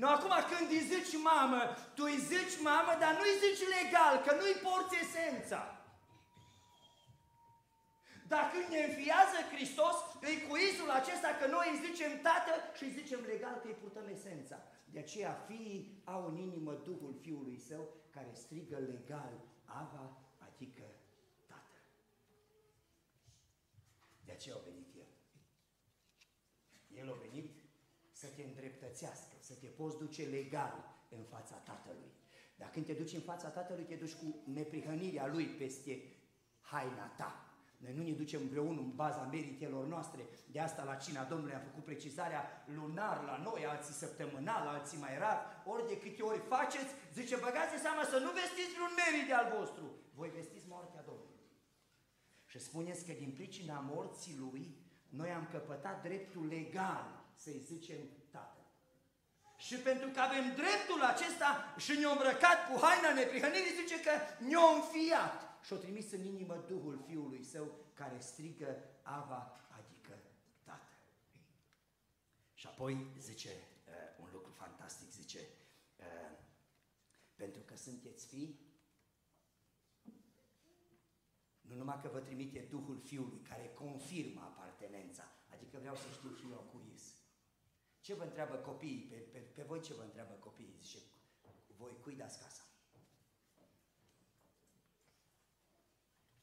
Nu, 0.00 0.08
acum 0.08 0.34
când 0.50 0.66
îi 0.70 0.88
zici 0.92 1.14
mamă, 1.30 1.60
tu 1.96 2.02
îi 2.10 2.18
zici 2.32 2.56
mamă, 2.70 2.92
dar 3.02 3.12
nu 3.18 3.24
îi 3.26 3.40
zici 3.44 3.64
legal, 3.78 4.14
că 4.24 4.32
nu-i 4.38 4.62
porți 4.64 5.00
esența. 5.04 5.60
Dacă 8.34 8.56
ne 8.72 8.80
înfiază 8.88 9.38
Hristos, 9.52 9.96
îi 10.28 10.38
cu 10.46 10.54
izul 10.68 10.90
acesta 11.00 11.30
că 11.40 11.46
noi 11.46 11.66
îi 11.70 11.82
zicem 11.86 12.12
tată 12.26 12.52
și 12.76 12.82
îi 12.84 12.96
zicem 12.98 13.20
legal 13.32 13.54
că 13.60 13.66
îi 13.68 13.80
purtăm 13.82 14.06
esența. 14.16 14.56
De 14.92 14.98
aceea 14.98 15.32
fiii 15.46 16.02
au 16.04 16.26
în 16.30 16.36
inimă 16.36 16.72
Duhul 16.72 17.14
Fiului 17.22 17.58
Său 17.68 17.82
care 18.10 18.30
strigă 18.32 18.78
legal, 18.78 19.32
Ava, 19.64 20.06
adică 20.48 20.84
De 24.24 24.32
aceea 24.32 24.54
a 24.54 24.64
venit 24.70 24.94
El. 25.02 25.10
El 27.00 27.08
a 27.12 27.16
venit 27.26 27.50
să 28.12 28.26
te 28.36 28.42
îndreptățească, 28.42 29.29
să 29.50 29.56
te 29.60 29.66
poți 29.66 29.98
duce 29.98 30.22
legal 30.22 30.74
în 31.08 31.22
fața 31.32 31.54
Tatălui. 31.54 32.12
Dar 32.56 32.70
când 32.70 32.86
te 32.86 32.92
duci 32.92 33.12
în 33.12 33.20
fața 33.20 33.48
Tatălui, 33.48 33.84
te 33.84 33.94
duci 33.94 34.14
cu 34.14 34.26
neprihănirea 34.44 35.26
Lui 35.26 35.46
peste 35.46 35.94
haina 36.60 37.06
ta. 37.16 37.30
Noi 37.76 37.92
nu 37.94 38.02
ne 38.02 38.12
ducem 38.12 38.40
împreună 38.40 38.80
în 38.80 38.92
baza 38.94 39.22
meritelor 39.22 39.86
noastre. 39.86 40.22
De 40.52 40.60
asta 40.60 40.84
la 40.84 40.94
cina 40.94 41.24
Domnului 41.24 41.54
am 41.54 41.68
făcut 41.68 41.84
precizarea 41.84 42.64
lunar 42.76 43.24
la 43.24 43.36
noi, 43.36 43.66
alții 43.66 43.94
săptămânal, 43.94 44.66
alții 44.66 44.98
mai 44.98 45.18
rar. 45.18 45.62
Ori 45.66 45.86
de 45.86 45.98
câte 45.98 46.22
ori 46.22 46.38
faceți, 46.38 46.92
zice, 47.12 47.36
băgați 47.36 47.82
seama 47.82 48.02
să 48.02 48.18
nu 48.18 48.30
vestiți 48.40 48.74
vreun 48.74 48.94
merit 49.02 49.26
de 49.26 49.34
al 49.34 49.48
vostru. 49.58 49.84
Voi 50.14 50.30
vestiți 50.30 50.68
moartea 50.68 51.02
Domnului. 51.02 51.40
Și 52.46 52.58
spuneți 52.58 53.04
că 53.06 53.12
din 53.12 53.32
pricina 53.32 53.78
morții 53.92 54.36
lui, 54.38 54.76
noi 55.08 55.30
am 55.30 55.48
căpătat 55.50 56.02
dreptul 56.02 56.46
legal 56.46 57.04
să-i 57.34 57.64
zicem 57.72 57.98
Tatăl. 57.98 58.19
Și 59.66 59.76
pentru 59.76 60.08
că 60.14 60.20
avem 60.20 60.46
dreptul 60.62 61.02
acesta 61.12 61.74
și 61.78 61.92
ne-a 61.98 62.10
îmbrăcat 62.10 62.58
cu 62.68 62.74
haina 62.84 63.12
neprihănirii, 63.12 63.78
zice 63.82 64.00
că 64.00 64.10
ne-a 64.48 64.66
înfiat 64.74 65.38
și 65.64 65.72
a 65.72 65.76
trimis 65.76 66.12
în 66.12 66.24
inimă 66.24 66.64
Duhul 66.68 67.02
Fiului 67.06 67.44
Său 67.44 67.66
care 67.94 68.18
strigă 68.18 68.70
Ava, 69.02 69.60
adică 69.78 70.18
Tată. 70.62 70.94
Și 72.54 72.66
apoi 72.66 73.06
zice 73.18 73.48
uh, 73.48 74.22
un 74.22 74.28
lucru 74.32 74.52
fantastic, 74.52 75.10
zice, 75.10 75.38
uh, 75.38 76.38
pentru 77.34 77.62
că 77.62 77.76
sunteți 77.76 78.26
fii, 78.26 78.60
nu 81.60 81.74
numai 81.76 82.00
că 82.02 82.08
vă 82.12 82.18
trimite 82.18 82.66
Duhul 82.70 82.98
Fiului 82.98 83.40
care 83.48 83.70
confirmă 83.74 84.40
apartenența, 84.40 85.24
adică 85.52 85.78
vreau 85.78 85.96
să 85.96 86.06
știu 86.12 86.34
și 86.34 86.44
eu 86.50 86.64
cu 86.72 86.80
Is. 86.89 86.89
Ce 88.10 88.16
vă 88.16 88.22
întreabă 88.22 88.56
copiii? 88.56 89.06
Pe, 89.10 89.16
pe, 89.16 89.38
pe 89.38 89.62
voi 89.62 89.80
ce 89.80 89.94
vă 89.94 90.02
întreabă 90.02 90.34
copiii? 90.34 90.76
Zice, 90.80 90.98
voi 91.76 91.96
cui 92.00 92.14
dați 92.14 92.38
casa? 92.38 92.64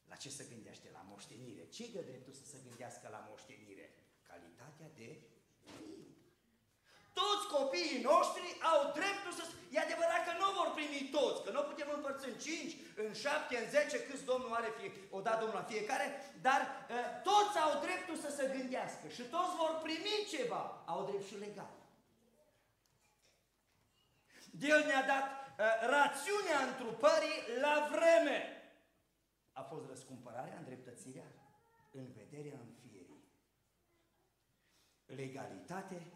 La 0.06 0.14
ce 0.14 0.30
se 0.30 0.44
gândește? 0.44 0.90
La 0.90 1.02
moștenire. 1.08 1.68
Ce 1.68 1.90
dă 1.92 2.00
dreptul 2.00 2.32
să 2.32 2.44
se 2.44 2.58
gândească 2.68 3.08
la 3.08 3.26
moștenire? 3.30 3.94
Calitatea 4.22 4.90
de 4.94 5.20
toți 7.20 7.44
copiii 7.58 8.04
noștri 8.10 8.46
au 8.70 8.78
dreptul 8.98 9.32
să... 9.38 9.44
E 9.74 9.86
adevărat 9.86 10.22
că 10.24 10.32
nu 10.42 10.48
vor 10.58 10.68
primi 10.78 11.02
toți, 11.16 11.42
că 11.44 11.50
nu 11.56 11.62
putem 11.70 11.88
împărți 11.96 12.28
în 12.30 12.36
5, 12.46 12.76
în 13.02 13.10
7, 13.12 13.56
în 13.62 13.66
10, 13.70 14.04
câți 14.06 14.28
Domnul 14.30 14.52
are 14.58 14.70
fie, 14.78 14.90
o 15.16 15.20
dat 15.26 15.38
Domnul 15.40 15.58
la 15.60 15.70
fiecare, 15.72 16.06
dar 16.46 16.60
uh, 16.66 16.96
toți 17.28 17.56
au 17.64 17.72
dreptul 17.84 18.16
să 18.24 18.30
se 18.38 18.44
gândească 18.56 19.06
și 19.16 19.22
toți 19.34 19.56
vor 19.60 19.72
primi 19.86 20.16
ceva. 20.34 20.62
Au 20.92 21.00
drept 21.08 21.26
și 21.30 21.42
legal. 21.46 21.74
El 24.72 24.80
ne-a 24.86 25.04
dat 25.12 25.26
uh, 25.28 25.64
rațiunea 25.94 26.58
întrupării 26.68 27.38
la 27.64 27.74
vreme. 27.92 28.38
A 29.52 29.62
fost 29.62 29.84
răscumpărarea, 29.88 30.58
îndreptățirea, 30.58 31.30
în 31.90 32.06
vederea 32.18 32.58
înfierii. 32.66 33.24
Legalitate, 35.06 36.12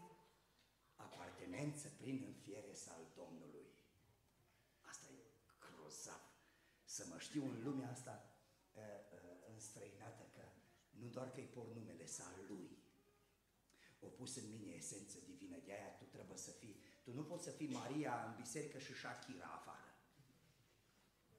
apartenență 1.52 1.88
prin 2.00 2.24
înfiere 2.26 2.74
al 2.88 3.04
Domnului. 3.14 3.66
Asta 4.90 5.06
e 5.08 5.22
grozav. 5.64 6.22
Să 6.84 7.06
mă 7.10 7.18
știu 7.18 7.44
în 7.44 7.62
lumea 7.62 7.90
asta 7.90 8.14
uh, 8.72 8.82
uh, 9.12 9.52
înstrăinată 9.52 10.22
că 10.34 10.44
nu 10.90 11.08
doar 11.08 11.30
că-i 11.30 11.52
por 11.54 11.66
numele 11.74 12.06
al 12.18 12.36
Lui, 12.48 12.70
o 14.00 14.06
pus 14.06 14.36
în 14.36 14.50
mine 14.50 14.72
esență 14.72 15.18
divină, 15.24 15.56
de 15.64 15.72
aia 15.72 15.92
tu 15.98 16.04
trebuie 16.04 16.36
să 16.36 16.50
fii, 16.50 16.76
tu 17.02 17.12
nu 17.12 17.22
poți 17.22 17.44
să 17.44 17.50
fii 17.50 17.68
Maria 17.68 18.24
în 18.26 18.34
biserică 18.42 18.78
și 18.78 18.94
Shakira 18.94 19.46
afară. 19.46 19.94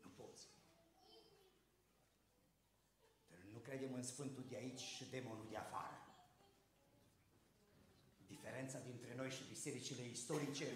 Nu 0.04 0.10
poți. 0.10 0.48
Nu 3.54 3.60
credem 3.60 3.94
în 3.94 4.04
Sfântul 4.04 4.46
de 4.48 4.56
aici 4.56 4.80
și 4.80 5.10
demonul 5.10 5.48
de 5.50 5.58
afară 5.58 5.93
diferența 8.44 8.80
dintre 8.90 9.12
noi 9.20 9.30
și 9.36 9.52
bisericile 9.54 10.04
istorice 10.18 10.68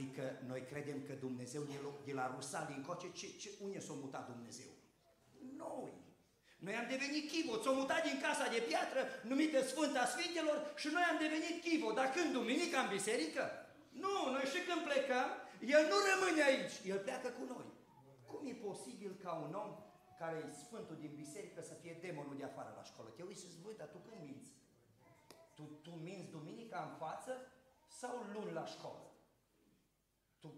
e 0.00 0.16
că 0.18 0.26
noi 0.50 0.60
credem 0.70 0.98
că 1.06 1.12
Dumnezeu 1.26 1.62
de 2.08 2.12
la 2.12 2.26
Rusalii 2.34 2.78
încoace, 2.80 3.08
ce, 3.18 3.28
ce, 3.40 3.48
unde 3.64 3.80
s-a 3.86 3.94
mutat 4.04 4.24
Dumnezeu? 4.32 4.70
Noi. 5.64 5.92
Noi 6.64 6.74
am 6.80 6.88
devenit 6.94 7.24
chivo, 7.32 7.52
s-a 7.62 7.72
mutat 7.80 8.02
din 8.08 8.18
casa 8.26 8.46
de 8.54 8.60
piatră 8.68 9.00
numită 9.30 9.58
Sfânta 9.70 10.04
Sfintelor 10.12 10.58
și 10.80 10.88
noi 10.94 11.04
am 11.10 11.18
devenit 11.24 11.56
chivo. 11.66 11.88
Dar 11.98 12.08
când 12.16 12.28
duminica 12.38 12.78
în 12.82 12.92
biserică? 12.96 13.44
Nu, 14.04 14.14
noi 14.34 14.46
și 14.52 14.60
când 14.66 14.82
plecăm, 14.88 15.28
el 15.74 15.82
nu 15.90 15.96
rămâne 16.10 16.42
aici, 16.50 16.76
el 16.92 16.98
pleacă 17.06 17.28
cu 17.38 17.44
noi. 17.54 17.66
Cum 18.30 18.40
e 18.52 18.64
posibil 18.68 19.12
ca 19.24 19.32
un 19.46 19.52
om 19.64 19.72
care 20.20 20.36
e 20.38 20.60
sfântul 20.64 20.96
din 21.04 21.12
biserică 21.22 21.60
să 21.70 21.74
fie 21.82 21.94
demonul 22.04 22.36
de 22.40 22.46
afară 22.50 22.70
la 22.78 22.88
școală? 22.90 23.10
Te 23.10 23.22
uiți 23.22 23.42
și 23.42 23.52
zici, 23.52 23.80
dar 23.80 23.88
tu 23.94 23.98
când 24.06 24.20
minți? 24.28 24.50
Tu, 25.56 25.62
tu 25.62 25.90
minți 25.90 26.30
duminica 26.30 26.78
în 26.90 26.96
față 26.96 27.32
sau 27.88 28.14
luni 28.32 28.52
la 28.52 28.66
școală? 28.66 29.10
Tu. 30.38 30.50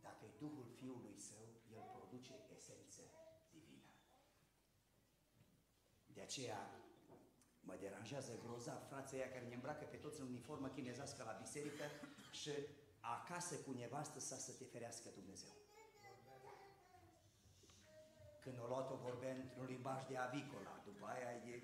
Dacă 0.00 0.24
e 0.24 0.38
Duhul 0.38 0.66
Fiului 0.78 1.16
Său, 1.16 1.44
El 1.72 1.84
produce 1.96 2.34
esență 2.56 3.02
divină. 3.50 3.92
De 6.06 6.20
aceea 6.20 6.70
mă 7.60 7.74
deranjează 7.80 8.38
grozav 8.44 8.86
frații 8.88 9.16
aia 9.16 9.30
care 9.30 9.46
ne 9.46 9.54
îmbracă 9.54 9.84
pe 9.84 9.96
toți 9.96 10.20
în 10.20 10.26
uniformă 10.26 10.68
chinezească 10.68 11.22
la 11.22 11.38
biserică 11.40 11.84
și 12.32 12.50
acasă 13.00 13.54
cu 13.56 13.70
nevastă 13.70 14.18
sa 14.18 14.36
să 14.36 14.52
te 14.52 14.64
ferească 14.64 15.08
Dumnezeu. 15.14 15.54
Când 18.40 18.58
o 18.62 18.66
luat-o 18.66 18.96
vorbea 18.96 19.34
într-un 19.34 19.64
limbaj 19.64 20.06
de 20.06 20.16
avicola, 20.16 20.82
după 20.84 21.06
aia 21.06 21.32
e 21.32 21.62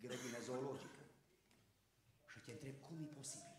grădină 0.00 0.40
zoologică. 0.48 1.02
Te 2.44 2.52
întreb 2.52 2.76
cum 2.86 2.96
e 3.02 3.06
posibil. 3.18 3.58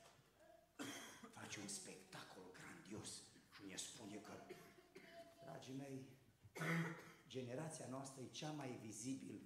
Face 1.34 1.60
un 1.60 1.68
spectacol 1.68 2.46
grandios 2.60 3.10
și 3.54 3.62
ne 3.70 3.76
spune 3.76 4.16
că, 4.16 4.34
dragii 5.44 5.74
mei, 5.74 5.98
generația 7.28 7.88
noastră 7.90 8.22
e 8.22 8.38
cea 8.42 8.52
mai 8.52 8.72
vizibil, 8.82 9.38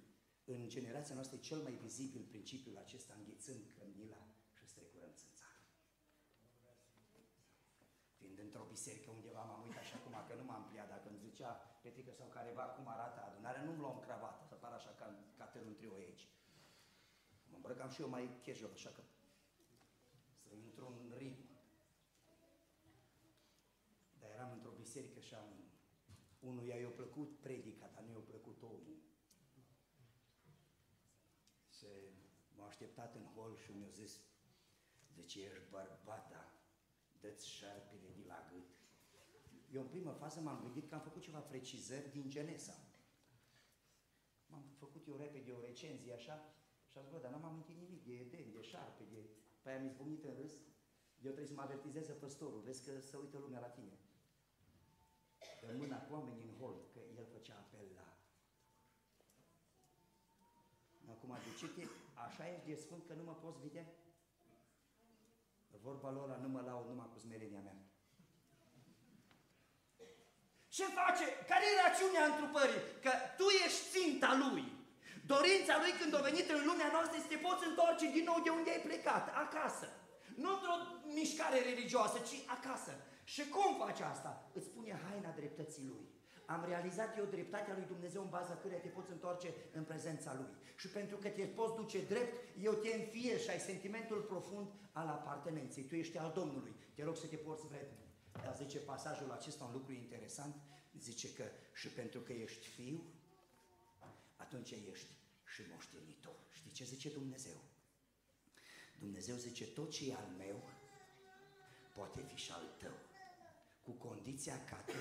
în 0.44 0.68
generația 0.68 1.14
noastră 1.14 1.36
e 1.36 1.48
cel 1.50 1.60
mai 1.66 1.72
vizibil 1.72 2.22
principiul 2.32 2.76
acesta, 2.76 3.14
înghețând 3.18 3.64
cămila 3.78 4.22
și 4.56 4.66
strecurăm 4.66 5.12
țânțară. 5.14 5.60
Fiind 8.18 8.38
într-o 8.38 8.70
biserică 8.74 9.10
undeva 9.10 9.42
m-am 9.44 9.62
uitat 9.62 9.84
și 9.88 9.94
acum 9.94 10.14
că 10.28 10.34
nu 10.34 10.44
m-am 10.44 10.66
pliat, 10.68 10.88
dacă 10.88 11.08
îmi 11.08 11.24
zicea 11.26 11.50
Petrică 11.82 12.12
sau 12.12 12.28
careva 12.28 12.62
cum 12.62 12.88
arată 12.88 13.18
adunarea, 13.20 13.62
nu-mi 13.62 13.82
luam 13.84 13.98
cravată, 14.06 14.44
să 14.48 14.54
par 14.54 14.72
așa 14.72 14.92
ca, 14.98 15.06
ca 15.38 15.44
tărul 15.44 15.74
trio 15.74 15.98
aici. 17.66 17.78
Mă 17.78 17.82
îmbrăcam 17.82 17.90
și 17.90 18.00
eu 18.00 18.08
mai 18.08 18.40
casual, 18.44 18.72
așa 18.72 18.90
că 18.90 19.02
să 20.42 20.54
intru 20.54 20.86
în 20.86 21.16
ritm. 21.16 21.48
Dar 24.18 24.30
eram 24.30 24.52
într-o 24.52 24.70
biserică 24.70 25.20
și 25.20 25.34
am 25.34 25.66
Unuia 26.40 26.76
i-a 26.76 26.88
plăcut 26.88 27.38
predica, 27.40 27.90
dar 27.94 28.02
nu 28.02 28.12
i-a 28.12 28.18
plăcut 28.18 28.62
omul. 28.62 28.96
Și 31.68 31.86
m-a 32.56 32.66
așteptat 32.66 33.14
în 33.14 33.24
hol 33.34 33.56
și 33.56 33.72
mi-a 33.72 33.88
zis, 33.88 34.20
zice, 35.14 35.42
ești 35.42 35.70
bărbata, 35.70 36.52
dă-ți 37.20 37.48
șarpele 37.48 38.08
de 38.16 38.24
la 38.26 38.48
gât. 38.52 38.68
Eu 39.72 39.80
în 39.80 39.88
primă 39.88 40.12
fază 40.12 40.40
m-am 40.40 40.60
gândit 40.62 40.88
că 40.88 40.94
am 40.94 41.00
făcut 41.00 41.22
ceva 41.22 41.38
precizări 41.40 42.10
din 42.10 42.30
Genesa. 42.30 42.78
M-am 44.46 44.64
făcut 44.78 45.06
eu 45.06 45.16
repede 45.16 45.52
o 45.52 45.60
recenzie 45.60 46.12
așa 46.12 46.54
și 46.96 47.02
am 47.02 47.08
zis, 47.08 47.14
bă, 47.14 47.22
dar 47.24 47.30
n-am 47.30 47.44
amintit 47.50 47.76
nimic 47.76 48.04
de 48.04 48.14
Eden, 48.24 48.52
de 48.52 48.62
șarpe, 48.70 49.02
de... 49.12 49.20
Pe 49.62 49.68
aia 49.68 49.80
mi 49.80 49.88
zbucnit 49.88 50.24
în 50.24 50.34
râs. 50.40 50.52
Eu 51.26 51.32
trebuie 51.32 51.52
să 51.52 51.58
mă 51.58 51.62
avertizeze 51.62 52.12
păstorul, 52.12 52.60
vezi 52.60 52.84
că 52.84 53.00
să 53.00 53.16
uită 53.16 53.38
lumea 53.38 53.60
la 53.60 53.66
tine 53.66 53.94
rămână 55.66 55.96
cu 55.96 56.12
oamenii 56.14 56.48
în 56.48 56.54
hold, 56.60 56.80
că 56.92 57.00
el 57.18 57.26
făcea 57.32 57.54
apel 57.54 57.86
la... 57.94 58.06
Acum, 61.12 61.36
de 61.46 61.52
ce 61.58 61.66
te, 61.68 61.82
așa 62.26 62.52
ești 62.52 62.66
de 62.66 62.74
sfânt 62.74 63.06
că 63.06 63.12
nu 63.14 63.22
mă 63.22 63.34
poți 63.34 63.60
vedea? 63.60 63.86
Vorba 65.82 66.10
lor 66.10 66.36
nu 66.36 66.48
mă 66.48 66.60
laud 66.60 66.88
numai 66.88 67.10
cu 67.12 67.18
smerenia 67.18 67.60
mea. 67.60 67.76
Ce 70.68 70.84
face? 70.84 71.24
Care 71.50 71.64
e 71.64 71.88
rațiunea 71.88 72.24
întrupării? 72.26 72.82
Că 73.02 73.10
tu 73.36 73.44
ești 73.64 73.88
ținta 73.88 74.50
lui. 74.50 74.75
Dorința 75.32 75.74
lui 75.82 75.92
când 76.00 76.12
a 76.14 76.26
venit 76.28 76.48
în 76.56 76.62
lumea 76.70 76.90
noastră 76.96 77.16
este 77.18 77.36
să 77.36 77.44
poți 77.46 77.66
întoarce 77.70 78.06
din 78.16 78.24
nou 78.30 78.38
de 78.44 78.50
unde 78.58 78.70
ai 78.72 78.86
plecat, 78.88 79.24
acasă. 79.44 79.86
Nu 80.42 80.48
într-o 80.54 80.76
mișcare 81.18 81.58
religioasă, 81.70 82.18
ci 82.28 82.36
acasă. 82.56 82.92
Și 83.32 83.42
cum 83.54 83.70
face 83.84 84.02
asta? 84.02 84.32
Îți 84.56 84.68
spune 84.70 85.00
haina 85.04 85.30
dreptății 85.40 85.86
lui. 85.92 86.04
Am 86.54 86.64
realizat 86.72 87.18
eu 87.18 87.24
dreptatea 87.24 87.74
lui 87.74 87.86
Dumnezeu 87.92 88.22
în 88.22 88.28
baza 88.28 88.56
căreia 88.56 88.80
te 88.80 88.88
poți 88.88 89.10
întoarce 89.10 89.48
în 89.72 89.84
prezența 89.84 90.34
Lui. 90.34 90.52
Și 90.76 90.88
pentru 90.88 91.16
că 91.16 91.28
te 91.28 91.42
poți 91.42 91.74
duce 91.74 92.04
drept, 92.04 92.34
eu 92.62 92.72
te 92.72 92.94
înfie 92.94 93.38
și 93.38 93.50
ai 93.50 93.58
sentimentul 93.58 94.20
profund 94.20 94.68
al 94.92 95.06
apartenenței. 95.06 95.82
Tu 95.82 95.94
ești 95.94 96.18
al 96.18 96.32
Domnului. 96.34 96.74
Te 96.94 97.04
rog 97.04 97.16
să 97.16 97.26
te 97.26 97.36
porți 97.36 97.66
vrednic. 97.66 97.98
Dar 98.44 98.54
zice 98.56 98.78
pasajul 98.78 99.30
acesta 99.30 99.64
un 99.64 99.72
lucru 99.72 99.92
interesant. 99.92 100.54
Zice 100.98 101.32
că 101.32 101.44
și 101.74 101.88
pentru 101.88 102.20
că 102.20 102.32
ești 102.32 102.66
fiu, 102.66 103.04
atunci 104.36 104.70
ești 104.70 105.15
și 105.56 105.70
moștenitor. 105.72 106.36
Știi 106.52 106.70
ce 106.70 106.84
zice 106.84 107.08
Dumnezeu? 107.10 107.58
Dumnezeu 108.98 109.36
zice, 109.36 109.66
tot 109.66 109.90
ce 109.90 110.10
e 110.10 110.14
al 110.14 110.30
meu, 110.36 110.70
poate 111.94 112.20
fi 112.20 112.36
și 112.36 112.50
al 112.52 112.66
tău 112.78 112.96
cu 113.82 113.90
condiția 113.90 114.64
ca 114.64 114.76
tu 114.76 114.92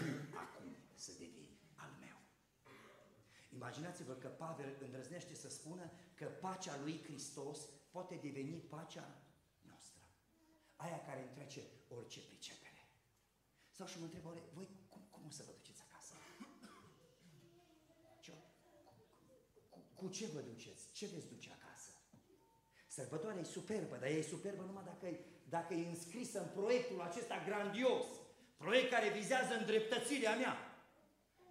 acum 0.44 0.76
să 0.94 1.12
devii 1.12 1.60
al 1.76 1.92
meu. 2.00 2.18
Imaginați-vă 3.54 4.14
că 4.14 4.28
Pavel 4.28 4.76
îndrăznește 4.80 5.36
să 5.36 5.50
spună 5.50 5.92
că 6.14 6.26
pacea 6.26 6.80
lui 6.82 7.02
Hristos 7.04 7.60
poate 7.92 8.16
deveni 8.16 8.60
pacea 8.60 9.22
noastră. 9.62 10.04
Aia 10.76 11.02
care 11.02 11.22
întrece 11.28 11.62
orice 11.88 12.20
pricepere. 12.20 12.88
Sau 13.72 13.88
și 13.88 14.00
mă 14.00 14.04
întreb, 14.04 14.22
voi 14.54 14.68
ce 20.18 20.26
vă 20.34 20.40
duceți? 20.40 20.84
Ce 20.92 21.06
veți 21.14 21.28
duce 21.34 21.50
acasă? 21.58 21.92
Sărbătoarea 22.88 23.42
e 23.42 23.56
superbă, 23.58 23.96
dar 24.02 24.10
e 24.10 24.22
superbă 24.22 24.64
numai 24.64 24.84
dacă 24.92 25.06
e, 25.08 25.20
dacă 25.50 25.74
e 25.74 25.88
înscrisă 25.88 26.38
în 26.42 26.50
proiectul 26.60 27.02
acesta 27.02 27.44
grandios 27.48 28.06
Proiect 28.58 28.90
care 28.90 29.18
vizează 29.20 29.54
îndreptățirea 29.56 30.36
mea. 30.36 30.56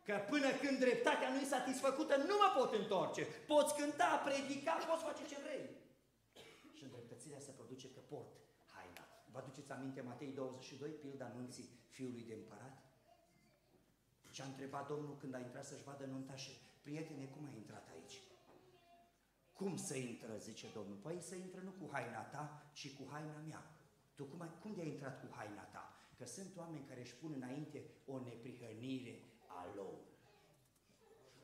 Că 0.06 0.14
până 0.32 0.48
când 0.62 0.78
dreptatea 0.78 1.30
nu 1.32 1.38
e 1.40 1.54
satisfăcută, 1.56 2.14
nu 2.16 2.34
mă 2.42 2.48
pot 2.58 2.70
întoarce. 2.80 3.22
Poți 3.52 3.74
cânta, 3.74 4.22
predica, 4.26 4.72
poți 4.90 5.06
face 5.08 5.24
ce 5.30 5.38
vrei. 5.44 5.64
Și 6.76 6.84
îndreptățirea 6.84 7.40
se 7.46 7.56
produce 7.58 7.86
că 7.90 8.00
port 8.00 8.32
haina. 8.74 9.04
Vă 9.32 9.38
aduceți 9.38 9.72
aminte 9.72 10.00
Matei 10.00 10.32
22, 10.32 10.90
pilda 10.90 11.24
anunții 11.24 11.68
fiului 11.88 12.24
de 12.30 12.34
împărat? 12.34 12.76
Ce 14.30 14.42
a 14.42 14.46
întrebat 14.46 14.88
Domnul 14.88 15.16
când 15.16 15.34
a 15.34 15.38
intrat 15.38 15.64
să-și 15.64 15.82
vadă 15.82 16.04
nunta 16.04 16.36
și 16.36 16.52
prietene, 16.82 17.24
cum 17.24 17.44
ai 17.44 17.56
intrat 17.56 17.88
aici? 17.88 18.16
Cum 19.59 19.76
să 19.76 19.96
intră, 19.96 20.36
zice 20.36 20.66
Domnul? 20.74 20.96
Păi 20.96 21.20
să 21.20 21.34
intră 21.34 21.61
nu 21.61 21.70
cu 21.70 21.88
haina 21.92 22.22
ta, 22.22 22.62
ci 22.72 22.96
cu 22.96 23.09
haina 23.11 23.38
mea. 23.46 23.62
Tu 24.14 24.24
cum, 24.24 24.40
ai, 24.40 24.50
cum 24.61 24.74
de-ai 24.74 24.88
intrat 24.88 25.20
cu 25.20 25.34
haina 25.36 25.62
ta? 25.62 25.94
Că 26.18 26.24
sunt 26.24 26.57
oameni 26.57 26.84
care 26.84 27.00
își 27.00 27.14
pun 27.14 27.32
înainte 27.36 27.84
o 28.07 28.18
neprihănire 28.18 29.14
a 29.46 29.66
lor. 29.74 29.98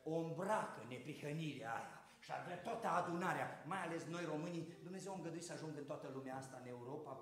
O 0.05 0.15
îmbracă 0.15 0.81
neprihănirea 0.89 1.75
aia 1.75 2.01
și 2.25 2.31
ar 2.33 2.43
vrea 2.45 2.61
toată 2.69 2.87
adunarea, 2.89 3.49
mai 3.67 3.83
ales 3.83 4.03
noi 4.05 4.25
românii, 4.25 4.65
Dumnezeu 4.83 5.13
a 5.13 5.17
îngăduit 5.17 5.45
să 5.45 5.53
ajungă 5.53 5.79
în 5.79 5.85
toată 5.85 6.09
lumea 6.17 6.37
asta, 6.37 6.57
în 6.63 6.69
Europa, 6.69 7.13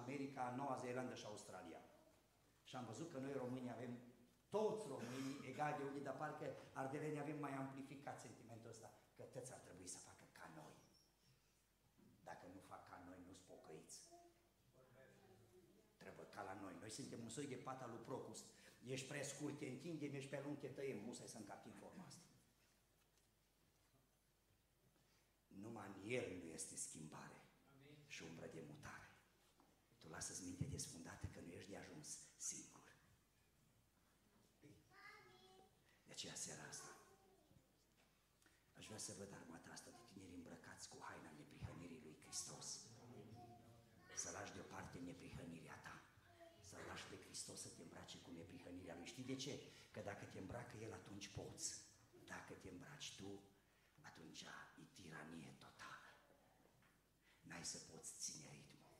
America, 0.00 0.54
Noua 0.56 0.76
Zeelandă 0.82 1.14
și 1.14 1.26
Australia. 1.26 1.80
Și 2.68 2.76
am 2.76 2.84
văzut 2.84 3.08
că 3.12 3.18
noi 3.18 3.32
românii 3.32 3.70
avem 3.70 3.92
toți 4.48 4.86
românii 4.94 5.36
egal 5.50 5.72
de 5.78 5.84
unii, 5.90 6.06
dar 6.08 6.16
parcă 6.16 6.46
ardelenii 6.72 7.20
avem 7.20 7.38
mai 7.38 7.54
amplificat 7.54 8.18
sentimentul 8.20 8.70
ăsta, 8.70 8.90
că 9.16 9.22
toți 9.22 9.52
ar 9.52 9.60
trebui 9.66 9.86
să 9.94 9.98
facă 9.98 10.24
ca 10.38 10.46
noi. 10.54 10.74
Dacă 12.28 12.44
nu 12.54 12.60
fac 12.70 12.82
ca 12.90 12.98
noi, 13.08 13.18
nu-s 13.26 13.38
pocăiți 13.38 14.08
ca 16.38 16.44
la 16.50 16.54
noi. 16.88 16.96
Noi 16.96 16.96
suntem 16.96 17.20
un 17.22 17.28
soi 17.28 17.46
de 17.46 17.54
pata 17.54 17.86
lui 17.86 18.02
Procust. 18.04 18.44
Ești 18.84 19.06
prea 19.06 19.22
scurt, 19.22 19.58
te 19.58 19.66
întindem, 19.66 20.14
ești 20.14 20.30
pe 20.30 20.40
lung, 20.44 20.58
te 20.58 20.68
tăiem, 20.68 20.98
musai 21.04 21.28
să 21.28 21.36
încapi 21.38 21.68
în 21.68 21.74
forma 21.74 22.04
asta. 22.04 22.26
Numai 25.46 25.86
în 25.88 26.10
El 26.10 26.26
nu 26.42 26.48
este 26.50 26.76
schimbare 26.76 27.40
Amin. 27.74 27.96
și 28.06 28.22
umbră 28.22 28.46
de 28.46 28.62
mutare. 28.66 29.08
Tu 29.98 30.08
lasă-ți 30.08 30.44
minte 30.44 30.64
desfundată 30.64 31.26
că 31.26 31.40
nu 31.40 31.52
ești 31.52 31.70
de 31.70 31.76
ajuns 31.76 32.18
singur. 32.36 32.86
De 36.06 36.12
aceea 36.12 36.34
seara 36.34 36.62
asta 36.68 36.88
aș 38.78 38.86
vrea 38.86 38.98
să 38.98 39.14
văd 39.18 39.32
armata 39.32 39.70
asta 39.72 39.90
de 39.90 40.02
tineri 40.12 40.34
îmbrăcați 40.34 40.88
cu 40.88 40.96
haina 41.00 41.30
neprihănirii 41.36 42.02
lui 42.02 42.16
Hristos. 42.22 42.68
Să 44.16 44.30
lași 44.30 44.52
deoparte 44.52 44.98
neprihănirea 44.98 45.78
ta 45.84 45.98
să 46.68 46.76
lași 46.88 47.04
pe 47.10 47.16
Hristos 47.48 47.70
să 47.70 47.76
te 47.76 47.82
îmbrace 47.82 48.18
cu 48.24 48.30
neprihănirea 48.38 48.96
Lui. 48.98 49.12
Știi 49.12 49.30
de 49.32 49.36
ce? 49.44 49.54
Că 49.94 50.00
dacă 50.10 50.24
te 50.32 50.38
îmbracă 50.38 50.76
El, 50.84 50.92
atunci 50.92 51.28
poți. 51.38 51.68
Dacă 52.32 52.52
te 52.62 52.68
îmbraci 52.74 53.14
tu, 53.18 53.30
atunci 54.10 54.42
e 54.82 54.84
tiranie 54.98 55.52
totală. 55.64 56.08
N-ai 57.48 57.64
să 57.72 57.78
poți 57.90 58.10
ține 58.24 58.48
ritmul. 58.56 58.96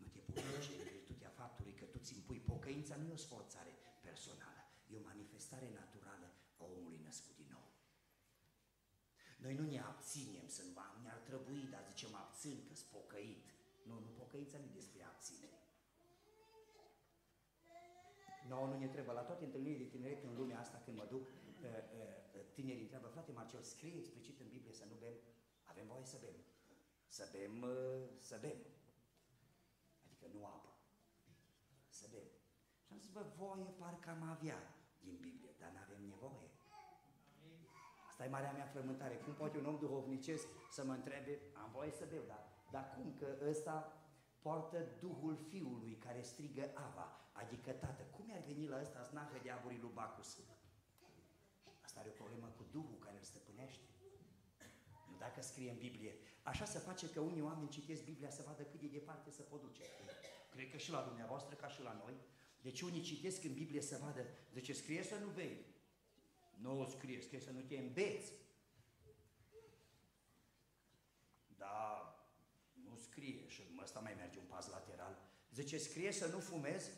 Nu 0.00 0.06
te 0.14 0.20
poți 0.26 0.46
duce 0.52 0.70
în 0.76 0.82
virtutea 0.98 1.32
faptului 1.40 1.74
că 1.80 1.84
tu 1.84 1.98
ți 1.98 2.14
impui 2.18 2.40
pocăința, 2.52 2.96
nu 2.96 3.06
e 3.08 3.18
o 3.18 3.24
sforțare 3.26 3.72
personală, 4.06 4.62
e 4.90 4.96
o 4.96 5.08
manifestare 5.10 5.68
naturală 5.80 6.28
a 6.60 6.64
omului 6.64 7.00
născut 7.08 7.36
din 7.36 7.48
nou. 7.56 7.66
Noi 9.44 9.54
nu 9.54 9.64
ne 9.72 9.80
abținem 9.90 10.48
să 10.48 10.62
nu 10.62 11.02
ne-ar 11.02 11.20
trebui, 11.28 11.62
dar 11.74 11.82
zicem 11.90 12.14
abțin 12.14 12.58
că 12.68 12.74
pocăit. 12.96 13.46
Nu, 13.88 13.94
nu 14.04 14.10
pocăința 14.22 14.58
nu 14.58 14.68
despre 14.78 15.02
abținere. 15.02 15.19
Nouă 18.52 18.66
nu 18.66 18.76
ne 18.78 18.86
trebuie. 18.94 19.14
La 19.14 19.28
toate 19.30 19.44
întâlnirile 19.44 19.84
de 19.84 19.90
tineret 19.90 20.22
în 20.24 20.34
lumea 20.36 20.58
asta, 20.60 20.82
când 20.84 20.96
mă 20.96 21.06
duc, 21.14 21.24
eh, 21.28 21.70
eh, 22.00 22.44
tinerii 22.52 22.82
întreabă, 22.82 23.08
frate 23.08 23.32
Marcel, 23.32 23.62
scrie 23.62 23.98
explicit 23.98 24.40
în 24.40 24.48
Biblie 24.48 24.72
să 24.72 24.84
nu 24.90 24.96
bem. 24.98 25.16
Avem 25.64 25.86
voie 25.86 26.04
să 26.04 26.18
bem. 26.20 26.36
Să 27.06 27.28
bem, 27.32 27.62
eh, 27.62 28.02
să 28.28 28.36
bem. 28.40 28.58
Adică 30.04 30.26
nu 30.34 30.46
apă. 30.46 30.72
Să 31.88 32.06
bem. 32.10 32.28
Și 32.84 32.92
am 32.92 32.98
zis, 32.98 33.10
bă, 33.10 33.22
voie 33.36 33.68
parcă 33.78 34.10
am 34.10 34.22
avea 34.22 34.58
din 35.00 35.16
Biblie, 35.20 35.52
dar 35.58 35.70
nu 35.74 35.78
avem 35.86 36.02
nevoie. 36.14 36.50
Asta 38.08 38.24
e 38.24 38.28
marea 38.28 38.52
mea 38.52 38.66
frământare. 38.66 39.16
Cum 39.16 39.34
poate 39.34 39.58
un 39.58 39.66
om 39.66 39.78
duhovnicesc 39.78 40.46
să 40.70 40.84
mă 40.84 40.92
întrebe, 40.92 41.40
am 41.62 41.70
voie 41.70 41.90
să 41.90 42.04
beau, 42.10 42.24
dar 42.26 42.42
Dar 42.70 42.94
cum 42.94 43.14
că 43.18 43.26
ăsta 43.48 43.74
poartă 44.42 44.78
Duhul 45.00 45.36
Fiului 45.48 45.94
care 46.06 46.22
strigă 46.22 46.70
Ava, 46.74 47.08
adică 47.32 47.70
Tată. 47.70 48.02
Cum 48.02 48.28
i-ar 48.28 48.42
veni 48.46 48.66
la 48.66 48.80
ăsta 48.80 49.02
snahă 49.02 49.38
diavolii 49.42 49.80
lui 49.80 49.90
Bacus? 49.94 50.38
Asta 51.80 52.00
are 52.00 52.08
o 52.08 52.20
problemă 52.22 52.46
cu 52.56 52.64
Duhul 52.70 52.98
care 52.98 53.16
îl 53.16 53.22
stăpânește. 53.22 53.88
Nu 55.10 55.16
dacă 55.18 55.42
scrie 55.42 55.70
în 55.70 55.78
Biblie. 55.78 56.14
Așa 56.42 56.64
se 56.64 56.78
face 56.78 57.10
că 57.10 57.20
unii 57.20 57.42
oameni 57.42 57.68
citesc 57.68 58.04
Biblia 58.04 58.30
să 58.30 58.42
vadă 58.46 58.62
cât 58.62 58.80
de 58.80 58.86
departe 58.86 59.30
se 59.30 59.42
pot 59.42 59.60
duce. 59.60 59.82
Cred 60.50 60.70
că 60.70 60.76
și 60.76 60.90
la 60.90 61.02
dumneavoastră, 61.02 61.54
ca 61.54 61.68
și 61.68 61.82
la 61.82 61.92
noi. 62.04 62.14
Deci 62.60 62.80
unii 62.80 63.00
citesc 63.00 63.44
în 63.44 63.52
Biblie 63.52 63.80
să 63.80 63.98
vadă, 64.02 64.26
zice, 64.52 64.72
scrie 64.72 65.02
să 65.02 65.18
nu 65.18 65.28
vei. 65.28 65.66
Nu 66.54 66.84
scrie, 66.84 67.20
scrie 67.20 67.40
să 67.40 67.50
nu 67.50 67.60
te 67.60 67.76
îmbeți. 67.76 68.32
Da, 71.56 72.04
nu 72.72 72.96
scrie 72.96 73.48
și 73.48 73.62
ăsta 73.82 74.00
mai 74.00 74.14
merge 74.14 74.38
un 74.38 74.44
pas 74.44 74.68
lateral. 74.68 75.18
Zice, 75.60 75.78
scrie 75.78 76.12
să 76.12 76.26
nu 76.26 76.38
fumezi. 76.38 76.90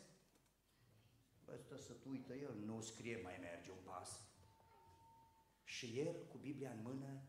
Ăsta 1.53 1.77
să 1.77 1.93
tu 1.93 2.09
uită 2.09 2.33
el, 2.33 2.55
nu 2.55 2.81
scrie, 2.81 3.19
mai 3.23 3.37
merge 3.41 3.71
un 3.71 3.83
pas. 3.83 4.21
Și 5.63 5.99
el, 5.99 6.25
cu 6.27 6.37
Biblia 6.37 6.71
în 6.71 6.81
mână, 6.81 7.21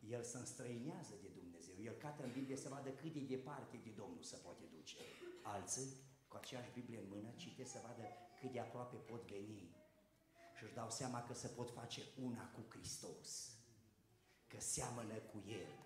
el 0.00 0.22
se 0.22 0.36
înstrăinează 0.38 1.14
de 1.22 1.28
Dumnezeu. 1.28 1.74
El 1.82 1.92
cată 1.92 2.24
în 2.24 2.32
Biblie 2.32 2.56
să 2.56 2.68
vadă 2.68 2.90
cât 2.90 3.12
de 3.12 3.20
departe 3.20 3.76
de 3.76 3.90
Domnul 3.90 4.22
se 4.22 4.36
poate 4.36 4.64
duce. 4.64 4.96
Alții, 5.42 5.88
cu 6.28 6.36
aceeași 6.36 6.72
Biblie 6.72 6.98
în 6.98 7.08
mână, 7.08 7.32
cite 7.36 7.64
să 7.64 7.80
vadă 7.82 8.04
cât 8.40 8.52
de 8.52 8.60
aproape 8.60 8.96
pot 8.96 9.30
veni. 9.30 9.76
Și 10.56 10.64
își 10.64 10.74
dau 10.74 10.90
seama 10.90 11.22
că 11.22 11.34
se 11.34 11.48
pot 11.48 11.70
face 11.70 12.02
una 12.22 12.50
cu 12.50 12.60
Hristos. 12.68 13.58
Că 14.46 14.60
seamănă 14.60 15.14
cu 15.14 15.44
El. 15.46 15.85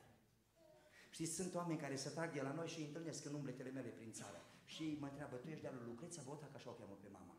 Știți, 1.10 1.34
sunt 1.34 1.54
oameni 1.54 1.78
care 1.78 1.96
se 1.96 2.10
trag 2.10 2.32
de 2.32 2.42
la 2.42 2.52
noi 2.52 2.68
și 2.68 2.78
îi 2.78 2.86
întâlnesc 2.86 3.24
în 3.24 3.34
umbletele 3.34 3.70
mele 3.70 3.88
prin 3.88 4.12
țară. 4.12 4.40
Și 4.64 4.96
mă 5.00 5.06
întreabă, 5.06 5.36
tu 5.36 5.48
ești 5.48 5.62
de-a 5.62 5.72
lui 5.72 5.86
Lucreția 5.86 6.22
Bota, 6.26 6.46
că 6.46 6.56
așa 6.56 6.70
o 6.70 6.72
cheamă 6.72 6.98
pe 7.02 7.08
mama. 7.08 7.30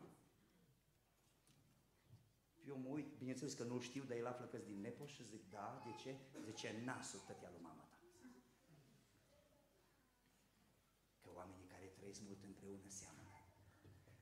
Eu 2.68 2.78
mă 2.78 2.90
uit, 2.90 3.18
bineînțeles 3.18 3.54
că 3.54 3.64
nu 3.64 3.80
știu, 3.80 4.04
dar 4.04 4.18
el 4.18 4.28
află 4.28 4.46
că 4.46 4.58
din 4.58 4.82
Nepo 4.82 5.06
și 5.06 5.24
zic, 5.24 5.50
da, 5.50 5.82
de 5.86 5.94
ce? 6.02 6.16
Zice, 6.46 6.82
nasul 6.84 7.20
tătia 7.20 7.50
lui 7.50 7.62
mama 7.62 7.84
ta. 7.92 8.00
Că 11.22 11.30
oamenii 11.34 11.66
care 11.66 11.86
trăiesc 11.86 12.22
mult 12.22 12.44
împreună 12.44 12.90
seamănă. 12.90 13.36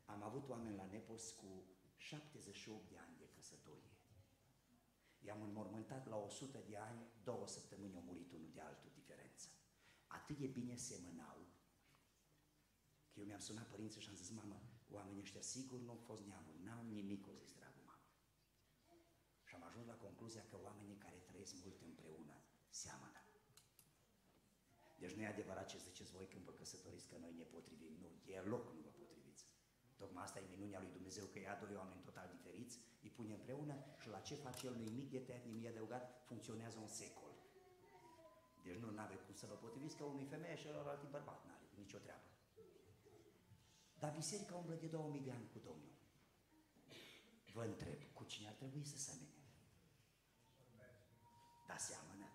Am 0.06 0.24
avut 0.24 0.50
oameni 0.50 0.76
la 0.76 0.86
Nepos 0.86 1.32
cu 1.32 1.64
78 1.98 2.90
de 2.90 2.98
ani 2.98 3.16
de 3.18 3.30
căsătorie. 3.36 3.94
I-am 5.20 5.42
înmormântat 5.42 6.08
la 6.10 6.18
100 6.18 6.60
de 6.68 6.78
ani, 6.78 7.02
două 7.24 7.48
săptămâni 7.48 7.96
au 7.96 8.02
murit 8.02 8.32
unul 8.32 8.52
de 8.54 8.62
altul 8.62 8.90
diferență. 8.94 8.99
Atât 10.18 10.38
de 10.38 10.48
bine 10.48 10.76
semănau, 10.76 11.38
că 13.12 13.20
eu 13.20 13.26
mi-am 13.26 13.40
sunat 13.40 13.68
părinții 13.68 14.02
și 14.02 14.10
am 14.10 14.16
zis, 14.16 14.30
mamă, 14.30 14.60
oamenii 14.98 15.22
ăștia 15.22 15.42
sigur 15.42 15.80
nu 15.80 15.90
au 15.90 16.02
fost 16.10 16.24
neamul, 16.26 16.56
n-au 16.66 16.84
nimic, 16.84 17.28
o 17.28 17.34
zis, 17.42 17.52
dragul 17.54 17.84
mamă. 17.86 18.08
Și 19.48 19.56
am 19.56 19.64
ajuns 19.64 19.86
la 19.86 20.02
concluzia 20.06 20.46
că 20.50 20.58
oamenii 20.68 20.98
care 21.06 21.16
trăiesc 21.16 21.56
mult 21.64 21.82
împreună 21.82 22.36
seamănă. 22.70 23.20
Deci 25.02 25.16
nu 25.16 25.22
e 25.22 25.28
adevărat 25.28 25.68
ce 25.68 25.78
ziceți 25.78 26.12
voi 26.12 26.28
când 26.28 26.44
vă 26.44 26.52
căsătoriți 26.52 27.08
că 27.08 27.18
noi 27.18 27.34
ne 27.38 27.44
potrivim. 27.44 27.94
Nu, 28.02 28.10
e 28.34 28.40
loc 28.42 28.74
nu 28.74 28.80
vă 28.82 28.90
potriviți. 28.90 29.46
Tocmai 29.96 30.24
asta 30.24 30.40
e 30.40 30.56
minunea 30.56 30.82
lui 30.82 30.92
Dumnezeu, 30.92 31.26
că 31.26 31.40
ia 31.40 31.56
doi 31.56 31.76
oameni 31.76 32.02
total 32.02 32.28
diferiți, 32.36 32.80
îi 33.02 33.10
pune 33.10 33.34
împreună 33.34 33.76
și 34.00 34.08
la 34.10 34.20
ce 34.20 34.36
face 34.36 34.66
El 34.66 34.76
nimic 34.76 35.12
de 35.12 35.20
tăiat, 35.20 35.46
nimic 35.46 35.62
de 35.62 35.68
adăugat, 35.68 36.24
funcționează 36.26 36.80
un 36.80 36.88
secol. 36.88 37.34
Deci 38.64 38.76
nu 38.76 39.00
are 39.00 39.16
cum 39.16 39.36
să 39.36 39.46
vă 39.46 39.54
potriviți 39.54 39.96
că 39.98 40.04
unui 40.04 40.26
femeie 40.26 40.56
și 40.56 40.68
alt 40.68 41.10
bărbat, 41.10 41.46
n-are 41.46 41.68
nicio 41.76 41.98
treabă. 41.98 42.28
Dar 44.00 44.14
biserica 44.16 44.56
umblă 44.56 44.76
de 44.76 44.88
2000 44.88 45.22
de 45.22 45.32
ani 45.32 45.50
cu 45.54 45.60
Domnul. 45.60 45.94
Vă 47.54 47.64
întreb, 47.64 48.00
cu 48.14 48.24
cine 48.24 48.48
ar 48.48 48.54
trebui 48.54 48.84
să 48.84 48.98
semene? 48.98 49.34
Da, 51.68 51.78
seamănă. 51.78 52.28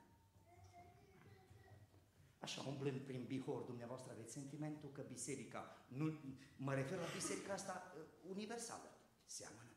Așa, 2.38 2.62
umblând 2.68 3.00
prin 3.00 3.24
Bihor, 3.24 3.62
dumneavoastră 3.62 4.12
aveți 4.12 4.32
sentimentul 4.32 4.90
că 4.92 5.02
biserica, 5.02 5.84
nu, 5.88 6.18
mă 6.56 6.74
refer 6.74 6.98
la 6.98 7.14
biserica 7.14 7.52
asta 7.52 7.92
uh, 7.96 8.02
universală, 8.28 8.90
seamănă. 9.24 9.70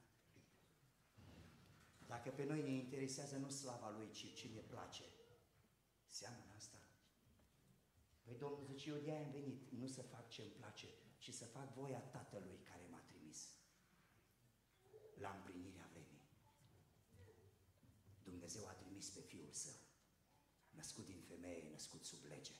Dacă 2.07 2.29
pe 2.29 2.43
noi 2.43 2.61
ne 2.61 2.69
interesează 2.69 3.37
nu 3.37 3.49
slava 3.49 3.89
Lui, 3.89 4.09
ci 4.11 4.33
ce 4.33 4.47
ne 4.53 4.59
place, 4.59 5.03
seamănă 6.19 6.53
asta. 6.55 6.79
Păi 8.23 8.35
Domnul 8.43 8.65
zice, 8.65 8.89
eu 8.89 8.99
de 9.05 9.11
am 9.11 9.31
venit, 9.31 9.71
nu 9.71 9.87
să 9.87 10.01
fac 10.01 10.29
ce 10.29 10.41
îmi 10.41 10.57
place, 10.59 10.89
ci 11.17 11.33
să 11.33 11.45
fac 11.45 11.73
voia 11.73 11.99
Tatălui 11.99 12.59
care 12.69 12.85
m-a 12.91 12.99
trimis 12.99 13.39
la 15.23 15.29
împlinirea 15.37 15.89
vremii. 15.91 16.25
Dumnezeu 18.23 18.67
a 18.67 18.71
trimis 18.71 19.09
pe 19.09 19.19
Fiul 19.19 19.51
Său, 19.51 19.79
născut 20.69 21.05
din 21.05 21.21
femeie, 21.21 21.69
născut 21.71 22.05
sub 22.05 22.23
lege. 22.25 22.55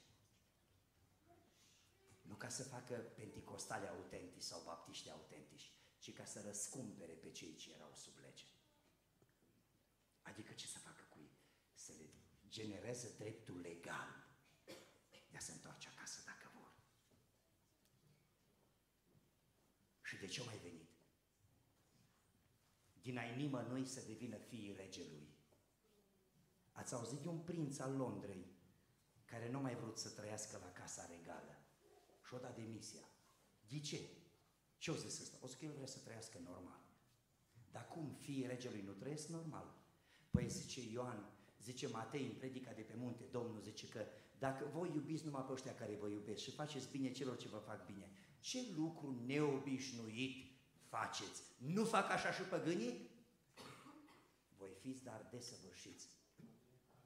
Nu 2.21 2.35
ca 2.35 2.49
să 2.49 2.63
facă 2.63 2.95
penticostale 2.95 3.87
autentici 3.87 4.49
sau 4.51 4.61
baptiști 4.65 5.09
autentici, 5.09 5.71
ci 5.99 6.13
ca 6.13 6.25
să 6.25 6.41
răscumpere 6.41 7.13
pe 7.13 7.31
cei 7.31 7.55
ce 7.55 7.73
erau 7.73 7.93
sub 7.93 8.17
lege. 8.17 8.45
Adică 10.21 10.53
ce 10.53 10.67
să 10.67 10.79
facă 10.79 11.03
cu 11.09 11.19
ei? 11.19 11.37
Să 11.73 11.91
le 11.97 12.03
genereze 12.49 13.13
dreptul 13.17 13.59
legal 13.59 14.27
de 15.31 15.37
a 15.37 15.39
se 15.39 15.51
întoarce 15.51 15.87
acasă 15.87 16.21
dacă 16.25 16.51
vor. 16.53 16.73
Și 20.03 20.17
de 20.17 20.27
ce 20.27 20.39
au 20.39 20.45
mai 20.45 20.57
venit? 20.57 20.89
Din 23.01 23.17
ai 23.17 23.35
nimănui 23.35 23.85
să 23.85 24.01
devină 24.07 24.37
fiii 24.37 24.75
regelui. 24.75 25.27
Ați 26.71 26.93
auzit 26.93 27.19
de 27.19 27.27
un 27.27 27.39
prinț 27.39 27.79
al 27.79 27.95
Londrei 27.95 28.45
care 29.25 29.49
nu 29.49 29.59
mai 29.59 29.75
vrut 29.75 29.97
să 29.97 30.09
trăiască 30.09 30.57
la 30.57 30.71
casa 30.71 31.05
regală 31.05 31.57
și 32.27 32.33
o 32.33 32.37
dat 32.37 32.55
demisia. 32.55 33.07
De 33.67 33.79
ce? 33.79 34.09
Ce 34.77 34.91
o 34.91 34.95
zis 34.95 35.19
ăsta? 35.19 35.37
O 35.41 35.47
să 35.47 35.57
că 35.57 35.65
el 35.65 35.73
vrea 35.73 35.87
să 35.87 35.99
trăiască 35.99 36.39
normal. 36.39 36.81
Dar 37.71 37.87
cum 37.87 38.13
fiii 38.13 38.47
regelui 38.47 38.81
nu 38.81 38.91
trăiesc 38.91 39.27
normal? 39.27 39.75
Păi 40.31 40.49
zice 40.49 40.81
Ioan, 40.81 41.36
zice 41.69 41.87
Matei 41.87 42.25
în 42.25 42.37
predica 42.37 42.71
de 42.71 42.81
pe 42.81 42.95
munte, 42.97 43.23
Domnul 43.31 43.61
zice 43.61 43.87
că 43.87 44.05
dacă 44.39 44.69
voi 44.73 44.91
iubiți 44.93 45.25
numai 45.25 45.43
pe 45.45 45.51
ăștia 45.51 45.75
care 45.75 45.95
vă 45.95 46.07
iubesc 46.07 46.41
și 46.41 46.51
faceți 46.51 46.91
bine 46.91 47.11
celor 47.11 47.37
ce 47.37 47.47
vă 47.47 47.57
fac 47.57 47.85
bine, 47.85 48.07
ce 48.39 48.59
lucru 48.75 49.23
neobișnuit 49.25 50.35
faceți? 50.87 51.41
Nu 51.57 51.83
fac 51.85 52.09
așa 52.11 52.31
și 52.31 52.41
păgânii? 52.41 53.09
Voi 54.57 54.73
fiți 54.81 55.03
dar 55.03 55.27
desăvârșiți 55.31 56.07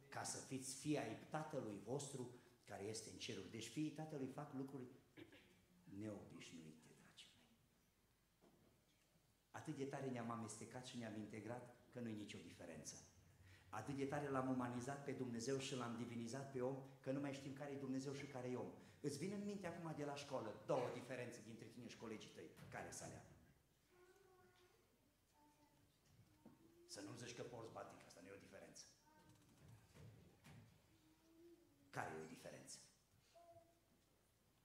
ca 0.09 0.23
să 0.23 0.37
fiți 0.37 0.75
fii 0.75 0.97
ai 0.97 1.17
Tatălui 1.29 1.79
vostru 1.83 2.35
care 2.65 2.83
este 2.83 3.09
în 3.09 3.17
ceruri. 3.17 3.51
Deci 3.51 3.67
fiii 3.67 3.89
Tatălui 3.89 4.27
fac 4.27 4.53
lucruri 4.53 4.83
neobișnuite, 5.99 6.87
dragii 6.87 7.29
mei. 7.37 7.59
Atât 9.51 9.77
de 9.77 9.83
tare 9.83 10.09
ne-am 10.09 10.29
amestecat 10.29 10.85
și 10.85 10.97
ne-am 10.97 11.17
integrat 11.17 11.75
că 11.93 11.99
nu 11.99 12.09
e 12.09 12.13
nicio 12.13 12.37
diferență. 12.43 12.95
Atât 13.79 13.95
de 13.95 14.05
tare 14.05 14.29
l-am 14.29 14.49
umanizat 14.49 15.03
pe 15.03 15.11
Dumnezeu 15.11 15.57
și 15.57 15.75
l-am 15.75 15.95
divinizat 15.97 16.51
pe 16.51 16.61
om, 16.61 16.77
că 16.99 17.11
nu 17.11 17.19
mai 17.19 17.33
știm 17.33 17.53
care 17.53 17.71
e 17.71 17.85
Dumnezeu 17.85 18.13
și 18.13 18.25
care 18.25 18.47
e 18.47 18.55
om. 18.55 18.71
Îți 19.01 19.17
vine 19.17 19.35
în 19.35 19.43
minte 19.43 19.67
acum 19.67 19.93
de 19.97 20.05
la 20.05 20.15
școală 20.15 20.61
două 20.65 20.89
diferențe 20.93 21.39
dintre 21.45 21.65
tine 21.65 21.87
și 21.87 21.97
colegii 21.97 22.29
tăi. 22.29 22.49
Care 22.69 22.91
să 22.91 23.03
alea? 23.03 23.25
Să 26.87 27.01
nu 27.01 27.13
zici 27.13 27.35
că 27.35 27.43
porți 27.43 27.71
batic, 27.71 28.03
asta 28.05 28.19
nu 28.23 28.29
e 28.29 28.33
o 28.33 28.45
diferență. 28.47 28.83
Care 31.89 32.11
e 32.11 32.23
o 32.23 32.27
diferență? 32.27 32.77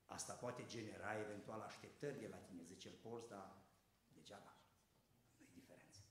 Asta 0.05 0.33
poate 0.33 0.65
genera 0.65 1.19
eventual 1.19 1.61
așteptări 1.61 2.19
de 2.19 2.27
la 2.27 2.37
tine, 2.37 2.63
zice, 2.63 2.87
îl 2.87 2.95
porți, 2.95 3.29
dar 3.29 3.55
degeaba. 4.13 4.53
Nu 5.37 5.45
e 5.45 5.49
diferență. 5.53 6.01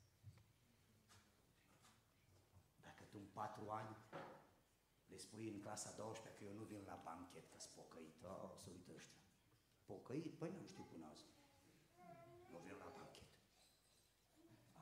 Dacă 2.81 3.05
tu 3.05 3.17
în 3.19 3.26
patru 3.41 3.65
ani 3.81 3.97
le 5.13 5.17
spui 5.17 5.47
în 5.55 5.61
clasa 5.65 5.91
12 5.93 6.39
că 6.39 6.45
eu 6.49 6.55
nu 6.61 6.65
vin 6.73 6.83
la 6.93 7.01
banchet, 7.09 7.47
că-s 7.53 7.67
pocăit, 7.79 8.17
oh, 8.25 8.51
să 8.63 8.67
uită 8.71 8.91
ăștia. 8.99 9.23
Pocăit? 9.91 10.33
Păi 10.41 10.51
nu 10.59 10.67
știu 10.71 10.85
până 10.93 11.07
azi. 11.13 11.27
Nu 12.51 12.59
vin 12.65 12.77
la 12.85 12.89
banchet. 12.97 13.31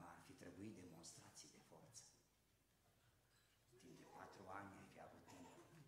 Ar 0.09 0.19
fi 0.27 0.33
trebuit 0.43 0.75
demonstrații 0.75 1.49
de 1.57 1.61
forță. 1.71 2.05
Timp 3.81 3.97
de 4.01 4.07
patru 4.17 4.45
ani 4.59 4.71
ai 4.81 4.89
fi 4.93 5.01
avut 5.07 5.23
timp. 5.71 5.87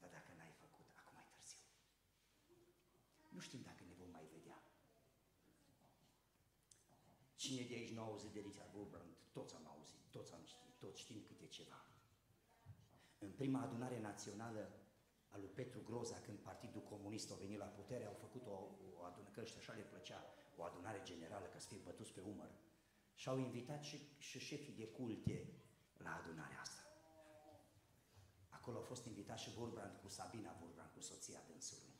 Dar 0.00 0.10
dacă 0.16 0.30
n-ai 0.36 0.54
făcut, 0.62 0.86
acum 0.96 1.14
mai 1.18 1.28
târziu. 1.32 1.64
Nu 3.34 3.40
știm 3.46 3.62
dacă 3.68 3.82
ne 3.84 3.94
vom 4.00 4.10
mai 4.10 4.26
vedea. 4.34 4.58
Cine 7.42 7.62
de 7.68 7.74
aici 7.74 7.94
nu 7.94 8.00
a 8.00 8.04
auzit 8.04 8.32
de 8.32 8.40
Richard 8.40 8.74
Woodbrand? 8.74 9.14
Toți 9.32 9.54
am 9.54 9.66
auzit, 9.66 10.02
toți 10.10 10.32
am 10.32 10.44
știut, 10.44 10.74
toți 10.78 11.00
știm 11.00 11.22
câte 11.28 11.46
ceva. 11.46 11.80
În 13.18 13.29
prima 13.40 13.60
adunare 13.62 14.00
națională 14.00 14.62
a 15.28 15.36
lui 15.36 15.48
Petru 15.48 15.80
Groza 15.88 16.18
când 16.26 16.38
Partidul 16.38 16.82
Comunist 16.82 17.32
a 17.32 17.34
venit 17.34 17.58
la 17.58 17.64
putere, 17.78 18.04
au 18.04 18.16
făcut 18.24 18.46
o, 18.46 18.56
o 18.98 19.02
adunare, 19.08 19.32
că 19.34 19.40
așa 19.40 19.72
le 19.72 19.90
plăcea, 19.92 20.20
o 20.56 20.62
adunare 20.62 21.00
generală 21.04 21.46
ca 21.46 21.58
să 21.58 21.68
fie 21.68 21.80
bătuți 21.84 22.12
pe 22.12 22.20
umăr. 22.20 22.50
Și 23.14 23.28
au 23.28 23.38
invitat 23.38 23.82
și, 23.82 23.96
și 24.18 24.38
șefii 24.38 24.72
de 24.72 24.86
culte 24.86 25.36
la 25.96 26.16
adunarea 26.16 26.60
asta. 26.60 26.82
Acolo 28.48 28.78
a 28.78 28.88
fost 28.92 29.04
invitat 29.06 29.38
și 29.38 29.50
Vorbrand 29.50 29.96
cu 30.02 30.08
Sabina 30.08 30.56
Vorbrand, 30.60 30.90
cu 30.94 31.00
soția 31.00 31.40
dânsului. 31.48 31.94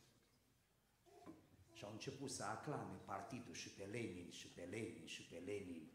Și 1.72 1.84
au 1.84 1.92
început 1.92 2.30
să 2.30 2.44
aclame 2.44 2.96
partidul 3.04 3.54
și 3.54 3.70
pe 3.70 3.84
Lenin, 3.84 4.30
și 4.30 4.48
pe 4.48 4.62
Lenin, 4.62 5.06
și 5.06 5.22
pe 5.22 5.38
Lenin. 5.38 5.90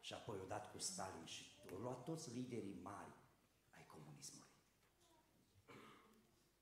Și 0.00 0.12
apoi 0.14 0.38
au 0.38 0.46
dat 0.46 0.72
cu 0.72 0.78
Stalin 0.78 1.24
și 1.24 1.42
au 1.72 1.78
luat 1.78 2.02
toți 2.02 2.30
liderii 2.30 2.78
mari 2.82 3.16
ai 3.78 3.86
comunismului. 3.86 4.46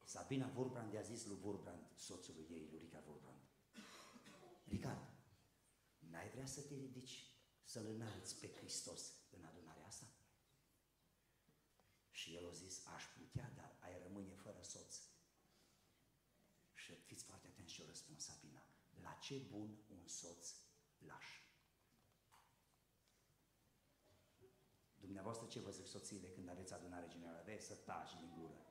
Sabina 0.06 0.48
Vorbrand 0.48 0.92
i-a 0.92 1.02
zis 1.02 1.24
lui 1.24 1.36
Vorbrand, 1.36 1.90
soțului 1.94 2.46
ei, 2.50 2.68
lui 2.70 2.78
Richard 2.78 3.04
Vorbrand, 3.04 3.40
Richard, 4.64 5.14
n-ai 5.98 6.28
vrea 6.28 6.46
să 6.46 6.60
te 6.60 6.74
ridici, 6.74 7.30
să-L 7.62 7.86
înalți 7.86 8.38
pe 8.40 8.52
Hristos 8.52 9.12
în 9.30 9.44
adunarea 9.44 9.86
asta? 9.86 10.06
Și 12.10 12.34
el 12.34 12.48
a 12.48 12.52
zis, 12.52 12.86
aș 12.86 13.04
putea, 13.16 13.52
dar 13.54 13.76
ai 13.80 14.02
rămâne 14.02 14.34
fără 14.34 14.60
soț. 14.62 14.96
Și 16.74 16.94
fiți 16.94 17.24
foarte 17.24 17.46
atenți 17.46 17.72
și 17.72 17.80
o 17.80 17.86
răspuns 17.86 18.24
Sabina. 18.24 18.62
La 19.02 19.12
ce 19.12 19.36
bun 19.36 19.84
un 19.88 20.06
soț 20.06 20.54
laș? 20.98 21.26
Dumneavoastră 24.94 25.46
ce 25.46 25.60
vă 25.60 25.70
zic 25.70 25.86
soțiile 25.86 26.28
când 26.28 26.48
aveți 26.48 26.72
adunare 26.72 27.08
generală? 27.08 27.42
Vezi 27.44 27.66
să 27.66 27.74
taci 27.74 28.18
din 28.18 28.32
gură. 28.38 28.65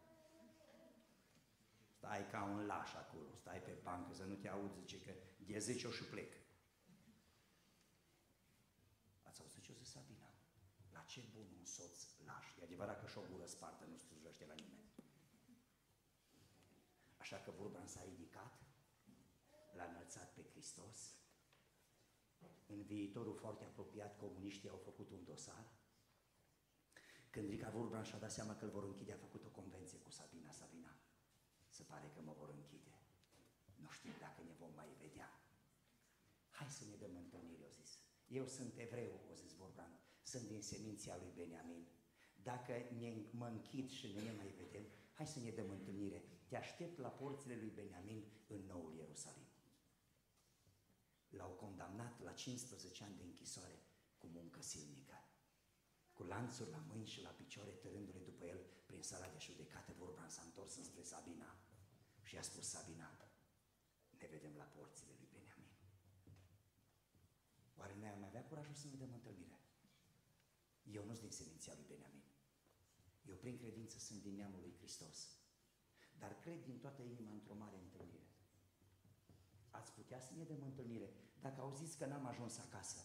Stai 2.05 2.29
ca 2.31 2.43
un 2.43 2.65
laș 2.65 2.93
acolo, 2.93 3.35
stai 3.35 3.61
pe 3.61 3.71
bancă 3.83 4.13
să 4.13 4.23
nu 4.23 4.35
te 4.35 4.47
auzi, 4.47 4.79
zice 4.79 5.01
că 5.01 5.13
de 5.37 5.59
10 5.59 5.89
și 5.89 6.03
plec. 6.03 6.33
Ați 9.23 9.41
auzit 9.41 9.63
ce 9.63 9.71
o 9.71 9.75
zis 9.75 9.89
Sabina? 9.89 10.29
La 10.93 10.99
ce 10.99 11.21
bun 11.33 11.47
un 11.59 11.65
soț 11.65 12.17
laș? 12.25 12.45
E 12.59 12.63
adevărat 12.63 12.99
că 12.99 13.07
și 13.07 13.17
o 13.17 13.21
gură 13.31 13.45
spartă 13.45 13.85
nu 13.85 13.97
slujește 13.97 14.45
la 14.45 14.53
nimeni. 14.53 14.89
Așa 17.17 17.37
că 17.37 17.51
Burban 17.55 17.87
s-a 17.87 18.03
ridicat, 18.03 18.53
l-a 19.73 19.85
înălțat 19.85 20.33
pe 20.33 20.43
Hristos. 20.51 21.15
În 22.65 22.83
viitorul 22.83 23.35
foarte 23.35 23.63
apropiat, 23.63 24.17
comuniștii 24.17 24.69
au 24.69 24.77
făcut 24.77 25.09
un 25.09 25.23
dosar. 25.23 25.65
Când 27.29 27.49
Rica 27.49 27.69
Burban 27.69 28.03
și-a 28.03 28.17
dat 28.17 28.31
seama 28.31 28.55
că 28.55 28.65
îl 28.65 28.71
vor 28.71 28.83
închide, 28.83 29.11
a 29.13 29.17
făcut 29.17 29.45
o 29.45 29.49
convenție 29.49 29.97
cu 29.99 30.09
Sabina. 30.09 30.51
Sabina, 30.51 30.84
se 31.77 31.83
pare 31.83 32.07
că 32.13 32.21
mă 32.21 32.33
vor 32.39 32.49
închide. 32.57 32.93
Nu 33.83 33.89
știu 33.97 34.13
dacă 34.19 34.39
ne 34.43 34.53
vom 34.61 34.71
mai 34.81 34.91
vedea. 35.03 35.29
Hai 36.57 36.69
să 36.77 36.83
ne 36.89 36.95
dăm 36.95 37.15
întâlnire, 37.15 37.63
au 37.63 37.69
zis. 37.81 37.91
Eu 38.27 38.45
sunt 38.47 38.73
evreu, 38.77 39.13
o 39.31 39.33
zis 39.41 39.51
Vorban, 39.53 39.91
sunt 40.23 40.45
din 40.47 40.61
seminția 40.61 41.15
lui 41.17 41.31
Beniamin. 41.35 41.87
Dacă 42.43 42.73
ne, 42.99 43.09
mă 43.31 43.47
închid 43.47 43.89
și 43.89 44.07
nu 44.13 44.21
ne 44.21 44.31
mai 44.31 44.51
vedem, 44.61 44.85
hai 45.13 45.27
să 45.27 45.39
ne 45.39 45.49
dăm 45.49 45.69
întâlnire. 45.69 46.23
Te 46.47 46.55
aștept 46.57 46.97
la 46.97 47.09
porțile 47.09 47.55
lui 47.55 47.69
Beniamin 47.69 48.23
în 48.47 48.61
noul 48.65 48.93
Ierusalim. 48.95 49.47
L-au 51.29 51.51
condamnat 51.51 52.21
la 52.23 52.31
15 52.31 53.03
ani 53.03 53.17
de 53.17 53.23
închisoare 53.23 53.79
cu 54.17 54.27
muncă 54.27 54.61
silnică. 54.61 55.17
Cu 56.13 56.23
lanțuri 56.23 56.69
la 56.69 56.83
mâini 56.87 57.05
și 57.05 57.21
la 57.21 57.29
picioare, 57.29 57.71
tărându-le 57.71 58.19
după 58.19 58.45
el 58.45 58.59
prin 58.85 59.01
sala 59.01 59.27
de 59.27 59.37
judecată, 59.39 59.93
Vorban 59.97 60.29
s-a 60.29 60.41
întors 60.45 60.75
înspre 60.75 61.03
Sabina 61.03 61.64
și 62.35 62.41
a 62.41 62.51
spus 62.51 62.67
Sabina, 62.67 63.09
ne 64.19 64.27
vedem 64.27 64.55
la 64.55 64.63
porțile 64.63 65.13
lui 65.19 65.27
Beniamin. 65.31 65.71
Oare 67.77 67.95
noi 67.95 68.07
am 68.07 68.23
avea 68.23 68.43
curajul 68.43 68.73
să 68.73 68.87
ne 68.87 68.95
dăm 68.95 69.13
întâlnire? 69.13 69.59
Eu 70.83 71.03
nu 71.05 71.13
sunt 71.13 71.21
din 71.21 71.31
seminția 71.31 71.73
lui 71.73 71.85
Beniamin. 71.87 72.23
Eu 73.21 73.35
prin 73.35 73.57
credință 73.57 73.97
sunt 73.99 74.21
din 74.21 74.35
neamul 74.35 74.59
lui 74.59 74.75
Hristos. 74.77 75.17
Dar 76.17 76.39
cred 76.39 76.63
din 76.63 76.79
toată 76.79 77.01
inima 77.01 77.31
într-o 77.31 77.55
mare 77.55 77.77
întâlnire. 77.77 78.29
Ați 79.69 79.91
putea 79.91 80.19
să 80.19 80.33
ne 80.33 80.43
dăm 80.43 80.61
întâlnire 80.61 81.09
dacă 81.39 81.61
auziți 81.61 81.97
că 81.97 82.05
n-am 82.05 82.25
ajuns 82.25 82.57
acasă, 82.57 82.99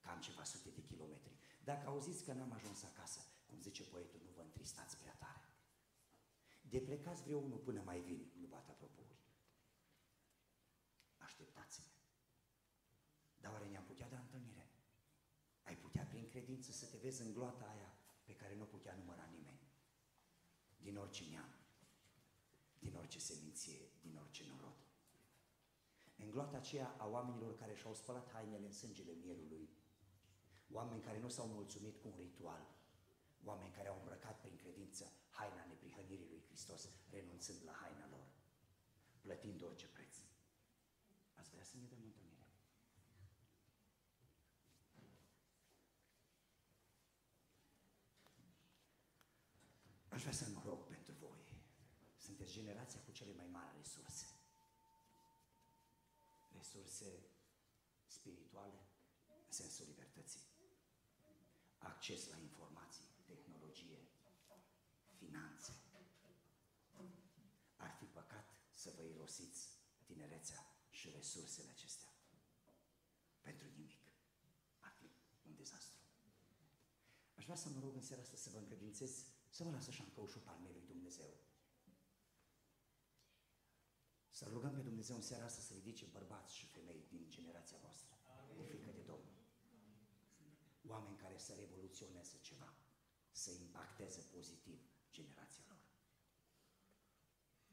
cam 0.00 0.20
ceva 0.20 0.44
sute 0.44 0.70
de 0.70 0.82
kilometri. 0.82 1.38
Dacă 1.64 1.88
auziți 1.88 2.24
că 2.24 2.32
n-am 2.32 2.52
ajuns 2.52 2.82
acasă, 2.82 3.20
cum 3.46 3.60
zice 3.60 3.82
poetul, 3.84 4.20
nu 4.24 4.30
vă 4.30 4.40
întristați 4.40 4.98
prea 4.98 5.14
tare. 5.14 5.47
De 6.68 6.80
plecați 6.80 7.22
vreo 7.22 7.38
unul 7.38 7.58
până 7.58 7.82
mai 7.82 8.00
vin, 8.00 8.30
nu 8.40 8.46
bat 8.46 8.68
apropouri. 8.68 9.18
Așteptați-ne. 11.16 11.92
Dar 13.40 13.52
oare 13.52 13.68
ne-am 13.68 13.84
putea 13.84 14.08
da 14.08 14.18
întâlnire? 14.18 14.70
Ai 15.62 15.76
putea 15.76 16.04
prin 16.04 16.28
credință 16.28 16.72
să 16.72 16.86
te 16.86 16.96
vezi 16.96 17.22
în 17.22 17.32
gloata 17.32 17.64
aia 17.64 17.94
pe 18.24 18.34
care 18.34 18.54
nu 18.54 18.64
putea 18.64 18.94
număra 18.94 19.24
nimeni. 19.24 19.60
Din 20.76 20.96
orice 20.96 21.24
neam, 21.24 21.54
din 22.78 22.94
orice 22.94 23.18
seminție, 23.18 23.90
din 24.00 24.16
orice 24.16 24.44
norod. 24.46 24.76
În 26.16 26.30
gloata 26.30 26.56
aceea 26.56 26.94
a 26.98 27.06
oamenilor 27.06 27.56
care 27.56 27.74
și-au 27.74 27.94
spălat 27.94 28.30
hainele 28.32 28.66
în 28.66 28.72
sângele 28.72 29.12
mielului, 29.12 29.70
oameni 30.70 31.02
care 31.02 31.18
nu 31.18 31.28
s-au 31.28 31.46
mulțumit 31.46 31.96
cu 31.96 32.08
un 32.08 32.16
ritual, 32.16 32.66
oameni 33.44 33.72
care 33.72 33.88
au 33.88 33.98
îmbrăcat 33.98 34.40
prin 34.40 34.56
credință 34.56 35.12
haina 35.38 35.64
neprihănirii 35.64 36.28
lui 36.28 36.42
Hristos, 36.46 36.88
renunțând 37.10 37.60
la 37.64 37.72
haina 37.72 38.06
lor, 38.08 38.26
plătind 39.20 39.62
orice 39.62 39.86
preț. 39.86 40.14
Ați 41.34 41.50
vrea 41.50 41.64
să 41.64 41.76
ne 41.76 41.86
dăm 41.86 42.02
întâlnire? 42.02 42.46
Aș 50.08 50.20
vrea 50.20 50.32
să 50.32 50.48
mă 50.54 50.62
rog 50.64 50.86
pentru 50.86 51.12
voi. 51.12 51.42
Sunteți 52.16 52.52
generația 52.52 53.00
cu 53.00 53.10
cele 53.12 53.32
mai 53.32 53.46
mari 53.46 53.76
resurse. 53.76 54.26
Resurse 56.52 57.26
spirituale, 58.06 58.80
în 59.46 59.52
sensul 59.52 59.86
libertății. 59.86 60.46
Acces 61.78 62.28
la 62.28 62.36
informații, 62.36 62.67
tehnologie, 62.67 62.67
finanțe. 65.18 65.72
Ar 67.76 67.92
fi 67.98 68.04
păcat 68.04 68.46
să 68.70 68.92
vă 68.96 69.02
irosiți 69.02 69.62
tinerețea 70.04 70.60
și 70.90 71.10
resursele 71.10 71.70
acestea. 71.70 72.10
Pentru 73.40 73.66
nimic. 73.76 74.00
Ar 74.80 74.92
fi 74.98 75.10
un 75.46 75.54
dezastru. 75.54 75.98
Aș 77.34 77.44
vrea 77.44 77.56
să 77.56 77.68
mă 77.68 77.80
rog 77.80 77.94
în 77.94 78.02
seara 78.02 78.22
asta 78.22 78.36
să 78.36 78.50
vă 78.50 78.58
încredințez 78.58 79.24
să 79.50 79.64
vă 79.64 79.70
lasă 79.70 79.90
așa 79.90 80.04
în 80.04 80.12
căușul 80.14 80.40
palmei 80.40 80.72
lui 80.72 80.86
Dumnezeu. 80.86 81.32
Să 84.30 84.48
rugăm 84.48 84.74
pe 84.74 84.80
Dumnezeu 84.80 85.16
în 85.16 85.22
seara 85.22 85.44
asta 85.44 85.60
să 85.60 85.72
ridice 85.72 86.04
bărbați 86.06 86.54
și 86.56 86.66
femei 86.66 87.06
din 87.08 87.30
generația 87.30 87.78
voastră, 87.82 88.18
de 88.56 88.62
frică 88.62 88.90
de 88.90 89.00
Domnul. 89.00 89.36
Oameni 90.86 91.16
care 91.16 91.38
să 91.38 91.54
revoluționeze 91.54 92.38
ceva, 92.40 92.74
să 93.30 93.50
impacteze 93.50 94.20
pozitiv 94.20 94.80
generația 95.20 95.64
lor. 95.70 95.82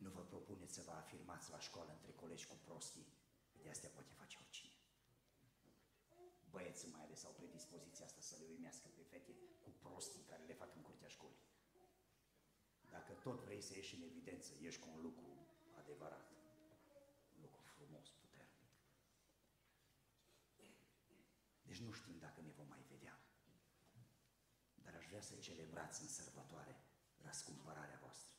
Nu 0.03 0.09
vă 0.15 0.23
propuneți 0.31 0.73
să 0.77 0.81
vă 0.87 0.91
afirmați 0.91 1.51
la 1.55 1.59
școală 1.67 1.91
între 1.93 2.11
colegi 2.21 2.47
cu 2.51 2.57
prostii, 2.67 3.07
de 3.63 3.69
astea 3.69 3.89
poate 3.89 4.13
face 4.21 4.37
oricine. 4.43 4.73
Băieții 6.49 6.93
mai 6.95 7.03
ales 7.03 7.23
au 7.23 7.33
predispoziția 7.39 8.05
asta 8.05 8.21
să 8.21 8.35
le 8.39 8.45
uimească 8.51 8.87
pe 8.95 9.03
fete 9.11 9.33
cu 9.63 9.69
prostii 9.83 10.29
care 10.31 10.43
le 10.43 10.59
fac 10.61 10.75
în 10.75 10.81
curtea 10.81 11.07
școlii. 11.07 11.45
Dacă 12.95 13.11
tot 13.13 13.39
vrei 13.47 13.61
să 13.61 13.73
ieși 13.75 13.95
în 13.95 14.01
evidență, 14.01 14.51
ești 14.67 14.81
cu 14.81 14.89
un 14.95 15.01
lucru 15.01 15.29
adevărat, 15.81 16.27
un 17.35 17.41
lucru 17.41 17.61
frumos, 17.75 18.09
puternic. 18.09 18.71
Deci 21.61 21.79
nu 21.79 21.91
știm 21.91 22.17
dacă 22.17 22.41
ne 22.41 22.51
vom 22.51 22.67
mai 22.67 22.83
vedea. 22.89 23.19
Dar 24.83 24.93
aș 24.95 25.05
vrea 25.05 25.21
să 25.21 25.35
celebrați 25.35 26.01
în 26.01 26.07
sărbătoare 26.07 26.75
răscumpărarea 27.25 27.99
voastră. 28.01 28.33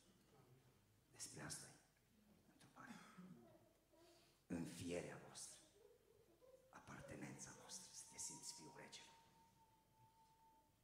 Despre 1.16 1.42
asta 1.42 1.66
e 1.66 2.52
întrebarea. 2.52 3.00
Înfierea 4.46 5.18
voastră, 5.26 5.58
apartenența 6.70 7.50
voastră, 7.60 7.88
să 7.92 8.04
te 8.10 8.18
simți 8.18 8.54
fiul 8.54 8.74
regelui. 8.82 9.20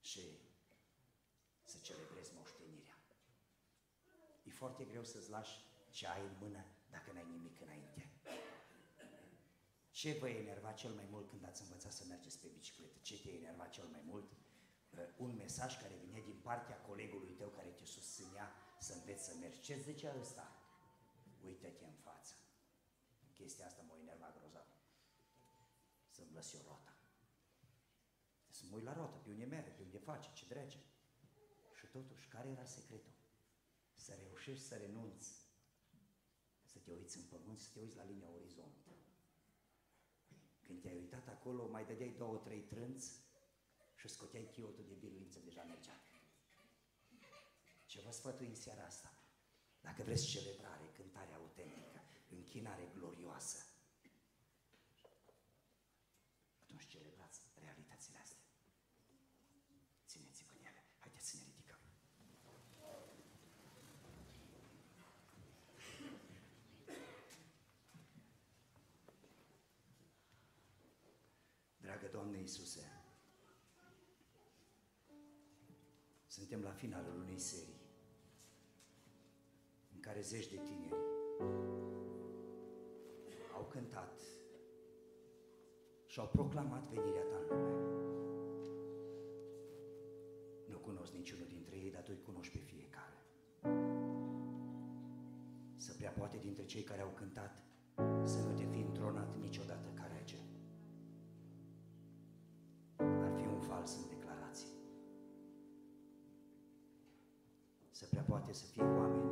Și 0.00 0.22
să 1.64 1.78
celebrezi 1.82 2.34
moștenirea. 2.34 2.96
E 4.42 4.50
foarte 4.50 4.84
greu 4.84 5.04
să-ți 5.04 5.30
lași 5.30 5.54
ce 5.90 6.06
ai 6.06 6.22
în 6.30 6.36
mână 6.40 6.64
dacă 6.90 7.12
n-ai 7.12 7.26
nimic 7.30 7.60
înainte. 7.60 8.10
Ce 9.90 10.12
vă 10.20 10.28
enerva 10.28 10.72
cel 10.72 10.92
mai 10.92 11.06
mult 11.10 11.28
când 11.28 11.44
ați 11.44 11.62
învățat 11.62 11.92
să 11.92 12.04
mergeți 12.08 12.38
pe 12.38 12.46
bicicletă? 12.46 12.98
Ce 13.02 13.20
te 13.20 13.30
enerva 13.30 13.66
cel 13.66 13.86
mai 13.86 14.00
mult? 14.04 14.32
Un 15.16 15.34
mesaj 15.36 15.80
care 15.80 15.94
vine 15.94 16.20
din 16.20 16.38
partea 16.42 16.80
colegului 16.80 17.32
tău 17.32 17.48
care 17.48 17.68
te 17.68 17.84
susținea 17.84 18.52
să 18.78 18.92
înveți 18.92 19.24
să 19.24 19.34
mergi. 19.40 19.60
Ce 19.60 19.80
zicea 19.80 20.16
ăsta? 20.20 20.52
Uită-te 21.44 21.84
în 21.84 21.92
față. 21.92 22.34
Chestia 23.32 23.66
asta 23.66 23.82
mă 23.82 23.94
enerva 24.00 24.34
grozav. 24.38 24.66
Să-mi 26.08 26.32
lăs 26.32 26.52
eu 26.52 26.60
rota. 26.66 26.96
Să 28.50 28.62
mă 28.68 28.76
uit 28.76 28.84
la 28.84 28.92
rotă, 28.92 29.16
pe 29.16 29.30
unde 29.30 29.44
merge, 29.44 29.70
pe 29.70 29.82
unde 29.82 29.98
face, 29.98 30.30
ce 30.32 30.44
drege. 30.48 30.78
Și 31.78 31.86
totuși, 31.86 32.28
care 32.28 32.48
era 32.48 32.64
secretul? 32.64 33.12
Să 33.94 34.14
reușești 34.14 34.64
să 34.64 34.76
renunți, 34.76 35.42
să 36.64 36.78
te 36.78 36.92
uiți 36.92 37.16
în 37.16 37.24
pământ, 37.24 37.60
să 37.60 37.68
te 37.72 37.80
uiți 37.80 37.96
la 37.96 38.04
linia 38.04 38.30
orizont. 38.30 38.76
Când 40.62 40.80
te-ai 40.80 40.96
uitat 40.96 41.28
acolo, 41.28 41.68
mai 41.68 41.84
dădeai 41.84 42.14
două, 42.18 42.36
trei 42.36 42.60
trânți 42.60 43.20
și 44.02 44.08
scoteai 44.08 44.50
chiotul 44.52 44.84
de 44.88 44.94
biruință, 44.94 45.38
deja 45.38 45.62
mergea. 45.62 46.00
Ce 47.86 48.00
vă 48.00 48.10
sfătui 48.10 48.46
în 48.46 48.54
seara 48.54 48.84
asta? 48.84 49.12
Dacă 49.80 50.02
vreți 50.02 50.26
celebrare, 50.26 50.90
cântare 50.92 51.32
autentică, 51.34 52.02
închinare 52.28 52.90
glorioasă, 52.94 53.66
atunci 56.62 56.86
celebrați 56.86 57.40
realitățile 57.54 58.18
astea. 58.18 58.44
Țineți-vă 60.06 60.52
de 60.52 60.60
ele. 60.68 60.84
Haideți 60.98 61.28
să 61.28 61.36
ne 61.36 61.42
ridicăm. 61.44 61.78
Dragă 71.76 72.06
Doamne 72.06 72.38
Iisuse, 72.38 72.91
suntem 76.52 76.70
la 76.70 76.76
finalul 76.76 77.20
unei 77.20 77.38
serii 77.38 77.80
în 79.94 80.00
care 80.00 80.20
zeci 80.20 80.48
de 80.48 80.56
tineri 80.56 81.04
au 83.54 83.64
cântat 83.64 84.20
și 86.06 86.20
au 86.20 86.28
proclamat 86.28 86.88
venirea 86.88 87.22
ta 87.22 87.36
în 87.48 87.48
lume. 87.48 87.90
Nu 90.68 90.78
cunosc 90.78 91.12
niciunul 91.12 91.46
dintre 91.46 91.76
ei, 91.76 91.90
dar 91.90 92.02
tu 92.02 92.10
îi 92.14 92.22
cunoști 92.22 92.58
pe 92.58 92.64
fiecare. 92.64 93.18
Să 95.76 95.92
prea 95.92 96.10
poate 96.10 96.38
dintre 96.38 96.64
cei 96.64 96.82
care 96.82 97.00
au 97.00 97.12
cântat 97.14 97.62
să 98.24 98.38
nu 98.46 98.52
te 98.54 98.64
fi 98.64 98.80
întronat 98.80 99.38
niciodată 99.38 99.88
Să 108.02 108.08
prea 108.10 108.22
poate 108.22 108.52
să 108.52 108.64
fie 108.72 108.82
oameni 108.82 109.30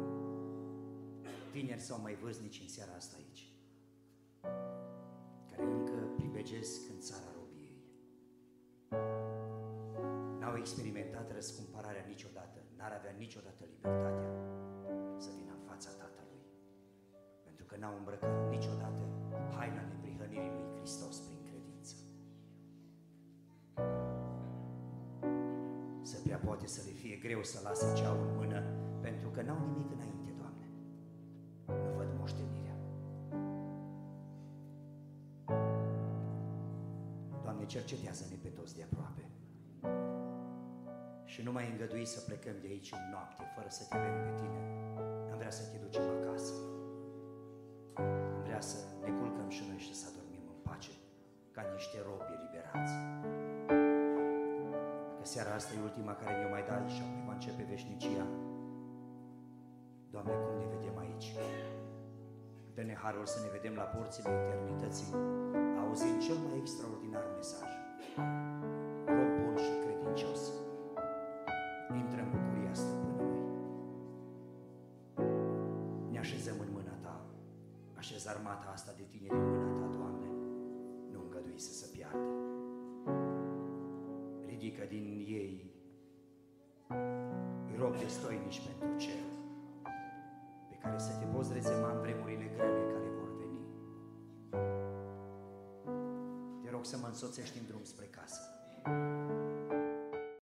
tineri 1.51 1.81
sau 1.81 2.01
mai 2.01 2.15
vârstnici 2.15 2.61
în 2.63 2.69
seara 2.69 2.93
asta 2.97 3.17
aici 3.17 3.43
care 5.51 5.63
încă 5.63 5.97
pribegesc 6.17 6.81
în 6.93 7.01
țara 7.01 7.31
robiei. 7.39 7.79
N-au 10.41 10.57
experimentat 10.57 11.33
răscumpărarea 11.33 12.05
niciodată, 12.09 12.59
n-ar 12.77 12.93
avea 12.99 13.15
niciodată 13.19 13.65
libertatea 13.75 14.31
să 15.25 15.31
vină 15.37 15.53
în 15.59 15.63
fața 15.71 15.91
Tatălui. 15.91 16.43
Pentru 17.45 17.65
că 17.65 17.77
n-au 17.77 17.97
îmbrăcat 17.97 18.51
niciodată 18.51 19.03
haina 19.57 19.83
neprihănirii 19.83 20.57
lui 20.57 20.77
Hristos 20.77 21.17
poate 26.51 26.67
să 26.67 26.81
le 26.87 26.93
fie 26.93 27.17
greu 27.17 27.43
să 27.43 27.61
lasă 27.63 27.87
ceaul 27.95 28.27
în 28.29 28.37
mână, 28.37 28.61
pentru 29.01 29.29
că 29.29 29.43
n-au 29.43 29.61
nimic 29.67 29.91
înainte, 29.97 30.31
Doamne. 30.41 30.67
Nu 31.67 31.91
văd 31.97 32.09
moștenirea. 32.19 32.77
Doamne, 37.43 37.65
cercetează-ne 37.67 38.37
pe 38.43 38.49
toți 38.49 38.77
de 38.77 38.83
aproape. 38.89 39.25
Și 41.25 41.43
nu 41.43 41.53
mai 41.53 41.71
îngădui 41.71 42.07
să 42.07 42.21
plecăm 42.21 42.57
de 42.61 42.67
aici 42.67 42.93
în 42.93 43.11
noapte, 43.11 43.43
fără 43.55 43.69
să 43.69 43.83
te 43.89 43.97
avem 43.97 44.17
pe 44.27 44.33
tine. 44.41 44.61
Am 45.33 45.39
vrea 45.39 45.51
să 45.51 45.63
te 45.71 45.79
ducem 45.85 46.03
acasă. 46.19 46.55
Am 47.95 48.43
vrea 48.43 48.61
să 48.61 48.79
ne 49.03 49.11
culcăm 49.19 49.49
și 49.49 49.63
noi 49.69 49.79
și 49.79 49.95
să 49.95 50.07
dormim 50.17 50.45
în 50.55 50.61
pace, 50.63 50.93
ca 51.51 51.63
niște 51.75 51.99
robi 52.07 52.33
eliberați. 52.37 52.95
Că 55.31 55.37
seara 55.37 55.55
asta 55.55 55.75
e 55.75 55.83
ultima 55.83 56.15
care 56.15 56.37
ne-o 56.39 56.51
mai 56.51 56.65
dai 56.69 56.89
și 56.95 57.01
apoi 57.03 57.25
va 57.27 57.33
începe 57.33 57.63
veșnicia. 57.69 58.27
Doamne, 60.11 60.33
cum 60.33 60.55
ne 60.59 60.67
vedem 60.77 60.99
aici? 60.99 61.29
Dă-ne 62.75 62.95
harul 63.03 63.27
să 63.27 63.39
ne 63.41 63.49
vedem 63.57 63.75
la 63.75 63.83
porțile 63.83 64.31
eternității, 64.43 65.15
auzind 65.83 66.19
cel 66.27 66.39
mai 66.45 66.59
extraordinar 66.59 67.25
mesaj. 67.37 67.71